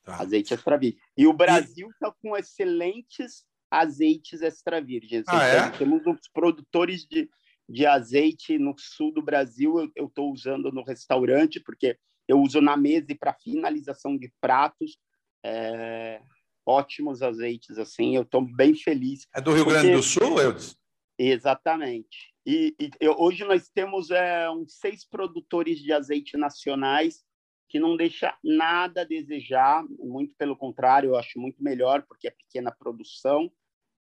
Tá. 0.04 0.22
Azeite 0.22 0.54
extra 0.54 0.78
virgem. 0.78 1.00
E 1.18 1.26
o 1.26 1.34
Brasil 1.34 1.90
está 1.90 2.14
com 2.22 2.36
excelentes 2.36 3.46
azeites 3.72 4.42
extra 4.42 4.82
virgens. 4.82 5.24
Ah, 5.28 5.46
é? 5.46 5.70
Temos 5.72 6.04
produtores 6.34 7.06
de, 7.06 7.30
de 7.70 7.86
azeite 7.86 8.58
no 8.58 8.74
sul 8.78 9.14
do 9.14 9.22
Brasil 9.22 9.92
eu 9.96 10.08
estou 10.08 10.34
usando 10.34 10.72
no 10.72 10.84
restaurante, 10.84 11.60
porque 11.60 11.98
eu 12.28 12.42
uso 12.42 12.60
na 12.60 12.76
mesa 12.76 13.12
e 13.12 13.16
para 13.16 13.34
finalização 13.34 14.18
de 14.18 14.34
pratos. 14.42 14.98
É, 15.46 16.20
ótimos 16.66 17.22
azeites, 17.22 17.78
assim, 17.78 18.16
eu 18.16 18.24
estou 18.24 18.42
bem 18.42 18.74
feliz. 18.76 19.28
É 19.36 19.40
do 19.40 19.54
Rio 19.54 19.66
porque... 19.66 19.80
Grande 19.80 19.96
do 19.96 20.04
Sul, 20.04 20.40
Eudes? 20.42 20.76
Exatamente. 21.18 22.34
E, 22.46 22.76
e 22.80 22.90
eu, 23.00 23.16
hoje 23.20 23.44
nós 23.46 23.70
temos 23.70 24.10
é, 24.10 24.50
uns 24.50 24.78
seis 24.80 25.08
produtores 25.08 25.80
de 25.80 25.94
azeite 25.94 26.38
nacionais 26.38 27.24
que 27.68 27.80
não 27.80 27.96
deixa 27.96 28.36
nada 28.44 29.02
a 29.02 29.06
desejar, 29.06 29.86
muito 30.00 30.34
pelo 30.36 30.58
contrário, 30.58 31.12
eu 31.12 31.16
acho 31.16 31.40
muito 31.40 31.64
melhor, 31.64 32.02
porque 32.08 32.28
é 32.28 32.32
pequena 32.32 32.72
produção, 32.72 33.52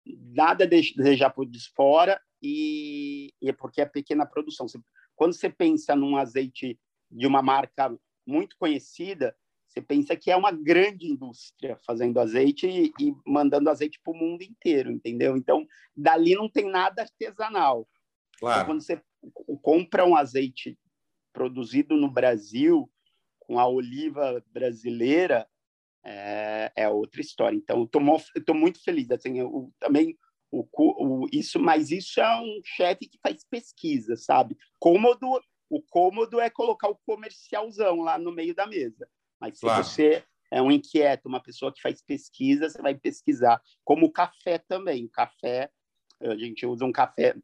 nada 0.05 0.63
a 0.63 0.67
desejar 0.67 1.29
por 1.31 1.45
de 1.45 1.59
fora 1.75 2.21
e, 2.41 3.33
e 3.41 3.49
é 3.49 3.53
porque 3.53 3.81
é 3.81 3.85
pequena 3.85 4.25
produção. 4.25 4.65
Quando 5.15 5.33
você 5.33 5.49
pensa 5.49 5.95
num 5.95 6.17
azeite 6.17 6.79
de 7.11 7.27
uma 7.27 7.41
marca 7.41 7.95
muito 8.25 8.55
conhecida, 8.57 9.35
você 9.67 9.81
pensa 9.81 10.15
que 10.15 10.31
é 10.31 10.35
uma 10.35 10.51
grande 10.51 11.07
indústria 11.07 11.77
fazendo 11.85 12.19
azeite 12.19 12.67
e, 12.67 12.91
e 12.99 13.13
mandando 13.25 13.69
azeite 13.69 13.99
para 14.03 14.13
o 14.13 14.17
mundo 14.17 14.41
inteiro, 14.41 14.91
entendeu? 14.91 15.37
Então, 15.37 15.65
dali 15.95 16.33
não 16.35 16.49
tem 16.49 16.69
nada 16.69 17.03
artesanal. 17.03 17.87
Claro. 18.39 18.55
Então, 18.55 18.65
quando 18.65 18.81
você 18.81 19.01
compra 19.61 20.05
um 20.05 20.15
azeite 20.15 20.77
produzido 21.31 21.95
no 21.95 22.09
Brasil, 22.09 22.89
com 23.39 23.59
a 23.59 23.67
oliva 23.67 24.43
brasileira, 24.47 25.47
é, 26.03 26.71
é 26.75 26.89
outra 26.89 27.21
história. 27.21 27.55
Então, 27.55 27.83
estou 27.83 28.55
muito 28.55 28.83
feliz. 28.83 29.09
Assim, 29.11 29.39
eu, 29.39 29.71
também 29.79 30.17
o, 30.51 30.65
o, 30.73 31.27
isso, 31.31 31.59
mas 31.59 31.91
isso 31.91 32.19
é 32.19 32.41
um 32.41 32.61
chefe 32.63 33.07
que 33.07 33.19
faz 33.21 33.43
pesquisa, 33.43 34.15
sabe? 34.15 34.57
Cômodo, 34.79 35.39
o 35.69 35.81
cômodo 35.81 36.39
é 36.39 36.49
colocar 36.49 36.89
o 36.89 36.97
comercialzão 37.05 38.01
lá 38.01 38.17
no 38.17 38.31
meio 38.31 38.55
da 38.55 38.65
mesa. 38.65 39.07
Mas 39.39 39.55
se 39.55 39.61
claro. 39.61 39.83
você 39.83 40.23
é 40.51 40.61
um 40.61 40.71
inquieto, 40.71 41.27
uma 41.27 41.41
pessoa 41.41 41.71
que 41.71 41.81
faz 41.81 42.01
pesquisa, 42.01 42.69
você 42.69 42.81
vai 42.81 42.95
pesquisar. 42.95 43.61
Como 43.83 44.07
o 44.07 44.11
café 44.11 44.57
também. 44.57 45.05
O 45.05 45.09
café, 45.09 45.71
a 46.19 46.35
gente 46.35 46.65
usa 46.65 46.83
um 46.83 46.91
café 46.91 47.35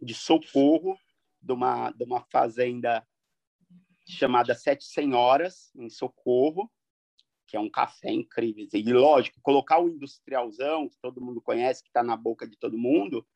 de 0.00 0.14
socorro 0.14 0.96
de 1.40 1.52
uma, 1.52 1.90
de 1.90 2.04
uma 2.04 2.20
fazenda 2.30 3.06
chamada 4.06 4.54
Sete 4.54 4.84
Senhoras, 4.84 5.72
em 5.74 5.88
Socorro, 5.88 6.70
que 7.46 7.56
é 7.56 7.60
um 7.60 7.70
café 7.70 8.10
incrível. 8.10 8.66
E, 8.72 8.92
lógico, 8.92 9.40
colocar 9.40 9.78
o 9.78 9.88
industrialzão, 9.88 10.88
que 10.88 10.96
todo 11.00 11.20
mundo 11.20 11.40
conhece, 11.40 11.82
que 11.82 11.88
está 11.88 12.02
na 12.02 12.16
boca 12.16 12.46
de 12.46 12.56
todo 12.56 12.76
mundo, 12.76 13.26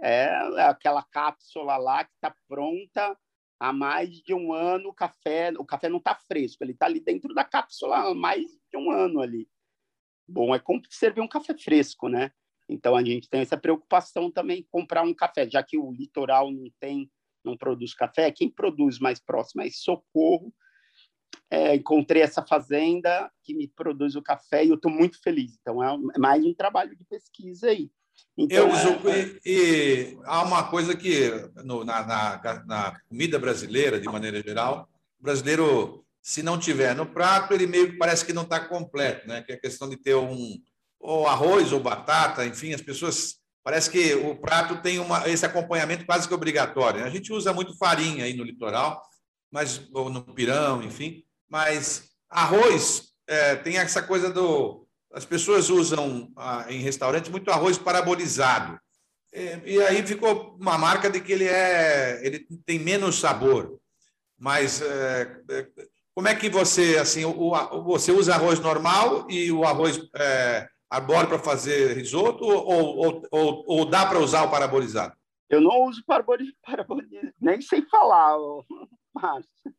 é 0.00 0.28
aquela 0.62 1.02
cápsula 1.02 1.76
lá 1.76 2.04
que 2.04 2.14
está 2.14 2.34
pronta 2.46 3.18
há 3.58 3.72
mais 3.72 4.10
de 4.22 4.34
um 4.34 4.52
ano. 4.52 4.90
O 4.90 4.94
café, 4.94 5.52
o 5.58 5.64
café 5.64 5.88
não 5.88 5.98
está 5.98 6.14
fresco, 6.14 6.62
ele 6.62 6.72
está 6.72 6.86
ali 6.86 7.00
dentro 7.00 7.34
da 7.34 7.44
cápsula 7.44 8.10
há 8.10 8.14
mais 8.14 8.46
de 8.70 8.76
um 8.76 8.90
ano 8.90 9.20
ali. 9.20 9.48
Bom, 10.26 10.54
é 10.54 10.58
como 10.58 10.82
servir 10.90 11.20
um 11.20 11.28
café 11.28 11.54
fresco, 11.56 12.08
né? 12.08 12.30
Então 12.68 12.94
a 12.94 13.02
gente 13.02 13.28
tem 13.30 13.40
essa 13.40 13.56
preocupação 13.56 14.30
também 14.30 14.66
comprar 14.70 15.02
um 15.02 15.14
café, 15.14 15.48
já 15.48 15.62
que 15.62 15.78
o 15.78 15.90
litoral 15.90 16.50
não 16.50 16.70
tem, 16.78 17.10
não 17.42 17.56
produz 17.56 17.94
café. 17.94 18.30
Quem 18.30 18.50
produz 18.50 18.98
mais 18.98 19.18
próximo 19.18 19.62
é 19.62 19.70
Socorro. 19.70 20.52
É, 21.50 21.74
encontrei 21.74 22.22
essa 22.22 22.44
fazenda 22.44 23.30
que 23.42 23.54
me 23.54 23.66
produz 23.68 24.14
o 24.14 24.22
café 24.22 24.64
e 24.64 24.68
eu 24.68 24.74
estou 24.74 24.90
muito 24.90 25.20
feliz. 25.22 25.56
Então 25.60 25.82
é 25.82 26.18
mais 26.18 26.44
um 26.44 26.52
trabalho 26.52 26.94
de 26.96 27.04
pesquisa 27.04 27.68
aí. 27.68 27.90
Então, 28.36 28.68
eu 28.68 29.10
é... 29.10 29.36
e, 29.44 29.52
e, 30.14 30.18
há 30.24 30.42
uma 30.42 30.64
coisa 30.64 30.96
que 30.96 31.30
no, 31.64 31.84
na, 31.84 32.06
na, 32.06 32.64
na, 32.66 33.00
comida 33.08 33.38
brasileira, 33.38 34.00
de 34.00 34.06
maneira 34.06 34.40
geral, 34.40 34.88
o 35.18 35.22
brasileiro, 35.22 36.04
se 36.22 36.42
não 36.42 36.58
tiver 36.58 36.94
no 36.94 37.06
prato, 37.06 37.52
ele 37.52 37.66
meio 37.66 37.90
que 37.90 37.98
parece 37.98 38.24
que 38.24 38.32
não 38.32 38.42
está 38.42 38.60
completo, 38.60 39.26
né? 39.26 39.42
Que 39.42 39.52
é 39.52 39.54
a 39.56 39.60
questão 39.60 39.88
de 39.88 39.96
ter 39.96 40.14
um 40.14 40.60
ou 41.00 41.26
arroz 41.26 41.72
ou 41.72 41.80
batata, 41.80 42.44
enfim, 42.44 42.74
as 42.74 42.80
pessoas 42.80 43.36
parece 43.62 43.90
que 43.90 44.14
o 44.14 44.34
prato 44.36 44.80
tem 44.82 44.98
uma, 44.98 45.28
esse 45.28 45.44
acompanhamento 45.44 46.06
quase 46.06 46.26
que 46.26 46.34
obrigatório. 46.34 47.00
Né? 47.00 47.06
A 47.06 47.10
gente 47.10 47.32
usa 47.32 47.52
muito 47.52 47.76
farinha 47.76 48.24
aí 48.24 48.34
no 48.34 48.42
litoral, 48.42 49.02
mas 49.50 49.88
ou 49.92 50.10
no 50.10 50.22
pirão, 50.22 50.82
enfim, 50.82 51.24
mas 51.48 52.10
arroz 52.28 53.12
é, 53.26 53.56
tem 53.56 53.78
essa 53.78 54.02
coisa 54.02 54.30
do 54.30 54.86
as 55.12 55.24
pessoas 55.24 55.70
usam 55.70 56.30
ah, 56.36 56.66
em 56.68 56.80
restaurantes 56.80 57.30
muito 57.30 57.50
arroz 57.50 57.78
parabolizado. 57.78 58.78
E, 59.32 59.74
e, 59.74 59.82
aí 59.82 60.06
ficou 60.06 60.56
uma 60.60 60.76
marca 60.76 61.10
de 61.10 61.20
que 61.20 61.32
ele 61.32 61.46
é 61.46 62.20
ele 62.24 62.46
tem 62.64 62.78
menos 62.78 63.18
sabor. 63.18 63.78
Mas 64.38 64.82
é, 64.82 65.40
é 65.50 65.66
como 66.14 66.28
é 66.28 66.34
que 66.34 66.48
você 66.48 66.98
assim 66.98 67.24
o, 67.24 67.52
o, 67.52 67.82
você 67.84 68.12
usa 68.12 68.34
arroz 68.34 68.60
normal 68.60 69.26
e 69.30 69.50
o 69.50 69.64
arroz 69.64 70.00
é, 70.14 70.68
para 70.88 71.38
fazer 71.38 71.96
risoto 71.96 72.44
ou, 72.44 72.96
ou, 72.96 73.22
ou, 73.30 73.64
ou 73.66 73.84
dá 73.84 74.06
para 74.06 74.18
usar 74.18 74.42
o 74.42 74.50
parabolizado? 74.50 75.14
Eu 75.48 75.60
não 75.62 75.84
uso 75.84 76.02
parabolizado, 76.06 76.56
nem 77.40 77.60
sei 77.60 77.82
falar, 77.90 78.36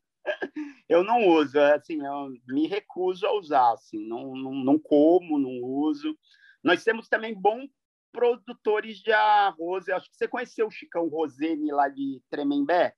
Eu 0.88 1.04
não 1.04 1.28
uso, 1.28 1.58
é 1.58 1.76
assim, 1.76 2.04
eu 2.04 2.34
me 2.48 2.68
recuso 2.68 3.26
a 3.26 3.34
usar, 3.34 3.74
assim, 3.74 4.08
não, 4.08 4.36
não, 4.36 4.54
não 4.54 4.80
como, 4.80 5.40
não 5.40 5.62
uso. 5.64 6.18
Nós 6.64 6.84
temos 6.84 7.08
também 7.08 7.34
bons 7.34 7.70
produtores 8.12 8.98
de 8.98 9.12
arroz. 9.12 9.88
Eu 9.88 9.96
acho 9.96 10.10
que 10.10 10.18
você 10.18 10.28
conheceu 10.28 10.68
o 10.68 10.72
Chicão 10.72 11.08
Rosene 11.08 11.72
lá 11.72 11.88
de 11.90 12.22
Tremembé? 12.30 12.94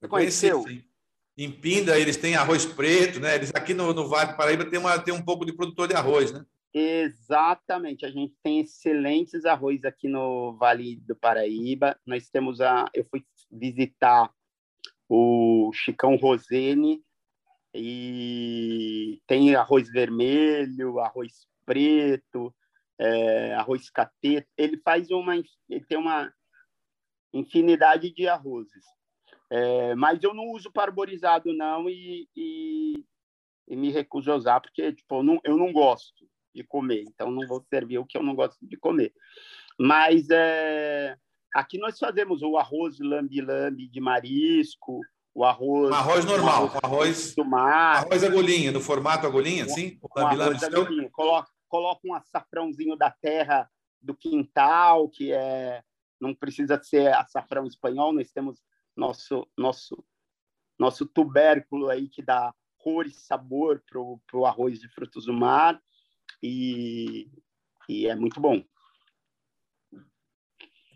Você 0.00 0.08
conheceu? 0.08 0.62
Conheci, 0.62 0.88
em 1.36 1.50
Pinda, 1.50 1.98
eles 1.98 2.16
têm 2.16 2.34
arroz 2.34 2.66
preto, 2.66 3.20
né? 3.20 3.36
Eles 3.36 3.50
aqui 3.54 3.72
no, 3.72 3.92
no 3.92 4.08
Vale 4.08 4.32
do 4.32 4.36
Paraíba 4.36 4.64
tem, 4.64 4.78
uma, 4.78 4.98
tem 4.98 5.14
um 5.14 5.22
pouco 5.22 5.44
de 5.44 5.52
produtor 5.52 5.88
de 5.88 5.94
arroz, 5.94 6.32
né? 6.32 6.44
Exatamente, 6.74 8.06
a 8.06 8.10
gente 8.10 8.34
tem 8.42 8.60
excelentes 8.60 9.44
arroz 9.44 9.84
aqui 9.84 10.08
no 10.08 10.56
Vale 10.56 10.96
do 10.96 11.14
Paraíba. 11.14 11.98
Nós 12.06 12.30
temos 12.30 12.60
a, 12.60 12.86
eu 12.94 13.04
fui 13.10 13.24
visitar 13.50 14.32
o 15.14 15.70
Chicão 15.74 16.16
Rosene 16.16 17.04
e 17.74 19.20
tem 19.26 19.54
arroz 19.54 19.90
vermelho, 19.90 21.00
arroz 21.00 21.46
preto, 21.66 22.54
é, 22.98 23.52
arroz 23.52 23.90
cateto. 23.90 24.48
Ele 24.56 24.78
faz 24.78 25.10
uma, 25.10 25.36
ele 25.36 25.84
tem 25.86 25.98
uma 25.98 26.32
infinidade 27.30 28.10
de 28.10 28.26
arrozes, 28.26 28.86
é, 29.50 29.94
mas 29.94 30.22
eu 30.22 30.32
não 30.32 30.48
uso 30.48 30.72
parborizado 30.72 31.52
não 31.52 31.90
e, 31.90 32.26
e, 32.34 33.04
e, 33.68 33.76
me 33.76 33.90
recuso 33.90 34.32
a 34.32 34.36
usar 34.36 34.60
porque 34.60 34.94
tipo 34.94 35.16
eu 35.16 35.22
não, 35.22 35.40
eu 35.44 35.58
não 35.58 35.74
gosto 35.74 36.26
de 36.54 36.64
comer, 36.64 37.02
então 37.02 37.30
não 37.30 37.46
vou 37.46 37.62
servir 37.68 37.98
o 37.98 38.06
que 38.06 38.16
eu 38.16 38.22
não 38.22 38.34
gosto 38.34 38.66
de 38.66 38.78
comer. 38.78 39.12
Mas 39.78 40.30
é, 40.30 41.18
aqui 41.54 41.78
nós 41.78 41.98
fazemos 41.98 42.42
o 42.42 42.56
arroz 42.56 42.98
lambi-lambi 42.98 43.88
de 43.88 44.00
marisco, 44.00 45.00
o 45.34 45.44
arroz... 45.44 45.90
Um 45.90 45.94
arroz 45.94 46.24
normal, 46.24 46.64
arroz, 46.64 46.80
arroz 46.82 47.34
do 47.34 47.44
mar. 47.44 47.96
Arroz 47.98 48.24
agulhinha, 48.24 48.72
no 48.72 48.80
formato 48.80 49.26
agulhinha, 49.26 49.68
sim? 49.68 49.98
O 50.02 50.08
um 50.20 50.26
arroz 50.26 50.62
agulhinha. 50.62 51.08
Coloca, 51.10 51.50
coloca 51.68 52.00
um 52.04 52.14
açafrãozinho 52.14 52.96
da 52.96 53.10
terra 53.10 53.70
do 54.00 54.14
quintal, 54.14 55.08
que 55.08 55.32
é 55.32 55.82
não 56.20 56.32
precisa 56.32 56.80
ser 56.80 57.12
açafrão 57.14 57.66
espanhol, 57.66 58.12
nós 58.12 58.30
temos 58.30 58.62
nosso 58.96 59.44
nosso 59.58 60.04
nosso 60.78 61.04
tubérculo 61.04 61.88
aí 61.88 62.08
que 62.08 62.22
dá 62.22 62.54
cor 62.78 63.06
e 63.06 63.10
sabor 63.10 63.82
para 63.88 64.00
o 64.00 64.46
arroz 64.46 64.78
de 64.78 64.88
frutos 64.88 65.26
do 65.26 65.32
mar 65.32 65.80
e, 66.42 67.30
e 67.88 68.06
é 68.06 68.14
muito 68.14 68.40
bom. 68.40 68.62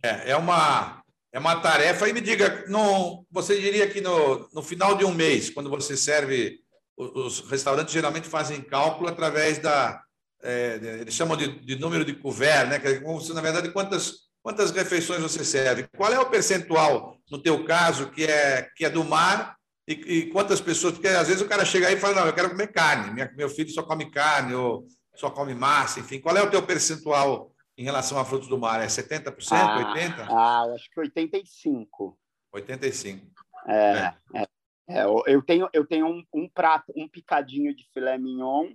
É, 0.07 0.31
é 0.31 0.37
uma 0.37 1.03
é 1.33 1.39
uma 1.39 1.57
tarefa. 1.57 2.09
E 2.09 2.13
me 2.15 2.21
diga, 2.21 2.65
no, 2.69 3.27
você 3.31 3.61
diria 3.61 3.87
que 3.89 4.01
no, 4.01 4.49
no 4.55 4.63
final 4.63 4.95
de 4.95 5.05
um 5.05 5.13
mês, 5.13 5.51
quando 5.51 5.69
você 5.69 5.95
serve, 5.95 6.61
os, 6.97 7.41
os 7.43 7.51
restaurantes 7.51 7.93
geralmente 7.93 8.27
fazem 8.27 8.63
cálculo 8.63 9.09
através 9.09 9.59
da 9.59 10.01
é, 10.43 10.79
eles 11.01 11.15
chamam 11.15 11.37
de, 11.37 11.49
de, 11.61 11.77
número 11.77 12.05
de 12.05 12.15
couvert, 12.15 12.69
né? 12.69 12.81
É, 12.83 13.35
na 13.35 13.41
verdade 13.41 13.71
quantas 13.71 14.27
quantas 14.43 14.71
refeições 14.71 15.21
você 15.21 15.45
serve? 15.45 15.87
Qual 15.97 16.13
é 16.13 16.19
o 16.19 16.31
percentual 16.31 17.19
no 17.31 17.39
teu 17.43 17.65
caso 17.65 18.11
que 18.11 18.25
é 18.25 18.69
que 18.77 18.85
é 18.85 18.91
do 18.91 19.05
mar 19.05 19.57
e, 19.89 19.93
e, 19.93 20.27
quantas 20.31 20.61
pessoas? 20.61 20.95
Porque 20.95 21.09
às 21.09 21.27
vezes 21.27 21.43
o 21.43 21.49
cara 21.49 21.65
chega 21.65 21.89
aí 21.89 21.95
e 21.95 22.01
fala 22.01 22.15
não, 22.15 22.27
eu 22.27 22.33
quero 22.33 22.51
comer 22.51 22.69
carne. 22.69 23.13
Minha, 23.13 23.33
meu 23.37 23.49
filho 23.49 23.71
só 23.71 23.83
come 23.83 24.11
carne 24.11 24.55
ou 24.55 24.87
só 25.15 25.31
come 25.31 25.55
massa, 25.55 26.01
enfim. 26.01 26.21
Qual 26.21 26.37
é 26.37 26.43
o 26.43 26.51
teu 26.51 26.63
percentual 26.63 27.51
em 27.77 27.85
relação 27.85 28.19
a 28.19 28.25
frutos 28.25 28.49
do 28.49 28.59
mar? 28.59 28.81
É 28.81 28.87
70%, 28.87 29.53
ah, 29.53 29.95
80%? 29.95 30.27
Ah, 30.31 30.63
acho 30.75 30.91
que 30.91 31.01
85%. 31.01 32.17
85%. 32.55 33.21
É, 33.69 33.75
é. 33.75 34.43
é, 34.43 34.47
é 34.89 35.05
eu 35.05 35.43
tenho, 35.43 35.69
eu 35.73 35.87
tenho 35.87 36.07
um, 36.07 36.25
um, 36.33 36.49
prato, 36.49 36.93
um 36.97 37.09
picadinho 37.09 37.75
de 37.75 37.85
filé 37.93 38.17
mignon 38.17 38.73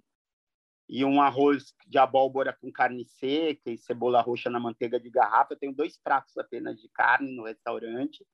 e 0.87 1.05
um 1.05 1.21
arroz 1.21 1.73
de 1.87 1.97
abóbora 1.97 2.55
com 2.59 2.71
carne 2.71 3.05
seca 3.05 3.71
e 3.71 3.77
cebola 3.77 4.21
roxa 4.21 4.49
na 4.49 4.59
manteiga 4.59 4.99
de 4.99 5.09
garrafa. 5.09 5.53
Eu 5.53 5.59
tenho 5.59 5.73
dois 5.73 5.97
pratos 5.97 6.37
apenas 6.37 6.79
de 6.79 6.89
carne 6.89 7.35
no 7.35 7.45
restaurante, 7.45 8.25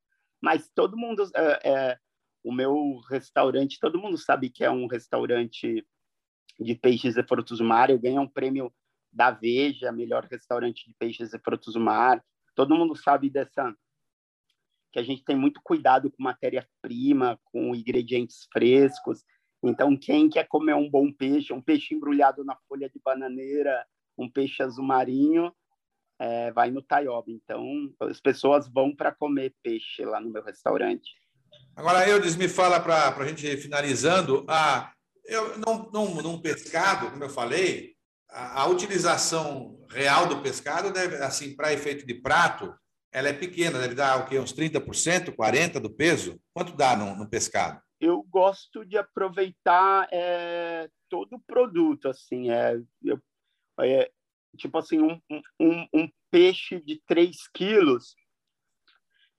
mas 0.41 0.69
todo 0.73 0.97
mundo... 0.97 1.23
É, 1.35 1.69
é, 1.69 1.99
o 2.43 2.51
meu 2.53 2.99
restaurante, 3.09 3.77
todo 3.77 3.99
mundo 3.99 4.17
sabe 4.17 4.49
que 4.49 4.63
é 4.63 4.71
um 4.71 4.87
restaurante 4.87 5.85
de 6.57 6.75
peixes 6.75 7.17
e 7.17 7.23
frutos 7.23 7.57
do 7.57 7.65
mar. 7.65 7.89
Eu 7.89 7.99
ganhei 7.99 8.17
um 8.17 8.27
prêmio 8.27 8.73
da 9.17 9.31
Veja, 9.31 9.91
melhor 9.91 10.25
restaurante 10.29 10.87
de 10.87 10.93
peixes 10.93 11.33
e 11.33 11.39
frutos 11.39 11.73
do 11.73 11.79
mar. 11.79 12.23
Todo 12.53 12.75
mundo 12.75 12.95
sabe 12.95 13.31
dessa 13.31 13.75
que 14.93 14.99
a 14.99 15.03
gente 15.03 15.23
tem 15.23 15.35
muito 15.35 15.59
cuidado 15.63 16.11
com 16.11 16.21
matéria-prima, 16.23 17.39
com 17.45 17.75
ingredientes 17.75 18.47
frescos. 18.53 19.23
Então, 19.63 19.97
quem 19.97 20.29
quer 20.29 20.47
comer 20.47 20.75
um 20.75 20.89
bom 20.89 21.11
peixe, 21.11 21.51
um 21.51 21.61
peixe 21.61 21.95
embrulhado 21.95 22.45
na 22.45 22.55
folha 22.69 22.87
de 22.87 23.01
bananeira, 23.03 23.83
um 24.15 24.29
peixe 24.29 24.61
azul 24.61 24.85
marinho, 24.85 25.51
é, 26.19 26.51
vai 26.51 26.69
no 26.69 26.83
Taioba. 26.83 27.31
Então, 27.31 27.91
as 28.01 28.21
pessoas 28.21 28.71
vão 28.71 28.95
para 28.95 29.11
comer 29.11 29.55
peixe 29.63 30.05
lá 30.05 30.21
no 30.21 30.29
meu 30.29 30.43
restaurante. 30.43 31.11
Agora, 31.75 32.07
Eudes, 32.07 32.35
me 32.35 32.47
fala 32.47 32.79
para 32.79 33.09
a 33.09 33.27
gente 33.27 33.57
finalizando. 33.57 34.45
Ah, 34.47 34.93
eu, 35.25 35.57
num, 35.57 35.89
num, 35.91 36.21
num 36.21 36.39
pescado, 36.39 37.09
como 37.11 37.23
eu 37.23 37.29
falei, 37.29 37.96
a, 38.29 38.63
a, 38.63 38.67
utilização 38.67 39.85
real 39.89 40.27
do 40.27 40.41
pescado, 40.41 40.91
deve, 40.91 41.15
assim, 41.17 41.55
para 41.55 41.73
efeito 41.73 42.05
de 42.05 42.13
prato, 42.13 42.73
ela 43.11 43.29
é 43.29 43.33
pequena, 43.33 43.79
deve 43.79 43.95
dar 43.95 44.19
o 44.19 44.25
quê? 44.27 44.37
uns 44.37 44.53
30%, 44.53 45.35
40% 45.35 45.79
do 45.79 45.89
peso? 45.89 46.39
Quanto 46.53 46.75
dá 46.75 46.95
no, 46.95 47.15
no 47.15 47.29
pescado? 47.29 47.81
Eu 47.99 48.21
gosto 48.23 48.85
de 48.85 48.97
aproveitar 48.97 50.07
é, 50.11 50.89
todo 51.09 51.35
o 51.35 51.41
produto, 51.41 52.09
assim, 52.09 52.51
é, 52.51 52.79
eu, 53.03 53.19
é 53.79 54.11
tipo 54.55 54.77
assim, 54.77 54.99
um, 54.99 55.21
um, 55.59 55.87
um, 55.93 56.09
peixe 56.29 56.79
de 56.81 57.01
3 57.07 57.35
quilos, 57.53 58.15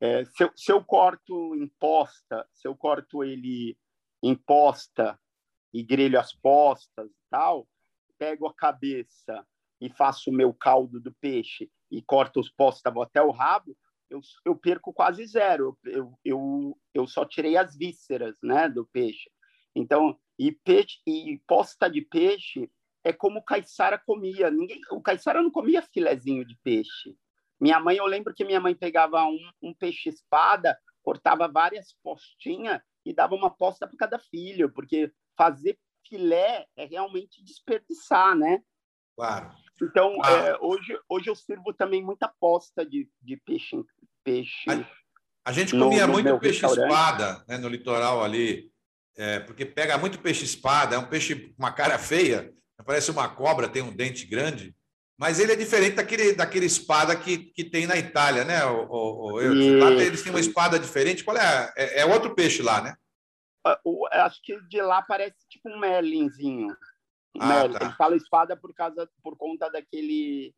é, 0.01 0.25
se, 0.25 0.45
eu, 0.45 0.53
se 0.57 0.73
eu 0.73 0.85
corto 0.85 1.55
imposta, 1.57 2.49
se 2.53 2.67
eu 2.67 2.77
corto 2.77 3.23
ele 3.23 3.77
imposta 4.23 5.19
e 5.73 5.83
grelho 5.83 6.19
as 6.19 6.33
postas 6.33 7.09
e 7.09 7.31
tal, 7.31 7.69
pego 8.19 8.47
a 8.47 8.55
cabeça 8.55 9.47
e 9.81 9.89
faço 9.89 10.31
o 10.31 10.35
meu 10.35 10.53
caldo 10.53 11.01
do 11.01 11.15
peixe 11.21 11.71
e 11.91 12.03
corto 12.03 12.41
os 12.41 12.51
postas 12.51 12.93
até 12.97 13.23
o 13.23 13.31
rabo, 13.31 13.77
eu, 14.11 14.21
eu 14.45 14.57
perco 14.57 14.93
quase 14.93 15.25
zero. 15.27 15.79
Eu, 15.85 16.19
eu, 16.25 16.79
eu 16.95 17.07
só 17.07 17.25
tirei 17.25 17.57
as 17.57 17.77
vísceras 17.77 18.37
né, 18.43 18.69
do 18.69 18.87
peixe. 18.87 19.31
Então, 19.75 20.19
e, 20.39 20.53
peixe, 20.53 20.99
e 21.07 21.41
posta 21.47 21.89
de 21.89 22.03
peixe 22.03 22.71
é 23.05 23.13
como 23.13 23.39
o 23.39 23.45
caiçara 23.45 23.99
comia. 23.99 24.51
Ninguém, 24.51 24.81
o 24.91 25.01
caiçara 25.01 25.43
não 25.43 25.51
comia 25.51 25.83
filezinho 25.83 26.45
de 26.45 26.57
peixe. 26.63 27.17
Minha 27.61 27.81
mãe, 27.81 27.97
eu 27.97 28.07
lembro 28.07 28.35
que 28.35 28.45
minha 28.45 28.61
mãe 28.61 28.75
pegava 28.75 29.25
um, 29.25 29.51
um 29.63 29.75
peixe 29.75 30.09
espada, 30.09 30.79
cortava 31.03 31.49
várias 31.49 31.95
postinhas 32.03 32.81
e 33.05 33.13
dava 33.13 33.35
uma 33.35 33.51
posta 33.51 33.87
para 33.87 33.97
cada 33.97 34.19
filho, 34.19 34.73
porque 34.73 35.13
fazer 35.37 35.79
filé 36.09 36.67
é 36.77 36.85
realmente 36.85 37.43
desperdiçar, 37.43 38.37
né? 38.37 38.61
Claro. 39.17 39.51
Então, 39.83 40.17
É, 40.25 40.59
hoje, 40.61 40.99
hoje 41.09 41.31
eu 41.31 41.35
sirvo 41.35 41.73
também 41.73 42.03
muita 42.03 42.29
posta 42.41 42.85
de, 42.85 43.09
de 43.23 43.37
peixe. 43.37 43.77
peixe 44.25 44.71
a, 44.71 45.51
a 45.51 45.53
gente 45.53 45.73
comia 45.73 46.07
no, 46.07 46.09
no 46.09 46.13
muito 46.13 46.39
peixe 46.41 46.67
espada 46.67 47.45
né, 47.49 47.59
no 47.59 47.69
litoral 47.69 48.23
ali, 48.23 48.71
é, 49.17 49.41
porque 49.41 49.65
pega 49.65 49.99
muito 49.99 50.21
peixe 50.21 50.45
espada, 50.45 50.97
é 50.97 50.99
um 50.99 51.09
peixe 51.09 51.35
com 51.35 51.55
uma 51.59 51.73
cara 51.73 51.99
feia, 51.99 52.53
parece 52.85 53.11
uma 53.11 53.29
cobra, 53.29 53.69
tem 53.69 53.83
um 53.83 53.95
dente 53.95 54.27
grande, 54.27 54.75
mas 55.19 55.41
ele 55.41 55.53
é 55.53 55.57
diferente 55.57 55.97
daquele, 55.97 56.33
daquele 56.33 56.67
espada 56.67 57.17
que, 57.17 57.39
que 57.39 57.65
tem 57.65 57.87
na 57.87 57.97
Itália, 57.97 58.45
né? 58.45 58.65
O, 58.67 58.87
o, 58.87 59.33
o 59.33 59.79
lá 59.79 59.91
eles 59.91 60.23
têm 60.23 60.31
uma 60.31 60.39
espada 60.39 60.79
diferente. 60.79 61.25
Qual 61.25 61.37
é? 61.37 61.73
É, 61.77 62.01
é 62.01 62.07
outro 62.07 62.35
peixe 62.37 62.63
lá, 62.63 62.81
né? 62.81 62.95
Acho 64.13 64.41
que 64.43 64.61
de 64.63 64.81
lá 64.81 65.03
parece 65.03 65.37
tipo 65.49 65.69
um 65.69 65.79
merlinzinho. 65.79 66.77
Ah, 67.39 67.47
Merlin. 67.47 67.79
Tá. 67.79 67.85
Ele 67.85 67.95
fala 67.95 68.17
espada 68.17 68.57
por 68.57 68.75
causa 68.75 69.09
por 69.23 69.37
conta 69.37 69.69
daquele 69.69 70.55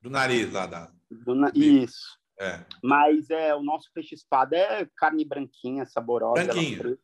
do 0.00 0.10
nariz 0.10 0.52
lá 0.52 0.66
da 0.66 0.92
do 1.10 1.34
na... 1.34 1.50
isso. 1.54 2.18
É. 2.38 2.64
Mas 2.82 3.30
é 3.30 3.54
o 3.54 3.62
nosso 3.62 3.90
peixe 3.92 4.14
espada 4.14 4.56
é 4.56 4.88
carne 4.96 5.24
branquinha, 5.24 5.86
saborosa, 5.86 6.44
branquinha. 6.44 6.98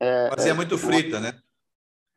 É, 0.00 0.30
Mas 0.30 0.46
é, 0.46 0.50
é 0.50 0.54
muito 0.54 0.78
frita, 0.78 1.20
né? 1.20 1.40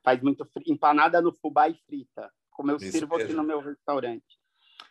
Faz 0.03 0.21
muito 0.21 0.45
frita, 0.45 0.71
empanada 0.71 1.19
no 1.19 1.33
fubá 1.33 1.67
e 1.67 1.75
frita, 1.87 2.31
como 2.51 2.71
eu 2.71 2.77
Isso 2.77 2.91
sirvo 2.91 3.15
mesmo. 3.15 3.25
aqui 3.25 3.35
no 3.35 3.43
meu 3.43 3.59
restaurante. 3.59 4.39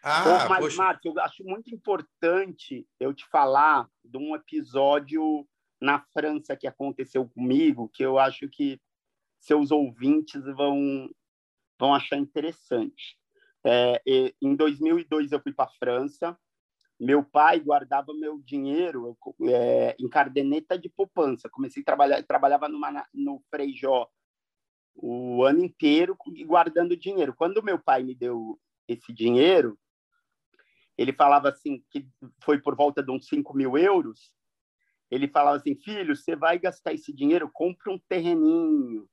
Ah, 0.03 0.20
então, 0.20 0.49
mas, 0.49 0.76
Marcos, 0.76 1.05
eu 1.05 1.22
acho 1.22 1.45
muito 1.45 1.74
importante 1.74 2.86
eu 3.01 3.14
te 3.14 3.26
falar 3.28 3.89
de 4.05 4.18
um 4.18 4.34
episódio 4.34 5.47
na 5.81 6.01
França 6.12 6.57
que 6.57 6.66
aconteceu 6.66 7.29
comigo, 7.29 7.89
que 7.89 8.03
eu 8.03 8.18
acho 8.18 8.49
que 8.49 8.81
seus 9.41 9.70
ouvintes 9.70 10.45
vão 10.57 11.09
vão 11.79 11.95
achar 11.95 12.16
interessante. 12.16 13.16
É, 13.64 14.03
em 14.43 14.57
2002 14.57 15.33
eu 15.33 15.41
fui 15.41 15.53
para 15.53 15.66
a 15.66 15.74
França. 15.79 16.39
Meu 16.99 17.22
pai 17.22 17.61
guardava 17.61 18.12
meu 18.12 18.41
dinheiro 18.41 19.16
é, 19.49 19.95
em 20.01 20.09
cardeneta 20.09 20.76
de 20.76 20.89
poupança. 20.89 21.49
Comecei 21.49 21.83
a 21.83 21.85
trabalhar, 21.87 22.22
trabalhava 22.24 22.68
numa, 22.68 23.07
no 23.14 23.41
Freijó 23.49 24.09
o 25.01 25.45
ano 25.45 25.64
inteiro 25.64 26.16
guardando 26.45 26.97
dinheiro. 26.97 27.35
Quando 27.35 27.62
meu 27.62 27.79
pai 27.79 28.03
me 28.03 28.14
deu 28.14 28.59
esse 28.89 29.12
dinheiro, 29.12 29.79
ele 30.97 31.12
falava 31.12 31.49
assim 31.49 31.85
que 31.91 32.09
foi 32.43 32.61
por 32.61 32.74
volta 32.74 33.03
de 33.03 33.11
uns 33.12 33.29
5 33.29 33.57
mil 33.57 33.79
euros. 33.79 34.33
Ele 35.11 35.28
falava 35.28 35.56
assim, 35.56 35.74
filho, 35.74 36.14
você 36.14 36.36
vai 36.36 36.59
gastar 36.59 36.92
esse 36.92 37.12
dinheiro, 37.12 37.50
compra 37.52 37.92
um 37.92 37.98
terreninho, 37.98 39.09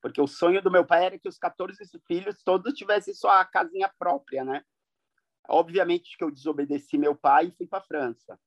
porque 0.00 0.20
o 0.20 0.26
sonho 0.26 0.62
do 0.62 0.70
meu 0.70 0.84
pai 0.84 1.04
era 1.04 1.18
que 1.18 1.28
os 1.28 1.38
14 1.38 1.78
filhos 2.06 2.42
todos 2.42 2.74
tivessem 2.74 3.14
sua 3.14 3.44
casinha 3.44 3.92
própria, 3.98 4.44
né? 4.44 4.64
Obviamente 5.48 6.16
que 6.16 6.24
eu 6.24 6.30
desobedeci 6.30 6.98
meu 6.98 7.16
pai 7.16 7.46
e 7.46 7.52
fui 7.52 7.66
para 7.66 7.78
a 7.78 7.86
França. 7.86 8.38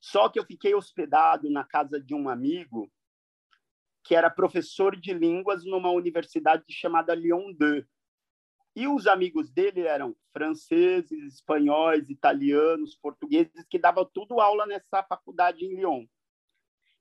Só 0.00 0.28
que 0.28 0.38
eu 0.38 0.44
fiquei 0.44 0.74
hospedado 0.74 1.50
na 1.50 1.64
casa 1.64 2.00
de 2.00 2.14
um 2.14 2.28
amigo 2.28 2.90
que 4.04 4.14
era 4.14 4.30
professor 4.30 4.96
de 4.96 5.12
línguas 5.12 5.64
numa 5.64 5.90
universidade 5.90 6.64
chamada 6.68 7.14
Lyon 7.14 7.52
2. 7.52 7.84
E 8.78 8.86
os 8.86 9.08
amigos 9.08 9.50
dele 9.50 9.80
eram 9.88 10.14
franceses, 10.32 11.34
espanhóis, 11.34 12.08
italianos, 12.08 12.94
portugueses, 12.94 13.66
que 13.68 13.76
davam 13.76 14.04
tudo 14.04 14.40
aula 14.40 14.66
nessa 14.66 15.02
faculdade 15.02 15.64
em 15.64 15.74
Lyon. 15.74 16.06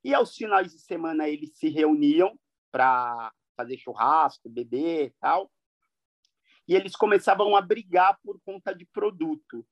E 0.04 0.12
aos 0.12 0.36
finais 0.36 0.72
de 0.72 0.80
semana 0.80 1.30
eles 1.30 1.56
se 1.56 1.70
reuniam 1.70 2.36
para 2.72 3.32
fazer 3.56 3.78
churrasco, 3.78 4.50
beber 4.50 5.10
e 5.10 5.14
tal. 5.20 5.52
E 6.68 6.74
eles 6.74 6.96
começavam 6.96 7.56
a 7.56 7.62
brigar 7.62 8.18
por 8.24 8.42
conta 8.44 8.74
de 8.74 8.84
produto, 8.84 9.64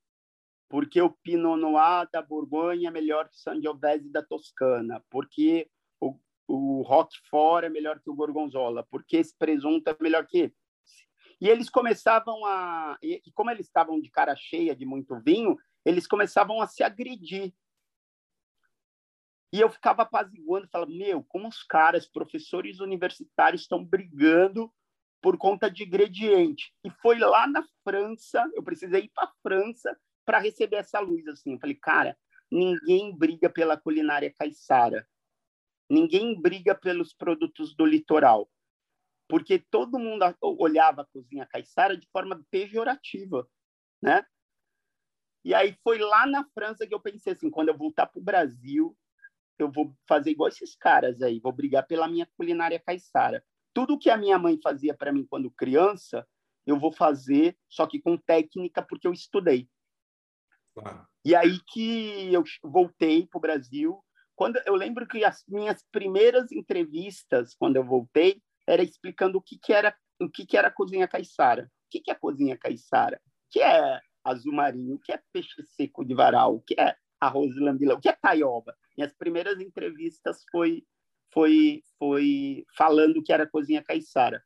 porque 0.70 1.02
o 1.02 1.10
Pinot 1.10 1.60
Noir 1.60 2.08
da 2.14 2.22
Borgonha 2.22 2.90
é 2.90 2.92
melhor 2.92 3.28
que 3.30 3.36
o 3.36 3.40
Sangiovese 3.40 4.12
da 4.12 4.22
Toscana, 4.22 5.04
porque 5.10 5.68
o, 6.00 6.16
o 6.48 6.84
Roquefort 6.84 7.66
é 7.66 7.70
melhor 7.70 8.00
que 8.00 8.12
o 8.12 8.16
Gorgonzola, 8.16 8.86
porque 8.92 9.18
esse 9.18 9.36
presunto 9.36 9.90
é 9.90 9.98
melhor 10.00 10.28
que. 10.28 10.54
E 11.40 11.50
eles 11.50 11.70
começavam 11.70 12.46
a... 12.46 12.98
E, 13.02 13.22
como 13.34 13.52
eles 13.52 13.68
estavam 13.68 14.00
de 14.00 14.10
cara 14.10 14.36
cheia 14.36 14.76
de 14.76 14.86
muito 14.86 15.20
vinho, 15.20 15.58
eles 15.84 16.08
começavam 16.08 16.62
a 16.62 16.68
se 16.68 16.84
agredir 16.84 17.54
e 19.56 19.62
eu 19.62 19.70
ficava 19.70 20.02
apaziguando, 20.02 20.68
falava, 20.68 20.92
meu, 20.92 21.24
como 21.24 21.48
os 21.48 21.64
caras, 21.64 22.06
professores 22.06 22.82
universitários, 22.82 23.62
estão 23.62 23.82
brigando 23.82 24.70
por 25.22 25.38
conta 25.38 25.72
de 25.72 25.86
ingrediente. 25.86 26.74
E 26.84 26.90
foi 26.90 27.18
lá 27.20 27.48
na 27.48 27.64
França, 27.82 28.44
eu 28.54 28.62
precisei 28.62 29.06
ir 29.06 29.12
para 29.16 29.24
a 29.24 29.34
França 29.42 29.98
para 30.26 30.40
receber 30.40 30.76
essa 30.76 31.00
luz. 31.00 31.26
Assim. 31.30 31.54
Eu 31.54 31.60
falei, 31.60 31.76
cara, 31.76 32.18
ninguém 32.52 33.18
briga 33.18 33.50
pela 33.50 33.78
culinária 33.78 34.30
caiçara. 34.38 35.08
Ninguém 35.90 36.38
briga 36.38 36.76
pelos 36.76 37.14
produtos 37.14 37.74
do 37.78 37.86
litoral. 37.86 38.50
Porque 39.28 39.60
todo 39.60 40.00
mundo 40.00 40.24
olhava 40.42 41.02
a 41.02 41.06
cozinha 41.06 41.46
caiçara 41.46 41.98
de 41.98 42.08
forma 42.12 42.46
pejorativa, 42.52 43.48
né? 44.02 44.24
E 45.44 45.54
aí 45.54 45.78
foi 45.84 46.00
lá 46.00 46.26
na 46.26 46.44
França 46.54 46.88
que 46.88 46.94
eu 46.94 47.00
pensei 47.00 47.34
assim, 47.34 47.50
quando 47.50 47.70
eu 47.70 47.78
voltar 47.78 48.08
para 48.08 48.20
o 48.20 48.24
Brasil, 48.24 48.98
eu 49.58 49.72
vou 49.72 49.96
fazer 50.08 50.32
igual 50.32 50.50
esses 50.50 50.76
caras 50.76 51.22
aí, 51.22 51.40
vou 51.40 51.52
brigar 51.52 51.86
pela 51.86 52.08
minha 52.08 52.28
culinária 52.38 52.80
caiçara. 52.80 53.44
Tudo 53.74 53.98
que 53.98 54.10
a 54.10 54.18
minha 54.18 54.38
mãe 54.38 54.60
fazia 54.62 54.94
para 54.94 55.12
mim 55.12 55.26
quando 55.26 55.52
criança, 55.52 56.28
eu 56.66 56.80
vou 56.80 56.92
fazer, 56.92 57.58
só 57.70 57.86
que 57.86 58.02
com 58.02 58.18
técnica, 58.18 58.82
porque 58.82 59.08
eu 59.08 59.14
estudei. 59.14 59.70
Claro. 60.74 61.08
E 61.24 61.36
aí 61.36 61.60
que 61.68 62.34
eu 62.34 62.44
voltei 62.64 63.28
para 63.28 63.38
o 63.38 63.42
Brasil. 63.42 64.04
Quando 64.36 64.60
eu 64.66 64.76
lembro 64.76 65.08
que 65.08 65.24
as 65.24 65.44
minhas 65.48 65.84
primeiras 65.92 66.52
entrevistas, 66.52 67.56
quando 67.56 67.78
eu 67.78 67.84
voltei, 67.84 68.42
era 68.68 68.84
explicando 68.84 69.38
o 69.38 69.42
que, 69.42 69.58
que 69.58 69.74
era 69.74 69.96
o 70.20 70.30
que, 70.30 70.46
que 70.46 70.58
era 70.58 70.72
cozinha 70.72 71.08
caiçara. 71.08 71.64
O 71.64 71.90
que, 71.92 72.00
que 72.00 72.12
é 72.12 72.16
cozinha 72.16 72.58
caiçara? 72.58 73.22
O 73.26 73.52
que 73.52 73.62
é 73.62 74.00
azul 74.24 74.54
marinho? 74.54 74.96
O 74.96 75.00
que 75.00 75.12
é 75.12 75.22
peixe 75.32 75.62
seco 75.64 76.06
de 76.06 76.14
varal? 76.14 76.56
O 76.56 76.62
que 76.62 76.80
é 76.80 76.96
arroz 77.20 77.54
lambila? 77.56 77.96
O 77.96 78.00
que 78.00 78.10
é 78.10 78.14
taioba? 78.14 78.76
Minhas 78.98 79.14
primeiras 79.14 79.60
entrevistas 79.60 80.44
foi 80.52 80.84
foi 81.34 81.84
foi 82.00 82.66
falando 82.78 83.22
que 83.22 83.34
era 83.34 83.48
cozinha 83.48 83.84
caiçara. 83.84 84.44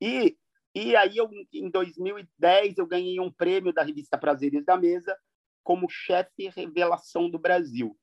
E 0.00 0.36
e 0.74 0.94
aí 0.94 1.16
eu 1.16 1.28
em 1.52 1.70
2010 1.70 2.78
eu 2.78 2.86
ganhei 2.86 3.18
um 3.20 3.30
prêmio 3.30 3.72
da 3.72 3.82
revista 3.82 4.18
Prazeres 4.18 4.64
da 4.64 4.76
Mesa 4.76 5.16
como 5.62 5.88
chefe 5.88 6.48
revelação 6.48 7.28
do 7.30 7.38
Brasil. 7.38 7.96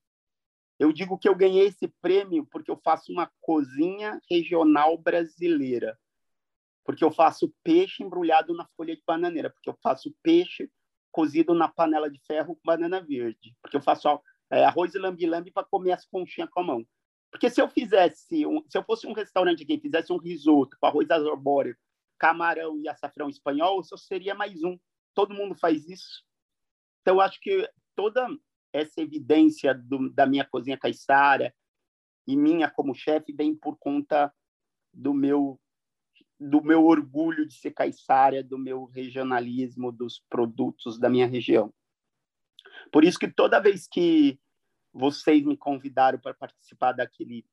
Eu 0.80 0.92
digo 0.92 1.18
que 1.18 1.28
eu 1.28 1.36
ganhei 1.36 1.68
esse 1.68 1.88
prêmio 2.02 2.46
porque 2.52 2.70
eu 2.70 2.78
faço 2.78 3.12
uma 3.12 3.32
cozinha 3.42 4.20
regional 4.30 4.98
brasileira. 4.98 5.98
Porque 6.84 7.04
eu 7.04 7.12
faço 7.12 7.54
peixe 7.64 8.04
embrulhado 8.04 8.54
na 8.54 8.66
folha 8.78 8.96
de 8.96 9.04
bananeira, 9.06 9.50
porque 9.50 9.70
eu 9.70 9.78
faço 9.82 10.16
peixe 10.24 10.72
cozido 11.12 11.54
na 11.54 11.68
panela 11.68 12.10
de 12.10 12.20
ferro 12.26 12.56
com 12.56 12.62
banana 12.64 13.02
verde, 13.02 13.56
porque 13.62 13.76
eu 13.76 13.82
faço 13.82 14.08
é, 14.50 14.64
arroz 14.64 14.94
e 14.94 15.00
lambi-lambi 15.00 15.52
para 15.52 15.66
comer 15.66 15.94
as 15.94 16.06
conchinhas 16.06 16.50
com 16.50 16.60
a 16.60 16.64
mão. 16.64 16.88
Porque 17.32 17.50
se 17.50 17.62
eu 17.62 17.68
fizesse, 17.68 18.46
um, 18.46 18.64
se 18.70 18.78
eu 18.78 18.84
fosse 18.84 19.06
um 19.08 19.14
restaurante 19.14 19.66
que 19.66 19.80
fizesse 19.80 20.14
um 20.14 20.18
risoto 20.18 20.78
com 20.80 20.88
arroz 20.88 21.10
arbóreo, 21.10 21.76
camarão 22.18 22.80
e 22.80 22.88
açafrão 22.88 23.30
espanhol, 23.30 23.78
eu 23.78 23.84
só 23.84 23.98
seria 23.98 24.34
mais 24.34 24.64
um. 24.64 24.78
Todo 25.14 25.34
mundo 25.34 25.56
faz 25.56 25.88
isso. 25.90 26.24
Então, 27.02 27.20
acho 27.20 27.40
que 27.40 27.70
toda 27.96 28.28
essa 28.74 29.02
evidência 29.02 29.74
do, 29.74 30.10
da 30.10 30.26
minha 30.26 30.46
cozinha 30.46 30.78
caiçara 30.78 31.54
e 32.28 32.36
minha 32.36 32.70
como 32.70 32.94
chefe 32.94 33.32
vem 33.32 33.56
por 33.56 33.78
conta 33.78 34.34
do 34.94 35.14
meu 35.14 35.60
do 36.40 36.64
meu 36.64 36.86
orgulho 36.86 37.48
de 37.48 37.56
ser 37.56 37.72
caiçara, 37.72 38.44
do 38.44 38.60
meu 38.60 38.86
regionalismo 38.86 39.92
dos 39.92 40.24
produtos 40.30 41.00
da 41.00 41.10
minha 41.10 41.26
região. 41.26 41.74
Por 42.92 43.04
isso 43.04 43.18
que 43.18 43.28
toda 43.28 43.60
vez 43.60 43.88
que 43.88 44.40
vocês 44.94 45.44
me 45.44 45.58
convidaram 45.58 46.20
para 46.20 46.36
participar 46.36 46.92
daquele 46.92 47.44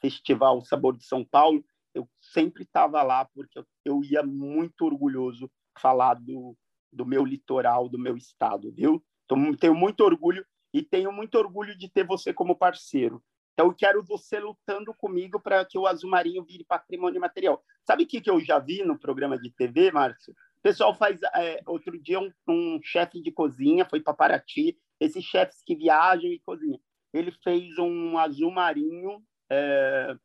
festival 0.00 0.64
Sabor 0.64 0.96
de 0.96 1.04
São 1.04 1.24
Paulo, 1.24 1.64
eu 1.94 2.08
sempre 2.20 2.64
estava 2.64 3.02
lá 3.02 3.24
porque 3.24 3.58
eu, 3.58 3.66
eu, 3.84 4.04
ia 4.04 4.22
muito 4.22 4.84
orgulhoso 4.84 5.50
falar 5.78 6.14
do, 6.14 6.56
do 6.92 7.06
meu 7.06 7.24
litoral, 7.24 7.88
do 7.88 7.98
meu 7.98 8.16
estado, 8.16 8.72
viu? 8.72 9.04
Então, 9.32 9.56
tenho 9.56 9.74
muito 9.74 10.02
orgulho 10.02 10.44
e 10.72 10.82
tenho 10.82 11.10
muito 11.10 11.36
orgulho 11.36 11.76
de 11.76 11.88
ter 11.88 12.04
você 12.04 12.32
como 12.32 12.56
parceiro. 12.56 13.22
Então, 13.52 13.66
eu 13.66 13.74
quero 13.74 14.02
você 14.02 14.38
lutando 14.38 14.94
comigo 14.94 15.40
para 15.40 15.64
que 15.64 15.78
o 15.78 15.86
azul 15.86 16.10
marinho 16.10 16.44
vire 16.44 16.64
patrimônio 16.64 17.20
material. 17.20 17.62
Sabe 17.86 18.04
o 18.04 18.06
que, 18.06 18.20
que 18.20 18.30
eu 18.30 18.40
já 18.40 18.58
vi 18.58 18.82
no 18.82 18.98
programa 18.98 19.38
de 19.38 19.50
TV, 19.50 19.90
Márcio? 19.90 20.32
O 20.32 20.62
pessoal 20.62 20.94
faz. 20.94 21.18
É, 21.34 21.62
outro 21.66 21.98
dia, 22.00 22.20
um, 22.20 22.32
um 22.48 22.80
chefe 22.82 23.20
de 23.20 23.30
cozinha 23.30 23.84
foi 23.84 24.00
para 24.00 24.14
Paraty, 24.14 24.78
esses 25.00 25.24
chefes 25.24 25.62
que 25.64 25.74
viajam 25.74 26.30
e 26.30 26.40
cozinham. 26.40 26.80
Ele 27.12 27.30
fez 27.42 27.78
um 27.78 28.16
azul 28.16 28.50
marinho 28.50 29.22
é, 29.50 30.16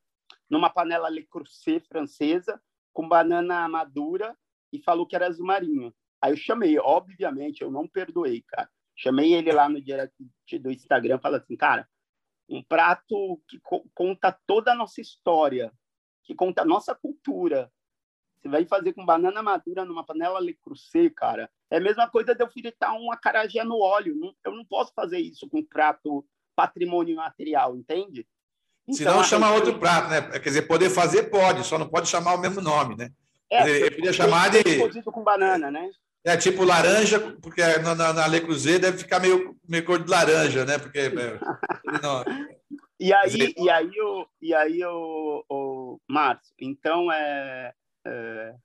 numa 0.49 0.69
panela 0.69 1.09
Le 1.09 1.25
Creuset 1.25 1.85
francesa, 1.87 2.61
com 2.93 3.07
banana 3.07 3.67
madura, 3.67 4.37
e 4.71 4.79
falou 4.79 5.05
que 5.05 5.15
era 5.15 5.27
azul 5.27 5.45
marinho. 5.45 5.93
Aí 6.21 6.31
eu 6.31 6.37
chamei, 6.37 6.79
obviamente, 6.79 7.61
eu 7.61 7.69
não 7.69 7.87
perdoei, 7.87 8.41
cara. 8.47 8.69
Chamei 8.97 9.33
ele 9.33 9.51
lá 9.51 9.69
no 9.69 9.79
direct 9.79 10.15
do 10.59 10.71
Instagram, 10.71 11.19
falei 11.19 11.39
assim, 11.39 11.55
cara, 11.55 11.87
um 12.49 12.63
prato 12.63 13.39
que 13.47 13.59
co 13.59 13.87
conta 13.93 14.35
toda 14.45 14.71
a 14.71 14.75
nossa 14.75 14.99
história, 14.99 15.71
que 16.23 16.33
conta 16.33 16.63
a 16.63 16.65
nossa 16.65 16.95
cultura, 16.95 17.71
você 18.37 18.49
vai 18.49 18.65
fazer 18.65 18.93
com 18.93 19.05
banana 19.05 19.43
madura 19.43 19.85
numa 19.85 20.03
panela 20.03 20.39
Le 20.39 20.53
Creuset, 20.53 21.09
cara. 21.11 21.49
É 21.69 21.77
a 21.77 21.81
mesma 21.81 22.09
coisa 22.09 22.33
de 22.33 22.43
eu 22.43 22.49
fritar 22.49 22.93
um 22.93 23.11
acarajé 23.11 23.63
no 23.63 23.79
óleo. 23.79 24.15
Eu 24.43 24.51
não 24.51 24.65
posso 24.65 24.93
fazer 24.93 25.19
isso 25.19 25.49
com 25.49 25.63
prato 25.63 26.25
patrimônio 26.55 27.15
material, 27.15 27.75
entende? 27.75 28.27
Então, 28.87 28.95
Se 28.95 29.03
não, 29.05 29.23
chama 29.23 29.51
outro 29.51 29.77
prato, 29.77 30.09
né? 30.09 30.21
Quer 30.21 30.39
dizer, 30.39 30.61
poder 30.63 30.89
fazer 30.89 31.23
pode, 31.29 31.63
só 31.65 31.77
não 31.77 31.89
pode 31.89 32.07
chamar 32.07 32.35
o 32.35 32.39
mesmo 32.39 32.61
nome, 32.61 32.95
né? 32.95 33.11
É, 33.49 33.63
dizer, 33.63 33.91
eu 33.91 33.95
podia 33.95 34.13
chamar 34.13 34.49
de... 34.49 34.79
Cozido 34.79 35.11
com 35.11 35.23
banana, 35.23 35.69
né? 35.69 35.91
É 36.27 36.35
tipo 36.35 36.65
laranja, 36.65 37.37
porque 37.41 37.61
na, 37.79 37.95
na, 37.95 38.11
na 38.11 38.27
Le 38.27 38.41
Creuset 38.41 38.79
deve 38.79 38.97
ficar 38.97 39.21
meio, 39.21 39.57
meio 39.65 39.85
cor 39.85 40.03
de 40.03 40.11
laranja, 40.11 40.65
né? 40.65 40.77
Porque... 40.77 40.99
É, 40.99 41.11
não... 42.01 42.23
E 42.99 43.13
aí, 43.13 43.53
e 43.55 43.69
aí, 43.69 43.91
o, 44.01 44.27
e 44.41 44.55
aí 44.55 44.83
o, 44.83 45.45
o 45.47 46.01
Márcio, 46.09 46.51
então 46.59 47.11
é, 47.11 47.71
é, 48.03 48.55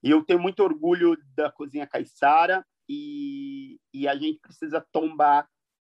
eu 0.00 0.24
tenho 0.24 0.38
muito 0.38 0.62
orgulho 0.62 1.18
da 1.36 1.50
cozinha 1.50 1.84
caiçara 1.84 2.64
e, 2.88 3.80
e 3.92 4.06
a 4.06 4.14
gente 4.14 4.38
precisa 4.38 4.80
tombar 4.92 5.48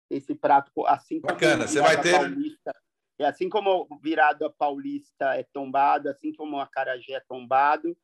esse 0.09 0.35
prato 0.35 0.73
assim 0.87 1.21
como 1.21 1.35
Bacana, 1.35 1.69
você 1.69 1.83
vai 1.83 2.01
ter 2.01 2.13
paulista, 2.13 2.73
é 3.19 3.27
assim 3.27 3.51
como 3.51 3.87
virado 4.03 4.51
paulista 4.57 5.35
é 5.35 5.43
tombado, 5.53 6.09
assim 6.09 6.33
como 6.33 6.59
a 6.59 6.67
carajé 6.67 7.13
é 7.13 7.21
tombado, 7.21 7.95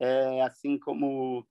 é 0.00 0.42
assim 0.42 0.76
como 0.76 1.46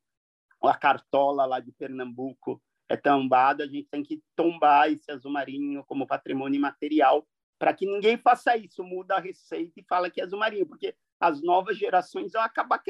a 0.67 0.75
cartola 0.75 1.45
lá 1.45 1.59
de 1.59 1.71
Pernambuco 1.71 2.61
é 2.89 2.97
tombado, 2.97 3.63
a 3.63 3.67
gente 3.67 3.87
tem 3.89 4.03
que 4.03 4.21
tombar 4.35 4.91
esse 4.91 5.09
azul 5.11 5.31
marinho 5.31 5.83
como 5.85 6.07
patrimônio 6.07 6.57
imaterial 6.57 7.25
para 7.57 7.73
que 7.73 7.85
ninguém 7.85 8.17
faça 8.17 8.57
isso, 8.57 8.83
muda 8.83 9.15
a 9.15 9.19
receita 9.19 9.79
e 9.79 9.85
fala 9.87 10.09
que 10.09 10.19
é 10.19 10.23
azul 10.23 10.39
marinho, 10.39 10.65
porque 10.65 10.95
as 11.19 11.41
novas 11.41 11.77
gerações 11.77 12.31
vão 12.31 12.41
acabar 12.41 12.81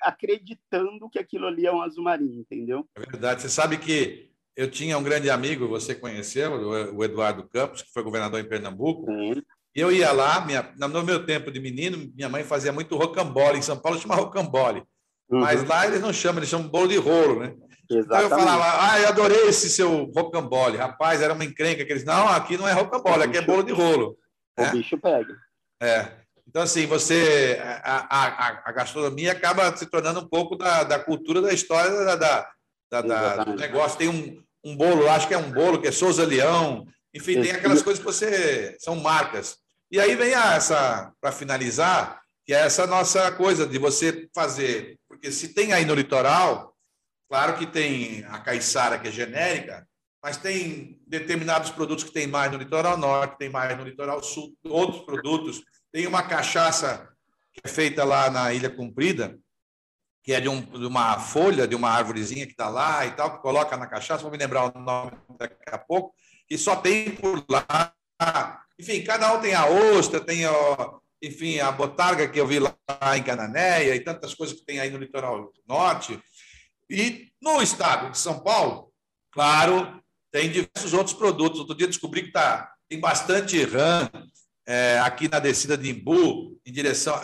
acreditando 0.00 1.10
que 1.10 1.18
aquilo 1.18 1.48
ali 1.48 1.66
é 1.66 1.72
um 1.72 1.82
azul 1.82 2.04
marinho, 2.04 2.40
entendeu? 2.40 2.88
É 2.96 3.00
verdade. 3.00 3.42
Você 3.42 3.48
sabe 3.48 3.76
que 3.76 4.30
eu 4.56 4.70
tinha 4.70 4.96
um 4.96 5.02
grande 5.02 5.28
amigo, 5.28 5.68
você 5.68 5.94
conheceu, 5.94 6.52
o 6.94 7.04
Eduardo 7.04 7.48
Campos, 7.48 7.82
que 7.82 7.92
foi 7.92 8.02
governador 8.02 8.40
em 8.40 8.48
Pernambuco. 8.48 9.06
Sim. 9.06 9.42
E 9.74 9.80
eu 9.80 9.92
ia 9.92 10.10
lá, 10.12 10.44
minha, 10.44 10.72
no 10.76 11.02
meu 11.02 11.26
tempo 11.26 11.50
de 11.50 11.60
menino, 11.60 12.10
minha 12.14 12.28
mãe 12.28 12.42
fazia 12.42 12.72
muito 12.72 12.96
rocambole. 12.96 13.58
Em 13.58 13.62
São 13.62 13.78
Paulo 13.78 13.98
chama 13.98 14.14
rocambole. 14.14 14.82
Uhum. 15.30 15.40
Mas 15.40 15.66
lá 15.66 15.86
eles 15.86 16.00
não 16.00 16.12
chamam, 16.12 16.38
eles 16.38 16.48
chamam 16.48 16.68
bolo 16.68 16.88
de 16.88 16.96
rolo, 16.96 17.40
né? 17.40 17.54
Exatamente. 17.90 18.06
Então 18.06 18.20
eu 18.20 18.30
falava, 18.30 18.92
ah, 18.92 19.00
eu 19.00 19.08
adorei 19.08 19.48
esse 19.48 19.68
seu 19.70 20.04
rocambole. 20.14 20.76
Rapaz, 20.76 21.22
era 21.22 21.32
uma 21.32 21.44
encrenca 21.44 21.84
que 21.84 21.92
eles, 21.92 22.04
não, 22.04 22.28
aqui 22.28 22.56
não 22.56 22.68
é 22.68 22.72
rocambole, 22.72 23.24
aqui 23.24 23.38
é 23.38 23.42
bolo 23.42 23.62
de 23.62 23.72
rolo. 23.72 24.16
O 24.58 24.62
é? 24.62 24.70
bicho 24.70 24.98
pega. 24.98 25.34
É. 25.80 26.08
Então, 26.46 26.62
assim, 26.62 26.86
você 26.86 27.58
a, 27.82 28.06
a, 28.08 28.60
a, 28.64 28.72
gastronomia 28.72 29.32
acaba 29.32 29.74
se 29.76 29.84
tornando 29.86 30.20
um 30.20 30.28
pouco 30.28 30.56
da, 30.56 30.82
da 30.82 30.98
cultura 30.98 31.42
da 31.42 31.52
história 31.52 31.90
da, 32.04 32.16
da, 32.16 33.02
da 33.02 33.44
do 33.44 33.54
negócio. 33.54 33.98
Tem 33.98 34.08
um, 34.08 34.42
um 34.64 34.74
bolo, 34.74 35.08
acho 35.08 35.28
que 35.28 35.34
é 35.34 35.38
um 35.38 35.50
bolo 35.50 35.80
que 35.80 35.88
é 35.88 35.92
Souza 35.92 36.24
Leão, 36.24 36.86
enfim, 37.14 37.40
tem 37.42 37.52
aquelas 37.52 37.82
coisas 37.82 37.98
que 37.98 38.04
você 38.04 38.76
são 38.78 38.96
marcas. 38.96 39.58
E 39.90 39.98
aí 39.98 40.14
vem 40.14 40.32
essa, 40.32 41.12
para 41.20 41.32
finalizar, 41.32 42.20
que 42.48 42.54
é 42.54 42.60
essa 42.60 42.86
nossa 42.86 43.30
coisa 43.30 43.66
de 43.66 43.76
você 43.78 44.26
fazer, 44.34 44.98
porque 45.06 45.30
se 45.30 45.52
tem 45.52 45.74
aí 45.74 45.84
no 45.84 45.92
litoral, 45.92 46.74
claro 47.28 47.58
que 47.58 47.66
tem 47.66 48.24
a 48.24 48.38
caiçara 48.38 48.98
que 48.98 49.06
é 49.06 49.12
genérica, 49.12 49.86
mas 50.22 50.38
tem 50.38 50.98
determinados 51.06 51.70
produtos 51.70 52.04
que 52.04 52.10
tem 52.10 52.26
mais 52.26 52.50
no 52.50 52.56
litoral 52.56 52.96
norte, 52.96 53.36
tem 53.36 53.50
mais 53.50 53.76
no 53.76 53.84
litoral 53.84 54.22
sul, 54.22 54.56
outros 54.64 55.02
produtos. 55.02 55.62
Tem 55.92 56.06
uma 56.06 56.22
cachaça 56.22 57.10
que 57.52 57.60
é 57.64 57.68
feita 57.68 58.02
lá 58.02 58.30
na 58.30 58.50
Ilha 58.54 58.70
Comprida, 58.70 59.38
que 60.22 60.32
é 60.32 60.40
de, 60.40 60.48
um, 60.48 60.62
de 60.62 60.86
uma 60.86 61.20
folha, 61.20 61.68
de 61.68 61.76
uma 61.76 61.90
árvorezinha 61.90 62.46
que 62.46 62.52
está 62.52 62.70
lá 62.70 63.04
e 63.04 63.10
tal, 63.10 63.36
que 63.36 63.42
coloca 63.42 63.76
na 63.76 63.86
cachaça, 63.86 64.22
vou 64.22 64.32
me 64.32 64.38
lembrar 64.38 64.74
o 64.74 64.80
nome 64.80 65.12
daqui 65.38 65.54
a 65.66 65.76
pouco, 65.76 66.14
que 66.48 66.56
só 66.56 66.76
tem 66.76 67.14
por 67.14 67.44
lá. 67.46 67.92
Enfim, 68.78 69.04
cada 69.04 69.34
um 69.34 69.40
tem 69.42 69.54
a 69.54 69.66
ostra, 69.66 70.18
tem, 70.18 70.46
a, 70.46 70.50
enfim, 71.22 71.58
a 71.58 71.70
botarga 71.72 72.28
que 72.28 72.40
eu 72.40 72.46
vi 72.46 72.58
lá 72.58 72.74
em 73.16 73.22
Cananéia 73.22 73.94
e 73.94 74.00
tantas 74.00 74.34
coisas 74.34 74.58
que 74.58 74.64
tem 74.64 74.80
aí 74.80 74.90
no 74.90 74.98
litoral 74.98 75.52
norte. 75.66 76.18
E 76.88 77.28
no 77.42 77.60
estado 77.60 78.10
de 78.10 78.18
São 78.18 78.40
Paulo, 78.40 78.92
claro, 79.32 80.02
tem 80.32 80.50
diversos 80.50 80.94
outros 80.94 81.14
produtos. 81.14 81.60
Outro 81.60 81.74
dia 81.74 81.86
descobri 81.86 82.22
que 82.22 82.32
tá, 82.32 82.72
tem 82.88 83.00
bastante 83.00 83.62
rã, 83.64 84.08
é, 84.66 84.98
aqui 85.00 85.28
na 85.28 85.38
descida 85.38 85.76
de 85.76 85.90
Imbu, 85.90 86.58
em 86.64 86.72
direção 86.72 87.18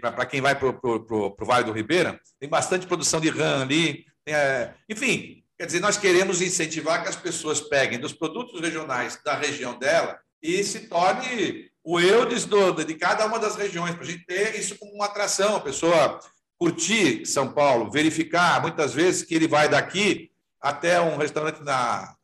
para 0.00 0.26
quem 0.26 0.40
vai 0.40 0.58
para 0.58 0.68
o 0.68 1.36
Vale 1.40 1.64
do 1.64 1.72
Ribeira, 1.72 2.18
tem 2.38 2.48
bastante 2.48 2.86
produção 2.86 3.20
de 3.20 3.28
rã 3.28 3.62
ali. 3.62 4.04
Tem, 4.24 4.34
é, 4.34 4.74
enfim, 4.88 5.44
quer 5.58 5.66
dizer, 5.66 5.80
nós 5.80 5.96
queremos 5.96 6.40
incentivar 6.40 7.02
que 7.02 7.08
as 7.08 7.16
pessoas 7.16 7.60
peguem 7.60 8.00
dos 8.00 8.12
produtos 8.12 8.60
regionais 8.60 9.20
da 9.24 9.36
região 9.36 9.78
dela 9.78 10.18
e 10.42 10.64
se 10.64 10.88
torne 10.88 11.70
o 11.90 11.98
Eudes 11.98 12.44
do, 12.44 12.72
de 12.84 12.94
cada 12.94 13.26
uma 13.26 13.36
das 13.36 13.56
regiões, 13.56 13.96
para 13.96 14.04
a 14.04 14.06
gente 14.06 14.24
ter 14.24 14.54
isso 14.54 14.78
como 14.78 14.92
uma 14.92 15.06
atração, 15.06 15.56
a 15.56 15.60
pessoa 15.60 16.20
curtir 16.56 17.26
São 17.26 17.52
Paulo, 17.52 17.90
verificar 17.90 18.62
muitas 18.62 18.94
vezes 18.94 19.24
que 19.24 19.34
ele 19.34 19.48
vai 19.48 19.68
daqui 19.68 20.30
até 20.60 21.00
um 21.00 21.16
restaurante 21.16 21.60
na. 21.64 22.14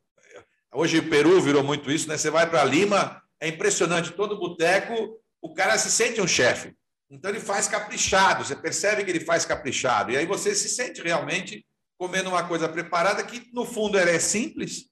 Hoje 0.72 0.98
o 0.98 1.10
Peru 1.10 1.40
virou 1.40 1.64
muito 1.64 1.90
isso, 1.90 2.08
né? 2.08 2.16
Você 2.16 2.30
vai 2.30 2.48
para 2.48 2.62
Lima, 2.62 3.20
é 3.40 3.48
impressionante, 3.48 4.12
todo 4.12 4.38
boteco, 4.38 5.18
o 5.42 5.52
cara 5.52 5.76
se 5.78 5.90
sente 5.90 6.20
um 6.20 6.28
chefe. 6.28 6.72
Então 7.10 7.28
ele 7.28 7.40
faz 7.40 7.66
caprichado, 7.66 8.44
você 8.44 8.54
percebe 8.54 9.04
que 9.04 9.10
ele 9.10 9.24
faz 9.24 9.44
caprichado. 9.44 10.12
E 10.12 10.16
aí 10.16 10.26
você 10.26 10.54
se 10.54 10.68
sente 10.68 11.02
realmente 11.02 11.66
comendo 11.98 12.28
uma 12.28 12.46
coisa 12.46 12.68
preparada 12.68 13.24
que, 13.24 13.50
no 13.52 13.64
fundo, 13.64 13.98
ela 13.98 14.10
é 14.10 14.20
simples, 14.20 14.84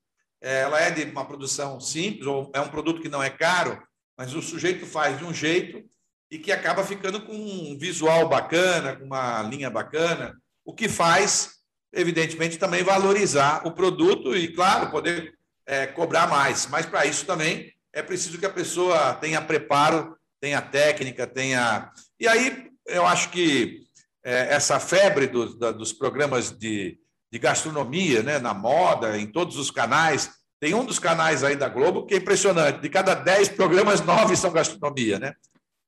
é, 0.43 0.63
ela 0.63 0.81
é 0.81 0.91
de 0.91 1.05
uma 1.05 1.25
produção 1.25 1.79
simples, 1.79 2.27
ou 2.27 2.51
é 2.53 2.61
um 2.61 2.69
produto 2.69 3.01
que 3.01 3.09
não 3.09 3.23
é 3.23 3.31
caro, 3.31 3.81
mas 4.17 4.35
o 4.35 4.43
sujeito 4.43 4.87
faz 4.87 5.19
de 5.19 5.25
um 5.25 5.35
jeito 5.35 5.85
e 6.31 6.39
que 6.39 6.53
acaba 6.53 6.85
ficando 6.85 7.21
com 7.21 7.35
um 7.35 7.79
visual 7.79 8.29
bacana, 8.29 8.97
com 8.97 9.05
uma 9.05 9.43
linha 9.43 9.71
bacana, 9.71 10.37
o 10.65 10.73
que 10.73 10.89
faz, 10.89 11.57
evidentemente, 11.93 12.59
também 12.59 12.83
valorizar 12.83 13.67
o 13.67 13.73
produto 13.73 14.37
e, 14.37 14.49
claro, 14.49 14.91
poder 14.91 15.35
é, 15.67 15.87
cobrar 15.87 16.29
mais. 16.29 16.67
Mas 16.67 16.87
para 16.87 17.07
isso 17.07 17.27
também 17.27 17.73
é 17.93 18.03
preciso 18.03 18.39
que 18.39 18.47
a 18.47 18.53
pessoa 18.53 19.15
tenha 19.15 19.41
preparo, 19.41 20.17
tenha 20.41 20.61
técnica, 20.61 21.27
tenha. 21.27 21.91
E 22.19 22.27
aí 22.27 22.71
eu 22.87 23.07
acho 23.07 23.31
que 23.31 23.85
é, 24.25 24.55
essa 24.55 24.81
febre 24.81 25.27
do, 25.27 25.57
da, 25.59 25.71
dos 25.71 25.93
programas 25.93 26.51
de, 26.51 26.99
de 27.31 27.39
gastronomia, 27.39 28.23
né, 28.23 28.39
na 28.39 28.55
moda, 28.55 29.19
em 29.19 29.27
todos 29.27 29.57
os 29.57 29.71
canais, 29.71 30.31
tem 30.65 30.73
um 30.73 30.83
dos 30.83 30.99
canais 30.99 31.45
aí 31.45 31.57
da 31.57 31.69
Globo 31.69 32.07
que 32.07 32.15
é 32.15 32.17
impressionante. 32.17 32.81
De 32.81 32.89
cada 32.89 33.13
dez 33.13 33.51
programas, 33.51 34.01
nove 34.01 34.35
são 34.35 34.51
gastronomia, 34.51 35.19
né? 35.19 35.35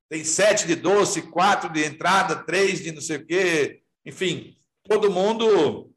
Tem 0.07 0.23
sete 0.23 0.67
de 0.67 0.75
doce, 0.75 1.23
quatro 1.23 1.73
de 1.73 1.83
entrada, 1.83 2.37
três 2.37 2.83
de 2.83 2.93
não 2.93 3.01
sei 3.01 3.17
o 3.17 3.27
quê. 3.27 3.81
Enfim, 4.05 4.55
todo 4.87 5.11
mundo 5.11 5.91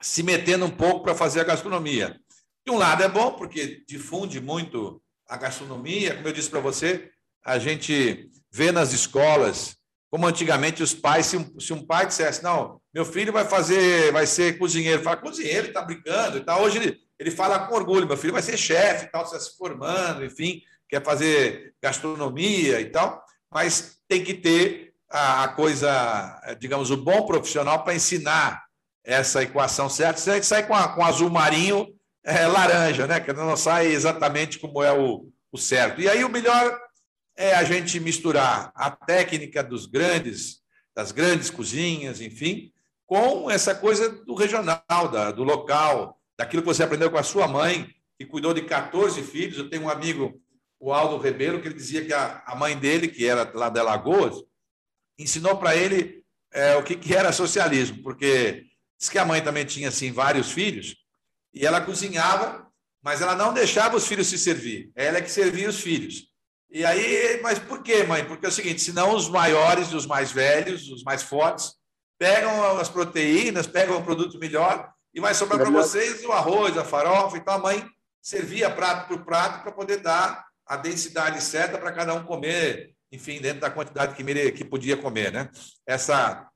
se 0.00 0.22
metendo 0.22 0.64
um 0.64 0.70
pouco 0.70 1.02
para 1.02 1.12
fazer 1.12 1.40
a 1.40 1.44
gastronomia. 1.44 2.20
De 2.64 2.72
um 2.72 2.78
lado 2.78 3.02
é 3.02 3.08
bom, 3.08 3.32
porque 3.32 3.82
difunde 3.84 4.40
muito 4.40 5.02
a 5.28 5.36
gastronomia. 5.36 6.14
Como 6.14 6.28
eu 6.28 6.32
disse 6.32 6.50
para 6.50 6.60
você, 6.60 7.10
a 7.44 7.58
gente 7.58 8.30
vê 8.48 8.70
nas 8.70 8.92
escolas, 8.92 9.76
como 10.08 10.24
antigamente 10.24 10.84
os 10.84 10.94
pais, 10.94 11.26
se 11.26 11.36
um, 11.36 11.58
se 11.58 11.72
um 11.72 11.84
pai 11.84 12.06
dissesse, 12.06 12.44
não, 12.44 12.80
meu 12.94 13.04
filho 13.04 13.32
vai 13.32 13.44
fazer, 13.44 14.12
vai 14.12 14.24
ser 14.24 14.56
cozinheiro, 14.56 15.02
fala, 15.02 15.16
cozinheiro, 15.16 15.66
está 15.66 15.82
brincando 15.82 16.38
e 16.38 16.44
tal. 16.44 16.62
Hoje 16.62 16.78
ele, 16.78 17.09
ele 17.20 17.30
fala 17.30 17.66
com 17.66 17.74
orgulho, 17.74 18.06
meu 18.06 18.16
filho 18.16 18.32
vai 18.32 18.40
ser 18.40 18.56
chefe 18.56 19.12
tal, 19.12 19.24
está 19.24 19.38
se 19.38 19.54
formando, 19.58 20.24
enfim, 20.24 20.62
quer 20.88 21.04
fazer 21.04 21.74
gastronomia 21.82 22.80
e 22.80 22.86
tal, 22.86 23.22
mas 23.52 23.98
tem 24.08 24.24
que 24.24 24.32
ter 24.32 24.94
a, 25.10 25.44
a 25.44 25.48
coisa, 25.48 26.40
digamos, 26.58 26.90
o 26.90 26.96
bom 26.96 27.26
profissional 27.26 27.84
para 27.84 27.94
ensinar 27.94 28.64
essa 29.04 29.42
equação 29.42 29.90
certa, 29.90 30.18
senão 30.18 30.34
a 30.34 30.36
gente 30.38 30.46
sai 30.46 30.66
com, 30.66 30.74
a, 30.74 30.88
com 30.88 31.04
azul 31.04 31.28
marinho 31.28 31.94
é, 32.24 32.46
laranja, 32.46 33.06
né? 33.06 33.20
Que 33.20 33.32
não 33.32 33.56
sai 33.56 33.88
exatamente 33.88 34.58
como 34.58 34.82
é 34.82 34.92
o, 34.92 35.28
o 35.52 35.58
certo. 35.58 36.00
E 36.00 36.08
aí 36.08 36.24
o 36.24 36.28
melhor 36.28 36.78
é 37.36 37.54
a 37.54 37.64
gente 37.64 38.00
misturar 38.00 38.72
a 38.74 38.90
técnica 38.90 39.62
dos 39.62 39.86
grandes, 39.86 40.60
das 40.94 41.12
grandes 41.12 41.50
cozinhas, 41.50 42.20
enfim, 42.20 42.72
com 43.06 43.50
essa 43.50 43.74
coisa 43.74 44.08
do 44.08 44.34
regional, 44.34 45.08
da, 45.10 45.32
do 45.32 45.42
local, 45.42 46.19
daquilo 46.40 46.62
que 46.62 46.68
você 46.68 46.82
aprendeu 46.82 47.10
com 47.10 47.18
a 47.18 47.22
sua 47.22 47.46
mãe, 47.46 47.94
que 48.18 48.24
cuidou 48.24 48.54
de 48.54 48.62
14 48.62 49.22
filhos. 49.22 49.58
Eu 49.58 49.68
tenho 49.68 49.82
um 49.82 49.90
amigo, 49.90 50.40
o 50.80 50.90
Aldo 50.90 51.18
Rebelo, 51.18 51.60
que 51.60 51.68
ele 51.68 51.74
dizia 51.74 52.02
que 52.02 52.14
a, 52.14 52.42
a 52.46 52.56
mãe 52.56 52.78
dele, 52.78 53.08
que 53.08 53.26
era 53.26 53.50
lá 53.54 53.68
de 53.68 53.78
Alagoas, 53.78 54.42
ensinou 55.18 55.58
para 55.58 55.76
ele 55.76 56.24
é, 56.50 56.76
o 56.76 56.82
que, 56.82 56.96
que 56.96 57.14
era 57.14 57.30
socialismo, 57.30 58.02
porque 58.02 58.64
diz 58.98 59.10
que 59.10 59.18
a 59.18 59.24
mãe 59.26 59.42
também 59.42 59.66
tinha 59.66 59.90
assim 59.90 60.12
vários 60.12 60.50
filhos 60.50 60.96
e 61.52 61.66
ela 61.66 61.82
cozinhava, 61.82 62.66
mas 63.02 63.20
ela 63.20 63.34
não 63.34 63.52
deixava 63.52 63.98
os 63.98 64.06
filhos 64.06 64.28
se 64.28 64.38
servir. 64.38 64.90
Ela 64.96 65.18
é 65.18 65.22
que 65.22 65.30
servia 65.30 65.68
os 65.68 65.80
filhos. 65.80 66.24
E 66.70 66.86
aí, 66.86 67.38
mas 67.42 67.58
por 67.58 67.82
quê, 67.82 68.02
mãe? 68.04 68.24
Porque 68.24 68.46
é 68.46 68.48
o 68.48 68.52
seguinte: 68.52 68.80
senão 68.80 69.14
os 69.14 69.28
maiores, 69.28 69.92
os 69.92 70.06
mais 70.06 70.32
velhos, 70.32 70.88
os 70.88 71.02
mais 71.02 71.22
fortes, 71.22 71.74
pegam 72.18 72.78
as 72.78 72.88
proteínas, 72.88 73.66
pegam 73.66 73.98
o 73.98 74.02
produto 74.02 74.38
melhor 74.38 74.90
e 75.12 75.20
vai 75.20 75.34
sobrar 75.34 75.58
para 75.58 75.70
vocês 75.70 76.24
o 76.24 76.32
arroz, 76.32 76.76
a 76.76 76.84
farofa. 76.84 77.36
Então 77.36 77.54
a 77.54 77.58
mãe 77.58 77.86
servia 78.20 78.70
prato 78.70 79.08
por 79.08 79.24
prato 79.24 79.62
para 79.62 79.72
poder 79.72 79.98
dar 79.98 80.46
a 80.66 80.76
densidade 80.76 81.42
certa 81.42 81.78
para 81.78 81.92
cada 81.92 82.14
um 82.14 82.24
comer, 82.24 82.94
enfim, 83.10 83.40
dentro 83.40 83.60
da 83.60 83.70
quantidade 83.70 84.14
que, 84.14 84.52
que 84.52 84.64
podia 84.64 84.96
comer, 84.96 85.32
né? 85.32 85.50
Essa 85.86 86.48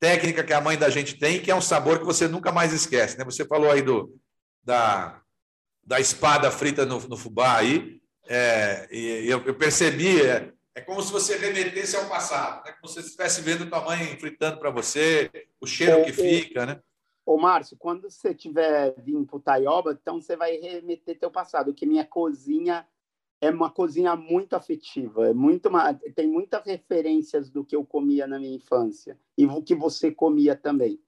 técnica 0.00 0.44
que 0.44 0.52
a 0.52 0.60
mãe 0.60 0.78
da 0.78 0.88
gente 0.88 1.18
tem, 1.18 1.40
que 1.40 1.50
é 1.50 1.54
um 1.54 1.60
sabor 1.60 1.98
que 1.98 2.04
você 2.04 2.26
nunca 2.26 2.50
mais 2.50 2.72
esquece, 2.72 3.18
né? 3.18 3.24
Você 3.24 3.44
falou 3.44 3.70
aí 3.70 3.82
do, 3.82 4.18
da, 4.62 5.20
da 5.84 6.00
espada 6.00 6.50
frita 6.50 6.86
no, 6.86 6.98
no 7.08 7.16
fubá 7.16 7.58
aí, 7.58 8.00
é, 8.26 8.88
e 8.90 9.28
eu, 9.28 9.42
eu 9.44 9.54
percebi, 9.54 10.20
é, 10.20 10.52
é, 10.74 10.80
como 10.80 11.02
se 11.02 11.10
você 11.10 11.36
remetesse 11.36 11.96
ao 11.96 12.08
passado, 12.08 12.64
né? 12.64 12.72
como 12.72 12.88
se 12.88 12.94
você 12.94 13.06
estivesse 13.06 13.40
vendo 13.40 13.68
tua 13.68 13.80
mãe 13.80 14.16
fritando 14.18 14.58
para 14.58 14.70
você, 14.70 15.30
o 15.60 15.66
cheiro 15.66 16.04
que 16.04 16.12
fica, 16.12 16.64
né? 16.64 16.78
Ô, 17.28 17.36
Márcio, 17.36 17.76
quando 17.76 18.10
você 18.10 18.34
tiver 18.34 18.94
vindo 19.04 19.26
para 19.26 19.38
Taioba, 19.38 19.92
então 19.92 20.18
você 20.18 20.34
vai 20.34 20.56
remeter 20.56 21.18
teu 21.18 21.30
passado, 21.30 21.74
que 21.74 21.84
minha 21.84 22.02
cozinha 22.02 22.88
é 23.38 23.50
uma 23.50 23.68
cozinha 23.68 24.16
muito 24.16 24.56
afetiva, 24.56 25.28
é 25.28 25.34
muito 25.34 25.68
uma, 25.68 25.92
tem 25.92 26.26
muitas 26.26 26.64
referências 26.64 27.50
do 27.50 27.62
que 27.62 27.76
eu 27.76 27.84
comia 27.84 28.26
na 28.26 28.38
minha 28.38 28.56
infância 28.56 29.18
e 29.36 29.44
o 29.44 29.60
que 29.60 29.74
você 29.74 30.10
comia 30.10 30.56
também. 30.56 30.98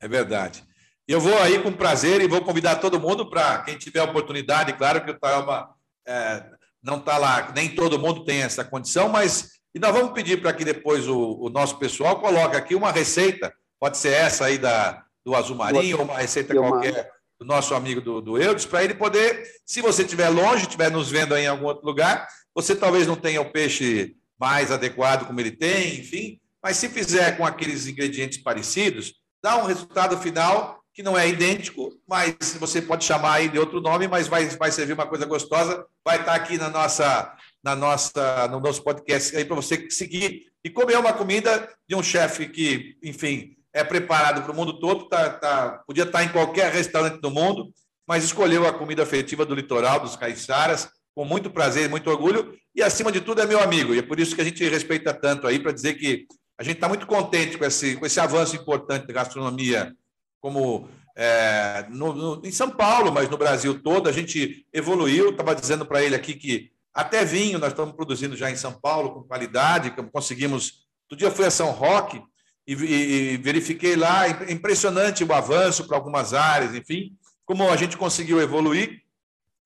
É 0.00 0.08
verdade. 0.08 0.64
Eu 1.06 1.20
vou 1.20 1.36
aí 1.36 1.62
com 1.62 1.70
prazer 1.70 2.22
e 2.22 2.28
vou 2.28 2.40
convidar 2.40 2.76
todo 2.76 2.98
mundo 2.98 3.28
para 3.28 3.62
quem 3.62 3.76
tiver 3.76 4.00
oportunidade, 4.00 4.72
claro 4.72 5.04
que 5.04 5.10
o 5.10 5.20
Taioba 5.20 5.68
é, 6.06 6.50
não 6.82 6.96
está 6.96 7.18
lá, 7.18 7.52
nem 7.54 7.74
todo 7.74 7.98
mundo 7.98 8.24
tem 8.24 8.40
essa 8.40 8.64
condição, 8.64 9.10
mas 9.10 9.60
e 9.74 9.78
nós 9.78 9.92
vamos 9.92 10.12
pedir 10.12 10.40
para 10.40 10.54
que 10.54 10.64
depois 10.64 11.06
o, 11.06 11.38
o, 11.38 11.50
nosso 11.50 11.78
pessoal 11.78 12.18
coloque 12.18 12.56
aqui 12.56 12.74
uma 12.74 12.90
receita, 12.90 13.54
pode 13.78 13.98
ser 13.98 14.14
essa 14.14 14.46
aí 14.46 14.56
da, 14.56 15.04
do 15.28 15.34
azul 15.34 15.54
marinho, 15.54 15.98
ou 15.98 16.04
uma 16.04 16.16
receita 16.16 16.54
qualquer 16.54 17.10
do 17.38 17.44
nosso 17.44 17.74
amigo 17.74 18.00
do, 18.00 18.22
do 18.22 18.38
Eudes, 18.40 18.64
para 18.64 18.82
ele 18.82 18.94
poder, 18.94 19.46
se 19.66 19.82
você 19.82 20.02
estiver 20.02 20.30
longe, 20.30 20.62
estiver 20.62 20.90
nos 20.90 21.10
vendo 21.10 21.34
aí 21.34 21.44
em 21.44 21.48
algum 21.48 21.66
outro 21.66 21.86
lugar, 21.86 22.26
você 22.54 22.74
talvez 22.74 23.06
não 23.06 23.14
tenha 23.14 23.42
o 23.42 23.52
peixe 23.52 24.16
mais 24.40 24.72
adequado 24.72 25.26
como 25.26 25.38
ele 25.38 25.50
tem, 25.50 26.00
enfim, 26.00 26.40
mas 26.62 26.78
se 26.78 26.88
fizer 26.88 27.36
com 27.36 27.44
aqueles 27.44 27.86
ingredientes 27.86 28.38
parecidos, 28.38 29.12
dá 29.42 29.58
um 29.58 29.66
resultado 29.66 30.16
final 30.16 30.82
que 30.94 31.02
não 31.02 31.16
é 31.16 31.28
idêntico, 31.28 31.92
mas 32.08 32.34
você 32.58 32.80
pode 32.80 33.04
chamar 33.04 33.34
aí 33.34 33.50
de 33.50 33.58
outro 33.58 33.82
nome, 33.82 34.08
mas 34.08 34.26
vai, 34.26 34.46
vai 34.46 34.72
servir 34.72 34.94
uma 34.94 35.06
coisa 35.06 35.26
gostosa, 35.26 35.84
vai 36.02 36.18
estar 36.18 36.34
aqui 36.34 36.56
na 36.56 36.70
nossa, 36.70 37.36
na 37.62 37.76
nossa, 37.76 38.48
no 38.48 38.60
nosso 38.60 38.82
podcast 38.82 39.36
aí 39.36 39.44
para 39.44 39.54
você 39.54 39.88
seguir 39.90 40.46
e 40.64 40.70
comer 40.70 40.98
uma 40.98 41.12
comida 41.12 41.68
de 41.86 41.94
um 41.94 42.02
chefe 42.02 42.48
que, 42.48 42.96
enfim, 43.04 43.57
é 43.72 43.84
preparado 43.84 44.42
para 44.42 44.52
o 44.52 44.54
mundo 44.54 44.78
todo, 44.78 45.08
tá, 45.08 45.30
tá, 45.30 45.82
podia 45.86 46.04
estar 46.04 46.24
em 46.24 46.28
qualquer 46.28 46.72
restaurante 46.72 47.20
do 47.20 47.30
mundo, 47.30 47.72
mas 48.06 48.24
escolheu 48.24 48.66
a 48.66 48.72
comida 48.72 49.02
afetiva 49.02 49.44
do 49.44 49.54
litoral, 49.54 50.00
dos 50.00 50.16
caiçaras, 50.16 50.88
com 51.14 51.24
muito 51.24 51.50
prazer 51.50 51.86
e 51.86 51.88
muito 51.88 52.08
orgulho, 52.10 52.56
e 52.74 52.82
acima 52.82 53.12
de 53.12 53.20
tudo 53.20 53.42
é 53.42 53.46
meu 53.46 53.60
amigo, 53.60 53.94
e 53.94 53.98
é 53.98 54.02
por 54.02 54.18
isso 54.18 54.34
que 54.34 54.40
a 54.40 54.44
gente 54.44 54.66
respeita 54.68 55.12
tanto 55.12 55.46
aí, 55.46 55.58
para 55.58 55.72
dizer 55.72 55.94
que 55.94 56.26
a 56.58 56.62
gente 56.62 56.76
está 56.76 56.88
muito 56.88 57.06
contente 57.06 57.56
com 57.56 57.64
esse, 57.64 57.96
com 57.96 58.04
esse 58.04 58.18
avanço 58.18 58.56
importante 58.56 59.06
da 59.06 59.12
gastronomia 59.12 59.94
como 60.40 60.88
é, 61.16 61.86
no, 61.90 62.12
no, 62.12 62.46
em 62.46 62.52
São 62.52 62.70
Paulo, 62.70 63.12
mas 63.12 63.28
no 63.28 63.36
Brasil 63.36 63.82
todo, 63.82 64.08
a 64.08 64.12
gente 64.12 64.64
evoluiu. 64.72 65.30
Estava 65.30 65.54
dizendo 65.54 65.84
para 65.84 66.02
ele 66.02 66.14
aqui 66.14 66.34
que 66.34 66.70
até 66.94 67.24
vinho 67.24 67.58
nós 67.58 67.70
estamos 67.70 67.94
produzindo 67.94 68.36
já 68.36 68.50
em 68.50 68.56
São 68.56 68.72
Paulo 68.72 69.12
com 69.12 69.22
qualidade, 69.24 69.94
conseguimos. 70.12 70.86
Outro 71.10 71.16
dia 71.16 71.30
fui 71.30 71.44
a 71.44 71.50
São 71.50 71.70
Roque 71.70 72.22
e, 72.68 73.32
e, 73.32 73.36
verifiquei 73.38 73.96
lá, 73.96 74.28
impressionante 74.50 75.24
o 75.24 75.32
avanço 75.32 75.86
para 75.86 75.96
algumas 75.96 76.34
áreas, 76.34 76.74
enfim, 76.74 77.16
como 77.46 77.68
a 77.70 77.76
gente 77.76 77.96
conseguiu 77.96 78.40
evoluir. 78.40 79.02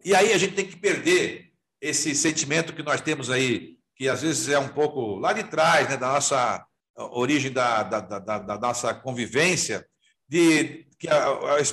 E 0.05 0.15
aí 0.15 0.33
a 0.33 0.39
gente 0.39 0.55
tem 0.55 0.67
que 0.67 0.77
perder 0.77 1.51
esse 1.81 2.15
sentimento 2.15 2.73
que 2.73 2.83
nós 2.83 3.01
temos 3.01 3.29
aí, 3.29 3.77
que 3.97 4.09
às 4.09 4.23
vezes 4.23 4.49
é 4.49 4.59
um 4.59 4.69
pouco 4.69 5.19
lá 5.19 5.33
de 5.33 5.43
trás, 5.43 5.89
né, 5.89 5.97
da 5.97 6.13
nossa 6.13 6.65
origem 6.97 7.51
da, 7.51 7.83
da, 7.83 8.01
da, 8.01 8.39
da 8.39 8.59
nossa 8.59 8.95
convivência, 8.95 9.85
de, 10.29 10.87
que 10.99 11.09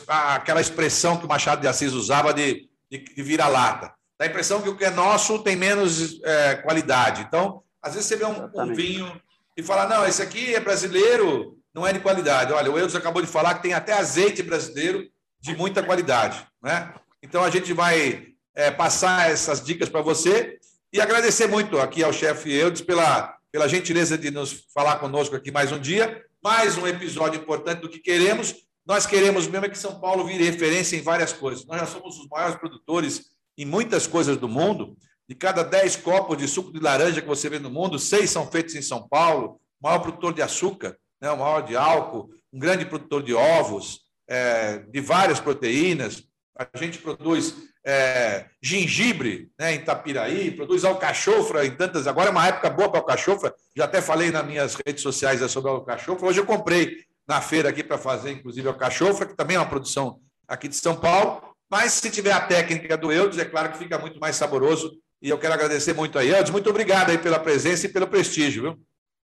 aquela 0.08 0.60
expressão 0.60 1.18
que 1.18 1.26
o 1.26 1.30
Machado 1.30 1.62
de 1.62 1.68
Assis 1.68 1.94
usava 1.94 2.34
de, 2.34 2.68
de, 2.90 2.98
de 2.98 3.22
vira-lata. 3.22 3.94
Dá 4.18 4.26
a 4.26 4.28
impressão 4.28 4.62
que 4.62 4.70
o 4.70 4.76
que 4.76 4.84
é 4.84 4.90
nosso 4.90 5.40
tem 5.40 5.56
menos 5.56 6.20
é, 6.24 6.56
qualidade. 6.56 7.22
Então, 7.22 7.64
às 7.82 7.94
vezes 7.94 8.08
você 8.08 8.18
vê 8.18 8.26
um, 8.26 8.50
um, 8.54 8.74
vinho 8.74 9.22
e 9.60 9.64
fala, 9.64 9.88
não, 9.88 10.06
esse 10.06 10.22
aqui 10.22 10.56
é 10.56 10.60
brasileiro, 10.60 11.58
não 11.74 11.86
é 11.86 11.94
de 11.94 12.00
qualidade. 12.00 12.54
Olha, 12.54 12.72
o 12.72 12.78
Eudes 12.78 12.96
acabou 12.96 13.22
de 13.22 13.28
falar 13.28 13.56
que 13.56 13.64
tem 13.64 13.74
até 13.74 13.94
azeite 13.94 14.42
brasileiro 14.42 15.08
de 15.40 15.56
muita 15.56 15.84
qualidade. 15.84 16.46
Né? 16.62 16.94
Então, 17.22 17.44
a 17.44 17.50
gente 17.50 17.74
vai 17.74 18.28
é, 18.56 18.72
passar 18.72 19.30
essas 19.30 19.64
dicas 19.64 19.90
para 19.90 20.02
você 20.02 20.58
e 20.92 21.00
agradecer 21.00 21.48
muito 21.48 21.80
aqui 21.80 22.04
ao 22.04 22.14
chefe 22.14 22.52
Eudes 22.52 22.82
pela, 22.82 23.36
pela 23.52 23.68
gentileza 23.68 24.18
de 24.18 24.32
nos 24.32 24.66
falar 24.74 24.98
conosco 24.98 25.36
aqui 25.36 25.52
mais 25.52 25.72
um 25.72 25.80
dia 25.80 26.24
mais 26.42 26.78
um 26.78 26.88
episódio 26.88 27.40
importante 27.40 27.82
do 27.82 27.90
que 27.90 28.00
queremos. 28.00 28.56
Nós 28.86 29.06
queremos 29.06 29.48
mesmo 29.48 29.66
é 29.66 29.70
que 29.70 29.78
São 29.78 30.00
Paulo 30.00 30.26
vire 30.26 30.44
referência 30.44 30.96
em 30.96 31.02
várias 31.02 31.34
coisas. 31.34 31.66
Nós 31.66 31.80
já 31.80 31.86
somos 31.86 32.18
os 32.18 32.28
maiores 32.28 32.56
produtores 32.56 33.26
em 33.58 33.66
muitas 33.66 34.08
coisas 34.08 34.38
do 34.38 34.48
mundo. 34.48 34.96
De 35.30 35.36
cada 35.36 35.62
10 35.62 35.98
copos 35.98 36.36
de 36.36 36.48
suco 36.48 36.74
de 36.74 36.80
laranja 36.80 37.22
que 37.22 37.28
você 37.28 37.48
vê 37.48 37.60
no 37.60 37.70
mundo, 37.70 38.00
seis 38.00 38.32
são 38.32 38.50
feitos 38.50 38.74
em 38.74 38.82
São 38.82 39.08
Paulo. 39.08 39.62
O 39.80 39.88
maior 39.88 40.00
produtor 40.00 40.34
de 40.34 40.42
açúcar, 40.42 40.98
né? 41.22 41.30
o 41.30 41.38
maior 41.38 41.62
de 41.62 41.76
álcool, 41.76 42.32
um 42.52 42.58
grande 42.58 42.84
produtor 42.84 43.22
de 43.22 43.36
ovos, 43.36 44.00
é, 44.28 44.80
de 44.80 45.00
várias 45.00 45.40
proteínas. 45.40 46.24
A 46.58 46.68
gente 46.76 46.98
produz 46.98 47.56
é, 47.86 48.48
gengibre 48.60 49.52
né, 49.60 49.76
em 49.76 49.84
Tapiraí, 49.84 50.50
produz 50.50 50.84
alcachofra 50.84 51.64
em 51.64 51.76
tantas. 51.76 52.08
Agora 52.08 52.30
é 52.30 52.32
uma 52.32 52.48
época 52.48 52.72
boa 52.72 52.90
para 52.90 53.00
alcachofra. 53.00 53.54
Já 53.78 53.86
até 53.86 54.02
falei 54.02 54.32
nas 54.32 54.48
minhas 54.48 54.78
redes 54.84 55.04
sociais 55.04 55.40
sobre 55.52 55.70
alcachofra. 55.70 56.26
Hoje 56.26 56.40
eu 56.40 56.46
comprei 56.46 57.06
na 57.28 57.40
feira 57.40 57.70
aqui 57.70 57.84
para 57.84 58.00
fazer, 58.00 58.32
inclusive, 58.32 58.68
alcachofra, 58.68 59.28
que 59.28 59.38
também 59.38 59.58
é 59.58 59.60
uma 59.60 59.70
produção 59.70 60.20
aqui 60.48 60.68
de 60.68 60.76
São 60.76 60.96
Paulo. 60.96 61.54
Mas 61.70 61.94
se 61.94 62.10
tiver 62.10 62.32
a 62.32 62.42
técnica 62.42 62.98
do 62.98 63.12
Eudes, 63.12 63.38
é 63.38 63.46
claro 63.46 63.72
que 63.72 63.78
fica 63.78 64.00
muito 64.00 64.20
mais 64.20 64.36
saboroso 64.36 64.98
E 65.22 65.30
eu 65.30 65.40
quero 65.40 65.54
agradecer 65.54 65.94
muito 65.94 66.18
a 66.18 66.24
Eldes. 66.24 66.52
Muito 66.52 66.70
obrigado 66.70 67.10
aí 67.10 67.18
pela 67.18 67.40
presença 67.40 67.86
e 67.86 67.90
pelo 67.90 68.08
prestígio, 68.08 68.64
viu? 68.64 68.88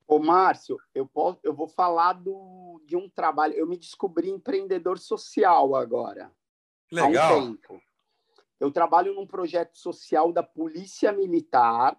Ô, 0.07 0.19
Márcio, 0.19 0.79
eu, 0.95 1.07
posso, 1.07 1.39
eu 1.43 1.55
vou 1.55 1.69
falar 1.69 2.15
do, 2.15 2.81
de 2.87 2.97
um 2.97 3.09
trabalho. 3.09 3.55
Eu 3.55 3.67
me 3.67 3.77
descobri 3.77 4.31
empreendedor 4.31 4.99
social 4.99 5.75
agora. 5.75 6.31
Legal. 6.91 7.35
Há 7.35 7.37
um 7.37 7.57
tempo. 7.57 7.83
Eu 8.61 8.71
trabalho 8.71 9.15
num 9.15 9.27
projeto 9.27 9.77
social 9.77 10.33
da 10.33 10.43
Polícia 10.43 11.13
Militar 11.13 11.99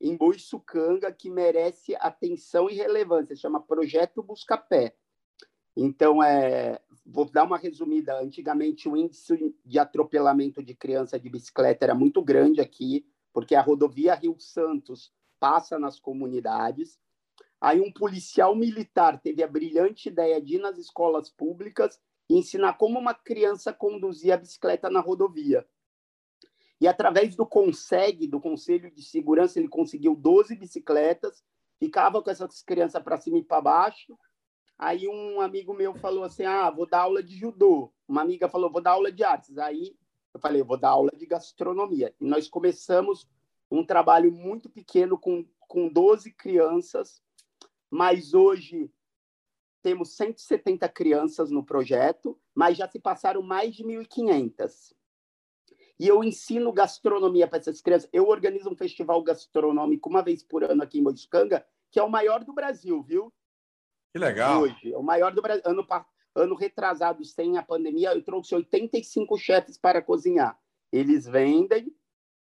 em 0.00 0.16
Boiçucanga 0.16 1.12
que 1.12 1.30
merece 1.30 1.94
atenção 1.96 2.68
e 2.68 2.74
relevância. 2.74 3.36
Chama 3.36 3.62
Projeto 3.62 4.22
Buscapé. 4.22 4.94
Então, 5.76 6.22
é, 6.22 6.80
vou 7.04 7.24
dar 7.24 7.44
uma 7.44 7.56
resumida. 7.56 8.18
Antigamente, 8.20 8.88
o 8.88 8.96
índice 8.96 9.54
de 9.64 9.78
atropelamento 9.78 10.62
de 10.62 10.74
criança 10.74 11.18
de 11.18 11.28
bicicleta 11.28 11.84
era 11.84 11.94
muito 11.94 12.22
grande 12.22 12.60
aqui, 12.60 13.06
porque 13.32 13.54
a 13.54 13.62
rodovia 13.62 14.14
Rio 14.14 14.38
Santos 14.38 15.12
passa 15.40 15.78
nas 15.78 15.98
comunidades. 15.98 16.98
Aí, 17.60 17.80
um 17.80 17.92
policial 17.92 18.54
militar 18.54 19.20
teve 19.20 19.42
a 19.42 19.48
brilhante 19.48 20.08
ideia 20.08 20.40
de 20.40 20.56
ir 20.56 20.58
nas 20.58 20.76
escolas 20.78 21.30
públicas 21.30 21.98
e 22.28 22.36
ensinar 22.36 22.74
como 22.74 22.98
uma 22.98 23.14
criança 23.14 23.72
conduzia 23.72 24.34
a 24.34 24.38
bicicleta 24.38 24.90
na 24.90 25.00
rodovia. 25.00 25.66
E 26.80 26.88
através 26.88 27.36
do 27.36 27.46
CONSEG, 27.46 28.26
do 28.26 28.40
Conselho 28.40 28.90
de 28.90 29.02
Segurança, 29.02 29.58
ele 29.58 29.68
conseguiu 29.68 30.16
12 30.16 30.56
bicicletas, 30.56 31.44
ficava 31.78 32.20
com 32.20 32.28
essas 32.28 32.60
crianças 32.62 33.00
para 33.00 33.16
cima 33.16 33.38
e 33.38 33.44
para 33.44 33.60
baixo, 33.60 34.18
Aí 34.82 35.06
um 35.06 35.40
amigo 35.40 35.72
meu 35.72 35.94
falou 35.94 36.24
assim: 36.24 36.44
ah, 36.44 36.68
vou 36.68 36.86
dar 36.86 37.02
aula 37.02 37.22
de 37.22 37.36
judô. 37.36 37.92
Uma 38.08 38.20
amiga 38.20 38.48
falou: 38.48 38.68
vou 38.68 38.82
dar 38.82 38.90
aula 38.90 39.12
de 39.12 39.22
artes. 39.22 39.56
Aí 39.56 39.96
eu 40.34 40.40
falei: 40.40 40.60
vou 40.60 40.76
dar 40.76 40.88
aula 40.88 41.12
de 41.16 41.24
gastronomia. 41.24 42.12
E 42.20 42.24
nós 42.24 42.48
começamos 42.48 43.28
um 43.70 43.86
trabalho 43.86 44.32
muito 44.32 44.68
pequeno 44.68 45.16
com, 45.16 45.46
com 45.68 45.88
12 45.88 46.32
crianças, 46.32 47.22
mas 47.88 48.34
hoje 48.34 48.90
temos 49.82 50.16
170 50.16 50.88
crianças 50.88 51.52
no 51.52 51.64
projeto, 51.64 52.36
mas 52.52 52.76
já 52.76 52.88
se 52.88 52.98
passaram 52.98 53.40
mais 53.40 53.76
de 53.76 53.84
1.500. 53.84 54.94
E 55.96 56.08
eu 56.08 56.24
ensino 56.24 56.72
gastronomia 56.72 57.46
para 57.46 57.58
essas 57.58 57.80
crianças. 57.80 58.10
Eu 58.12 58.26
organizo 58.26 58.68
um 58.68 58.74
festival 58.74 59.22
gastronômico 59.22 60.08
uma 60.08 60.22
vez 60.22 60.42
por 60.42 60.64
ano 60.64 60.82
aqui 60.82 60.98
em 60.98 61.02
Moiscanga, 61.02 61.64
que 61.88 62.00
é 62.00 62.02
o 62.02 62.10
maior 62.10 62.42
do 62.42 62.52
Brasil, 62.52 63.00
viu? 63.00 63.32
Que 64.12 64.18
legal. 64.18 64.62
Hoje, 64.62 64.94
o 64.94 65.02
maior 65.02 65.32
do 65.32 65.40
Brasil. 65.40 65.62
Ano, 65.64 65.86
ano 66.34 66.54
retrasado, 66.54 67.24
sem 67.24 67.56
a 67.56 67.62
pandemia, 67.62 68.12
eu 68.12 68.22
trouxe 68.22 68.54
85 68.54 69.38
chefes 69.38 69.78
para 69.78 70.02
cozinhar. 70.02 70.58
Eles 70.92 71.26
vendem 71.26 71.94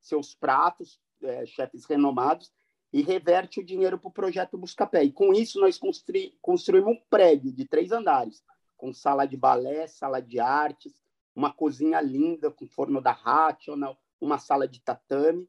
seus 0.01 0.33
pratos, 0.33 0.99
é, 1.21 1.45
chefes 1.45 1.85
renomados, 1.85 2.51
e 2.93 3.01
reverte 3.01 3.59
o 3.59 3.65
dinheiro 3.65 3.99
para 3.99 4.07
o 4.07 4.13
projeto 4.13 4.57
Buscapé. 4.57 5.03
E 5.03 5.11
com 5.11 5.33
isso, 5.33 5.59
nós 5.59 5.77
construí, 5.77 6.37
construímos 6.41 6.95
um 6.95 7.01
prédio 7.09 7.51
de 7.51 7.65
três 7.65 7.91
andares, 7.91 8.41
com 8.77 8.93
sala 8.93 9.25
de 9.25 9.35
balé, 9.35 9.87
sala 9.87 10.21
de 10.21 10.39
artes, 10.39 10.93
uma 11.35 11.51
cozinha 11.51 11.99
linda 11.99 12.49
com 12.49 12.65
forno 12.65 13.01
da 13.01 13.11
Rational, 13.11 13.97
uma 14.21 14.37
sala 14.37 14.67
de 14.67 14.79
tatame. 14.79 15.47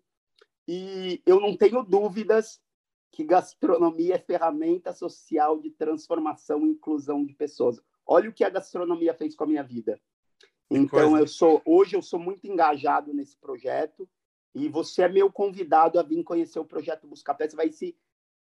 E 0.66 1.22
eu 1.24 1.40
não 1.40 1.56
tenho 1.56 1.82
dúvidas 1.84 2.60
que 3.10 3.24
gastronomia 3.24 4.16
é 4.16 4.18
ferramenta 4.18 4.92
social 4.92 5.60
de 5.60 5.70
transformação 5.70 6.66
e 6.66 6.70
inclusão 6.70 7.24
de 7.24 7.34
pessoas. 7.34 7.80
Olha 8.06 8.30
o 8.30 8.32
que 8.32 8.44
a 8.44 8.50
gastronomia 8.50 9.14
fez 9.14 9.34
com 9.34 9.44
a 9.44 9.46
minha 9.46 9.62
vida. 9.62 10.00
Então 10.70 11.16
eu 11.16 11.26
sou 11.26 11.62
hoje 11.64 11.96
eu 11.96 12.02
sou 12.02 12.18
muito 12.18 12.46
engajado 12.46 13.14
nesse 13.14 13.36
projeto 13.36 14.08
e 14.54 14.68
você 14.68 15.02
é 15.02 15.08
meu 15.08 15.32
convidado 15.32 15.98
a 15.98 16.02
vir 16.02 16.22
conhecer 16.22 16.58
o 16.58 16.64
projeto 16.64 17.06
Buscapé. 17.06 17.48
Você 17.48 17.56
vai 17.56 17.72
se 17.72 17.96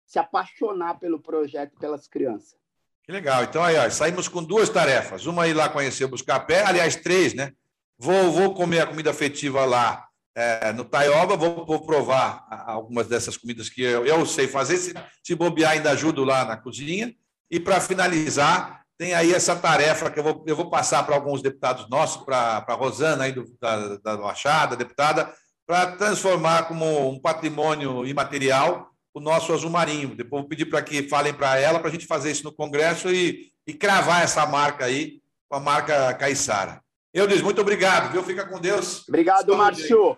se 0.06 0.18
apaixonar 0.18 1.00
pelo 1.00 1.20
projeto 1.20 1.78
pelas 1.78 2.08
crianças. 2.08 2.58
Que 3.04 3.12
legal. 3.12 3.44
Então 3.44 3.64
aí, 3.64 3.78
ó, 3.78 3.88
saímos 3.92 4.28
com 4.28 4.44
duas 4.44 4.68
tarefas. 4.70 5.28
Uma 5.28 5.46
é 5.46 5.50
ir 5.50 5.54
lá 5.54 5.70
conhecer 5.70 6.06
o 6.06 6.10
Buscapé, 6.10 6.64
aliás, 6.66 6.96
três, 6.96 7.36
né? 7.36 7.54
Vou, 7.98 8.32
vou 8.32 8.54
comer 8.56 8.82
a 8.82 8.88
comida 8.88 9.12
afetiva 9.12 9.66
lá 9.66 10.09
é, 10.40 10.72
no 10.72 10.86
Taioba, 10.86 11.36
vou, 11.36 11.66
vou, 11.66 11.82
provar 11.82 12.48
algumas 12.66 13.08
dessas 13.08 13.36
comidas 13.36 13.68
que 13.68 13.82
eu, 13.82 14.06
eu 14.06 14.26
sei 14.26 14.48
fazer. 14.48 14.78
Se, 14.78 14.94
se, 15.22 15.36
bobear, 15.36 15.72
ainda 15.72 15.92
ajudo 15.92 16.24
lá 16.24 16.46
na 16.46 16.56
cozinha. 16.56 17.14
E 17.52 17.60
para 17.60 17.82
finalizar, 17.82 18.84
tem 18.98 19.14
aí 19.14 19.34
essa 19.34 19.54
tarefa 19.54 20.10
que 20.10 20.18
eu 20.18 20.24
vou, 20.24 20.44
eu 20.48 20.56
vou 20.56 20.70
passar 20.70 21.04
para 21.04 21.16
alguns 21.16 21.42
deputados 21.42 21.90
nossos, 21.90 22.24
para 22.24 22.64
a 22.66 22.74
Rosana 22.74 23.26
aí 23.26 23.34
do, 23.34 23.44
da, 23.60 23.98
da 23.98 24.18
Machada, 24.18 24.78
deputada, 24.78 25.34
para 25.68 25.98
transformar 25.98 26.70
como 26.70 27.10
um 27.10 27.20
patrimônio 27.20 28.08
imaterial 28.08 28.92
o 29.14 29.20
nosso 29.20 29.52
azul 29.52 29.70
marinho. 29.70 30.16
Depois 30.16 30.44
vou 30.44 30.50
pedir 30.50 30.68
para 30.68 30.82
que 30.82 31.10
falem 31.10 31.34
para 31.34 31.60
ela 31.60 31.80
para 31.80 31.90
a 31.90 31.92
gente 31.92 32.08
fazer 32.08 32.32
isso 32.32 32.46
no 32.46 32.54
Congresso 32.54 33.12
e, 33.12 33.52
e 33.68 33.74
cravar 33.74 34.24
essa 34.24 34.46
marca 34.46 34.86
aí, 34.86 35.20
com 35.50 35.58
a 35.58 35.60
marca 35.60 36.14
Caiçara. 36.14 36.82
Eu 37.14 37.28
disse, 37.28 37.44
muito 37.44 37.60
obrigado, 37.60 38.12
viu? 38.12 38.24
Fica 38.24 38.46
com 38.46 38.62
Deus. 38.62 39.06
Obrigado, 39.08 39.58
Márcio. 39.58 40.18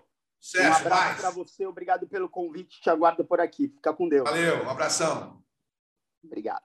Um 0.58 0.74
abraço 0.74 1.22
para 1.22 1.30
você, 1.30 1.66
obrigado 1.66 2.08
pelo 2.08 2.28
convite. 2.28 2.82
Te 2.82 2.90
aguardo 2.90 3.24
por 3.24 3.40
aqui. 3.40 3.70
Fica 3.70 3.94
com 3.94 4.10
Deus. 4.10 4.28
Valeu, 4.28 4.64
um 4.64 4.70
abração. 4.70 5.42
Obrigado. 6.24 6.64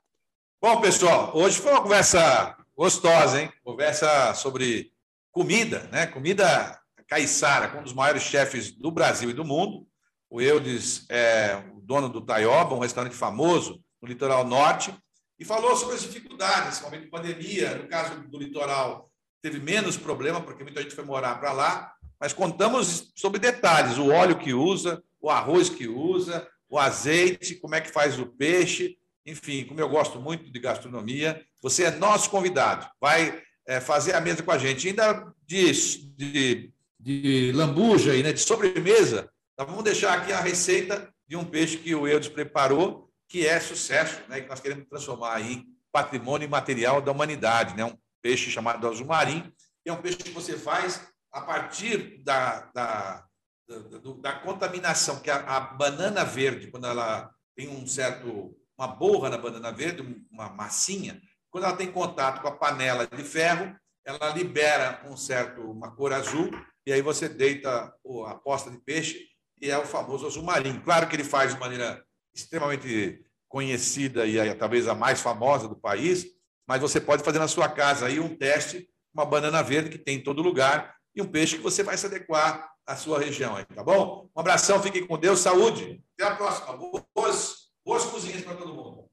Bom, 0.60 0.80
pessoal, 0.80 1.36
hoje 1.36 1.58
foi 1.58 1.72
uma 1.72 1.82
conversa 1.82 2.56
gostosa, 2.74 3.42
hein? 3.42 3.52
Conversa 3.62 4.34
sobre 4.34 4.92
comida, 5.30 5.88
né? 5.92 6.06
Comida 6.06 6.80
caiçara, 7.06 7.78
um 7.78 7.82
dos 7.82 7.92
maiores 7.92 8.22
chefes 8.22 8.72
do 8.72 8.90
Brasil 8.90 9.30
e 9.30 9.34
do 9.34 9.44
mundo. 9.44 9.86
O 10.28 10.40
Eudes 10.40 11.06
é 11.08 11.62
o 11.74 11.80
dono 11.80 12.08
do 12.08 12.20
Taioba, 12.20 12.74
um 12.74 12.80
restaurante 12.80 13.14
famoso 13.14 13.80
no 14.02 14.08
litoral 14.08 14.44
norte, 14.44 14.94
e 15.38 15.44
falou 15.44 15.76
sobre 15.76 15.94
as 15.94 16.02
dificuldades, 16.02 16.66
nesse 16.66 16.82
momento 16.82 17.04
de 17.04 17.10
pandemia, 17.10 17.76
no 17.76 17.88
caso 17.88 18.18
do 18.20 18.38
litoral 18.38 19.10
teve 19.42 19.60
menos 19.60 19.96
problema, 19.96 20.40
porque 20.40 20.64
muita 20.64 20.82
gente 20.82 20.94
foi 20.94 21.04
morar 21.04 21.38
para 21.38 21.52
lá, 21.52 21.94
mas 22.20 22.32
contamos 22.32 23.12
sobre 23.14 23.38
detalhes: 23.38 23.98
o 23.98 24.10
óleo 24.10 24.38
que 24.38 24.52
usa, 24.54 25.02
o 25.20 25.30
arroz 25.30 25.68
que 25.68 25.88
usa, 25.88 26.46
o 26.68 26.78
azeite, 26.78 27.56
como 27.56 27.74
é 27.74 27.80
que 27.80 27.90
faz 27.90 28.18
o 28.18 28.26
peixe, 28.26 28.96
enfim, 29.24 29.64
como 29.64 29.80
eu 29.80 29.88
gosto 29.88 30.20
muito 30.20 30.50
de 30.50 30.58
gastronomia, 30.58 31.44
você 31.60 31.84
é 31.84 31.90
nosso 31.90 32.30
convidado, 32.30 32.88
vai 33.00 33.42
é, 33.66 33.80
fazer 33.80 34.14
a 34.14 34.20
mesa 34.20 34.42
com 34.42 34.52
a 34.52 34.58
gente. 34.58 34.88
Ainda 34.88 35.32
de, 35.46 35.72
de, 36.16 36.72
de 36.98 37.52
lambuja 37.52 38.14
e 38.14 38.22
né, 38.22 38.32
de 38.32 38.40
sobremesa, 38.40 39.30
vamos 39.58 39.84
deixar 39.84 40.18
aqui 40.18 40.32
a 40.32 40.40
receita 40.40 41.12
de 41.26 41.36
um 41.36 41.44
peixe 41.44 41.76
que 41.76 41.94
o 41.94 42.06
Eudes 42.06 42.28
preparou, 42.28 43.10
que 43.28 43.46
é 43.46 43.58
sucesso, 43.58 44.22
né, 44.28 44.40
que 44.40 44.48
nós 44.48 44.60
queremos 44.60 44.86
transformar 44.88 45.40
em 45.40 45.66
patrimônio 45.90 46.48
material 46.48 47.00
da 47.00 47.10
humanidade, 47.10 47.76
né, 47.76 47.84
um 47.84 47.96
peixe 48.22 48.50
chamado 48.50 48.86
azul 48.86 49.06
marinho, 49.06 49.52
é 49.84 49.92
um 49.92 50.02
peixe 50.02 50.18
que 50.18 50.30
você 50.30 50.58
faz 50.58 51.00
a 51.36 51.42
partir 51.42 52.22
da, 52.24 52.70
da, 52.74 53.26
da, 53.68 53.98
da 54.22 54.32
contaminação, 54.38 55.20
que 55.20 55.30
a, 55.30 55.36
a, 55.36 55.60
banana 55.60 56.24
verde, 56.24 56.68
quando 56.68 56.86
ela 56.86 57.30
tem 57.54 57.68
um 57.68 57.86
certo, 57.86 58.56
uma 58.78 58.88
borra 58.88 59.28
na 59.28 59.36
banana 59.36 59.70
verde, 59.70 60.24
uma 60.30 60.48
massinha, 60.48 61.20
quando 61.50 61.64
ela 61.64 61.76
tem 61.76 61.92
contato 61.92 62.40
com 62.40 62.48
a 62.48 62.56
panela 62.56 63.06
de 63.06 63.22
ferro, 63.22 63.76
ela 64.02 64.30
libera 64.30 65.02
um 65.06 65.14
certo, 65.14 65.60
uma 65.60 65.94
cor 65.94 66.14
azul, 66.14 66.50
e 66.86 66.92
aí 66.92 67.02
você 67.02 67.28
deita 67.28 67.94
a 68.28 68.34
posta 68.36 68.70
de 68.70 68.78
peixe, 68.78 69.22
e 69.60 69.70
é 69.70 69.76
o 69.76 69.84
famoso 69.84 70.26
azul 70.26 70.42
marinho. 70.42 70.82
Claro 70.82 71.06
que 71.06 71.16
ele 71.16 71.24
faz 71.24 71.52
de 71.52 71.60
maneira 71.60 72.02
extremamente 72.34 73.22
conhecida 73.46 74.24
e 74.24 74.54
talvez 74.54 74.88
a 74.88 74.94
mais 74.94 75.20
famosa 75.20 75.68
do 75.68 75.76
país, 75.76 76.24
mas 76.66 76.80
você 76.80 76.98
pode 76.98 77.22
fazer 77.22 77.38
na 77.38 77.48
sua 77.48 77.68
casa 77.68 78.06
aí 78.06 78.18
um 78.20 78.34
teste, 78.34 78.88
uma 79.12 79.26
banana 79.26 79.62
verde 79.62 79.90
que 79.90 79.98
tem 79.98 80.16
em 80.16 80.22
todo 80.22 80.42
lugar 80.42 80.95
e 81.16 81.22
um 81.22 81.26
peixe 81.26 81.56
que 81.56 81.62
você 81.62 81.82
vai 81.82 81.96
se 81.96 82.04
adequar 82.04 82.70
à 82.86 82.94
sua 82.94 83.18
região 83.18 83.56
aí, 83.56 83.64
tá 83.64 83.82
bom? 83.82 84.28
Um 84.36 84.40
abração, 84.40 84.82
fiquem 84.82 85.06
com 85.06 85.18
Deus, 85.18 85.40
saúde. 85.40 86.02
Até 86.20 86.30
a 86.30 86.36
próxima. 86.36 86.76
Boas, 87.14 87.70
boas 87.84 88.04
cozinhas 88.04 88.42
para 88.42 88.54
todo 88.54 88.74
mundo. 88.74 89.06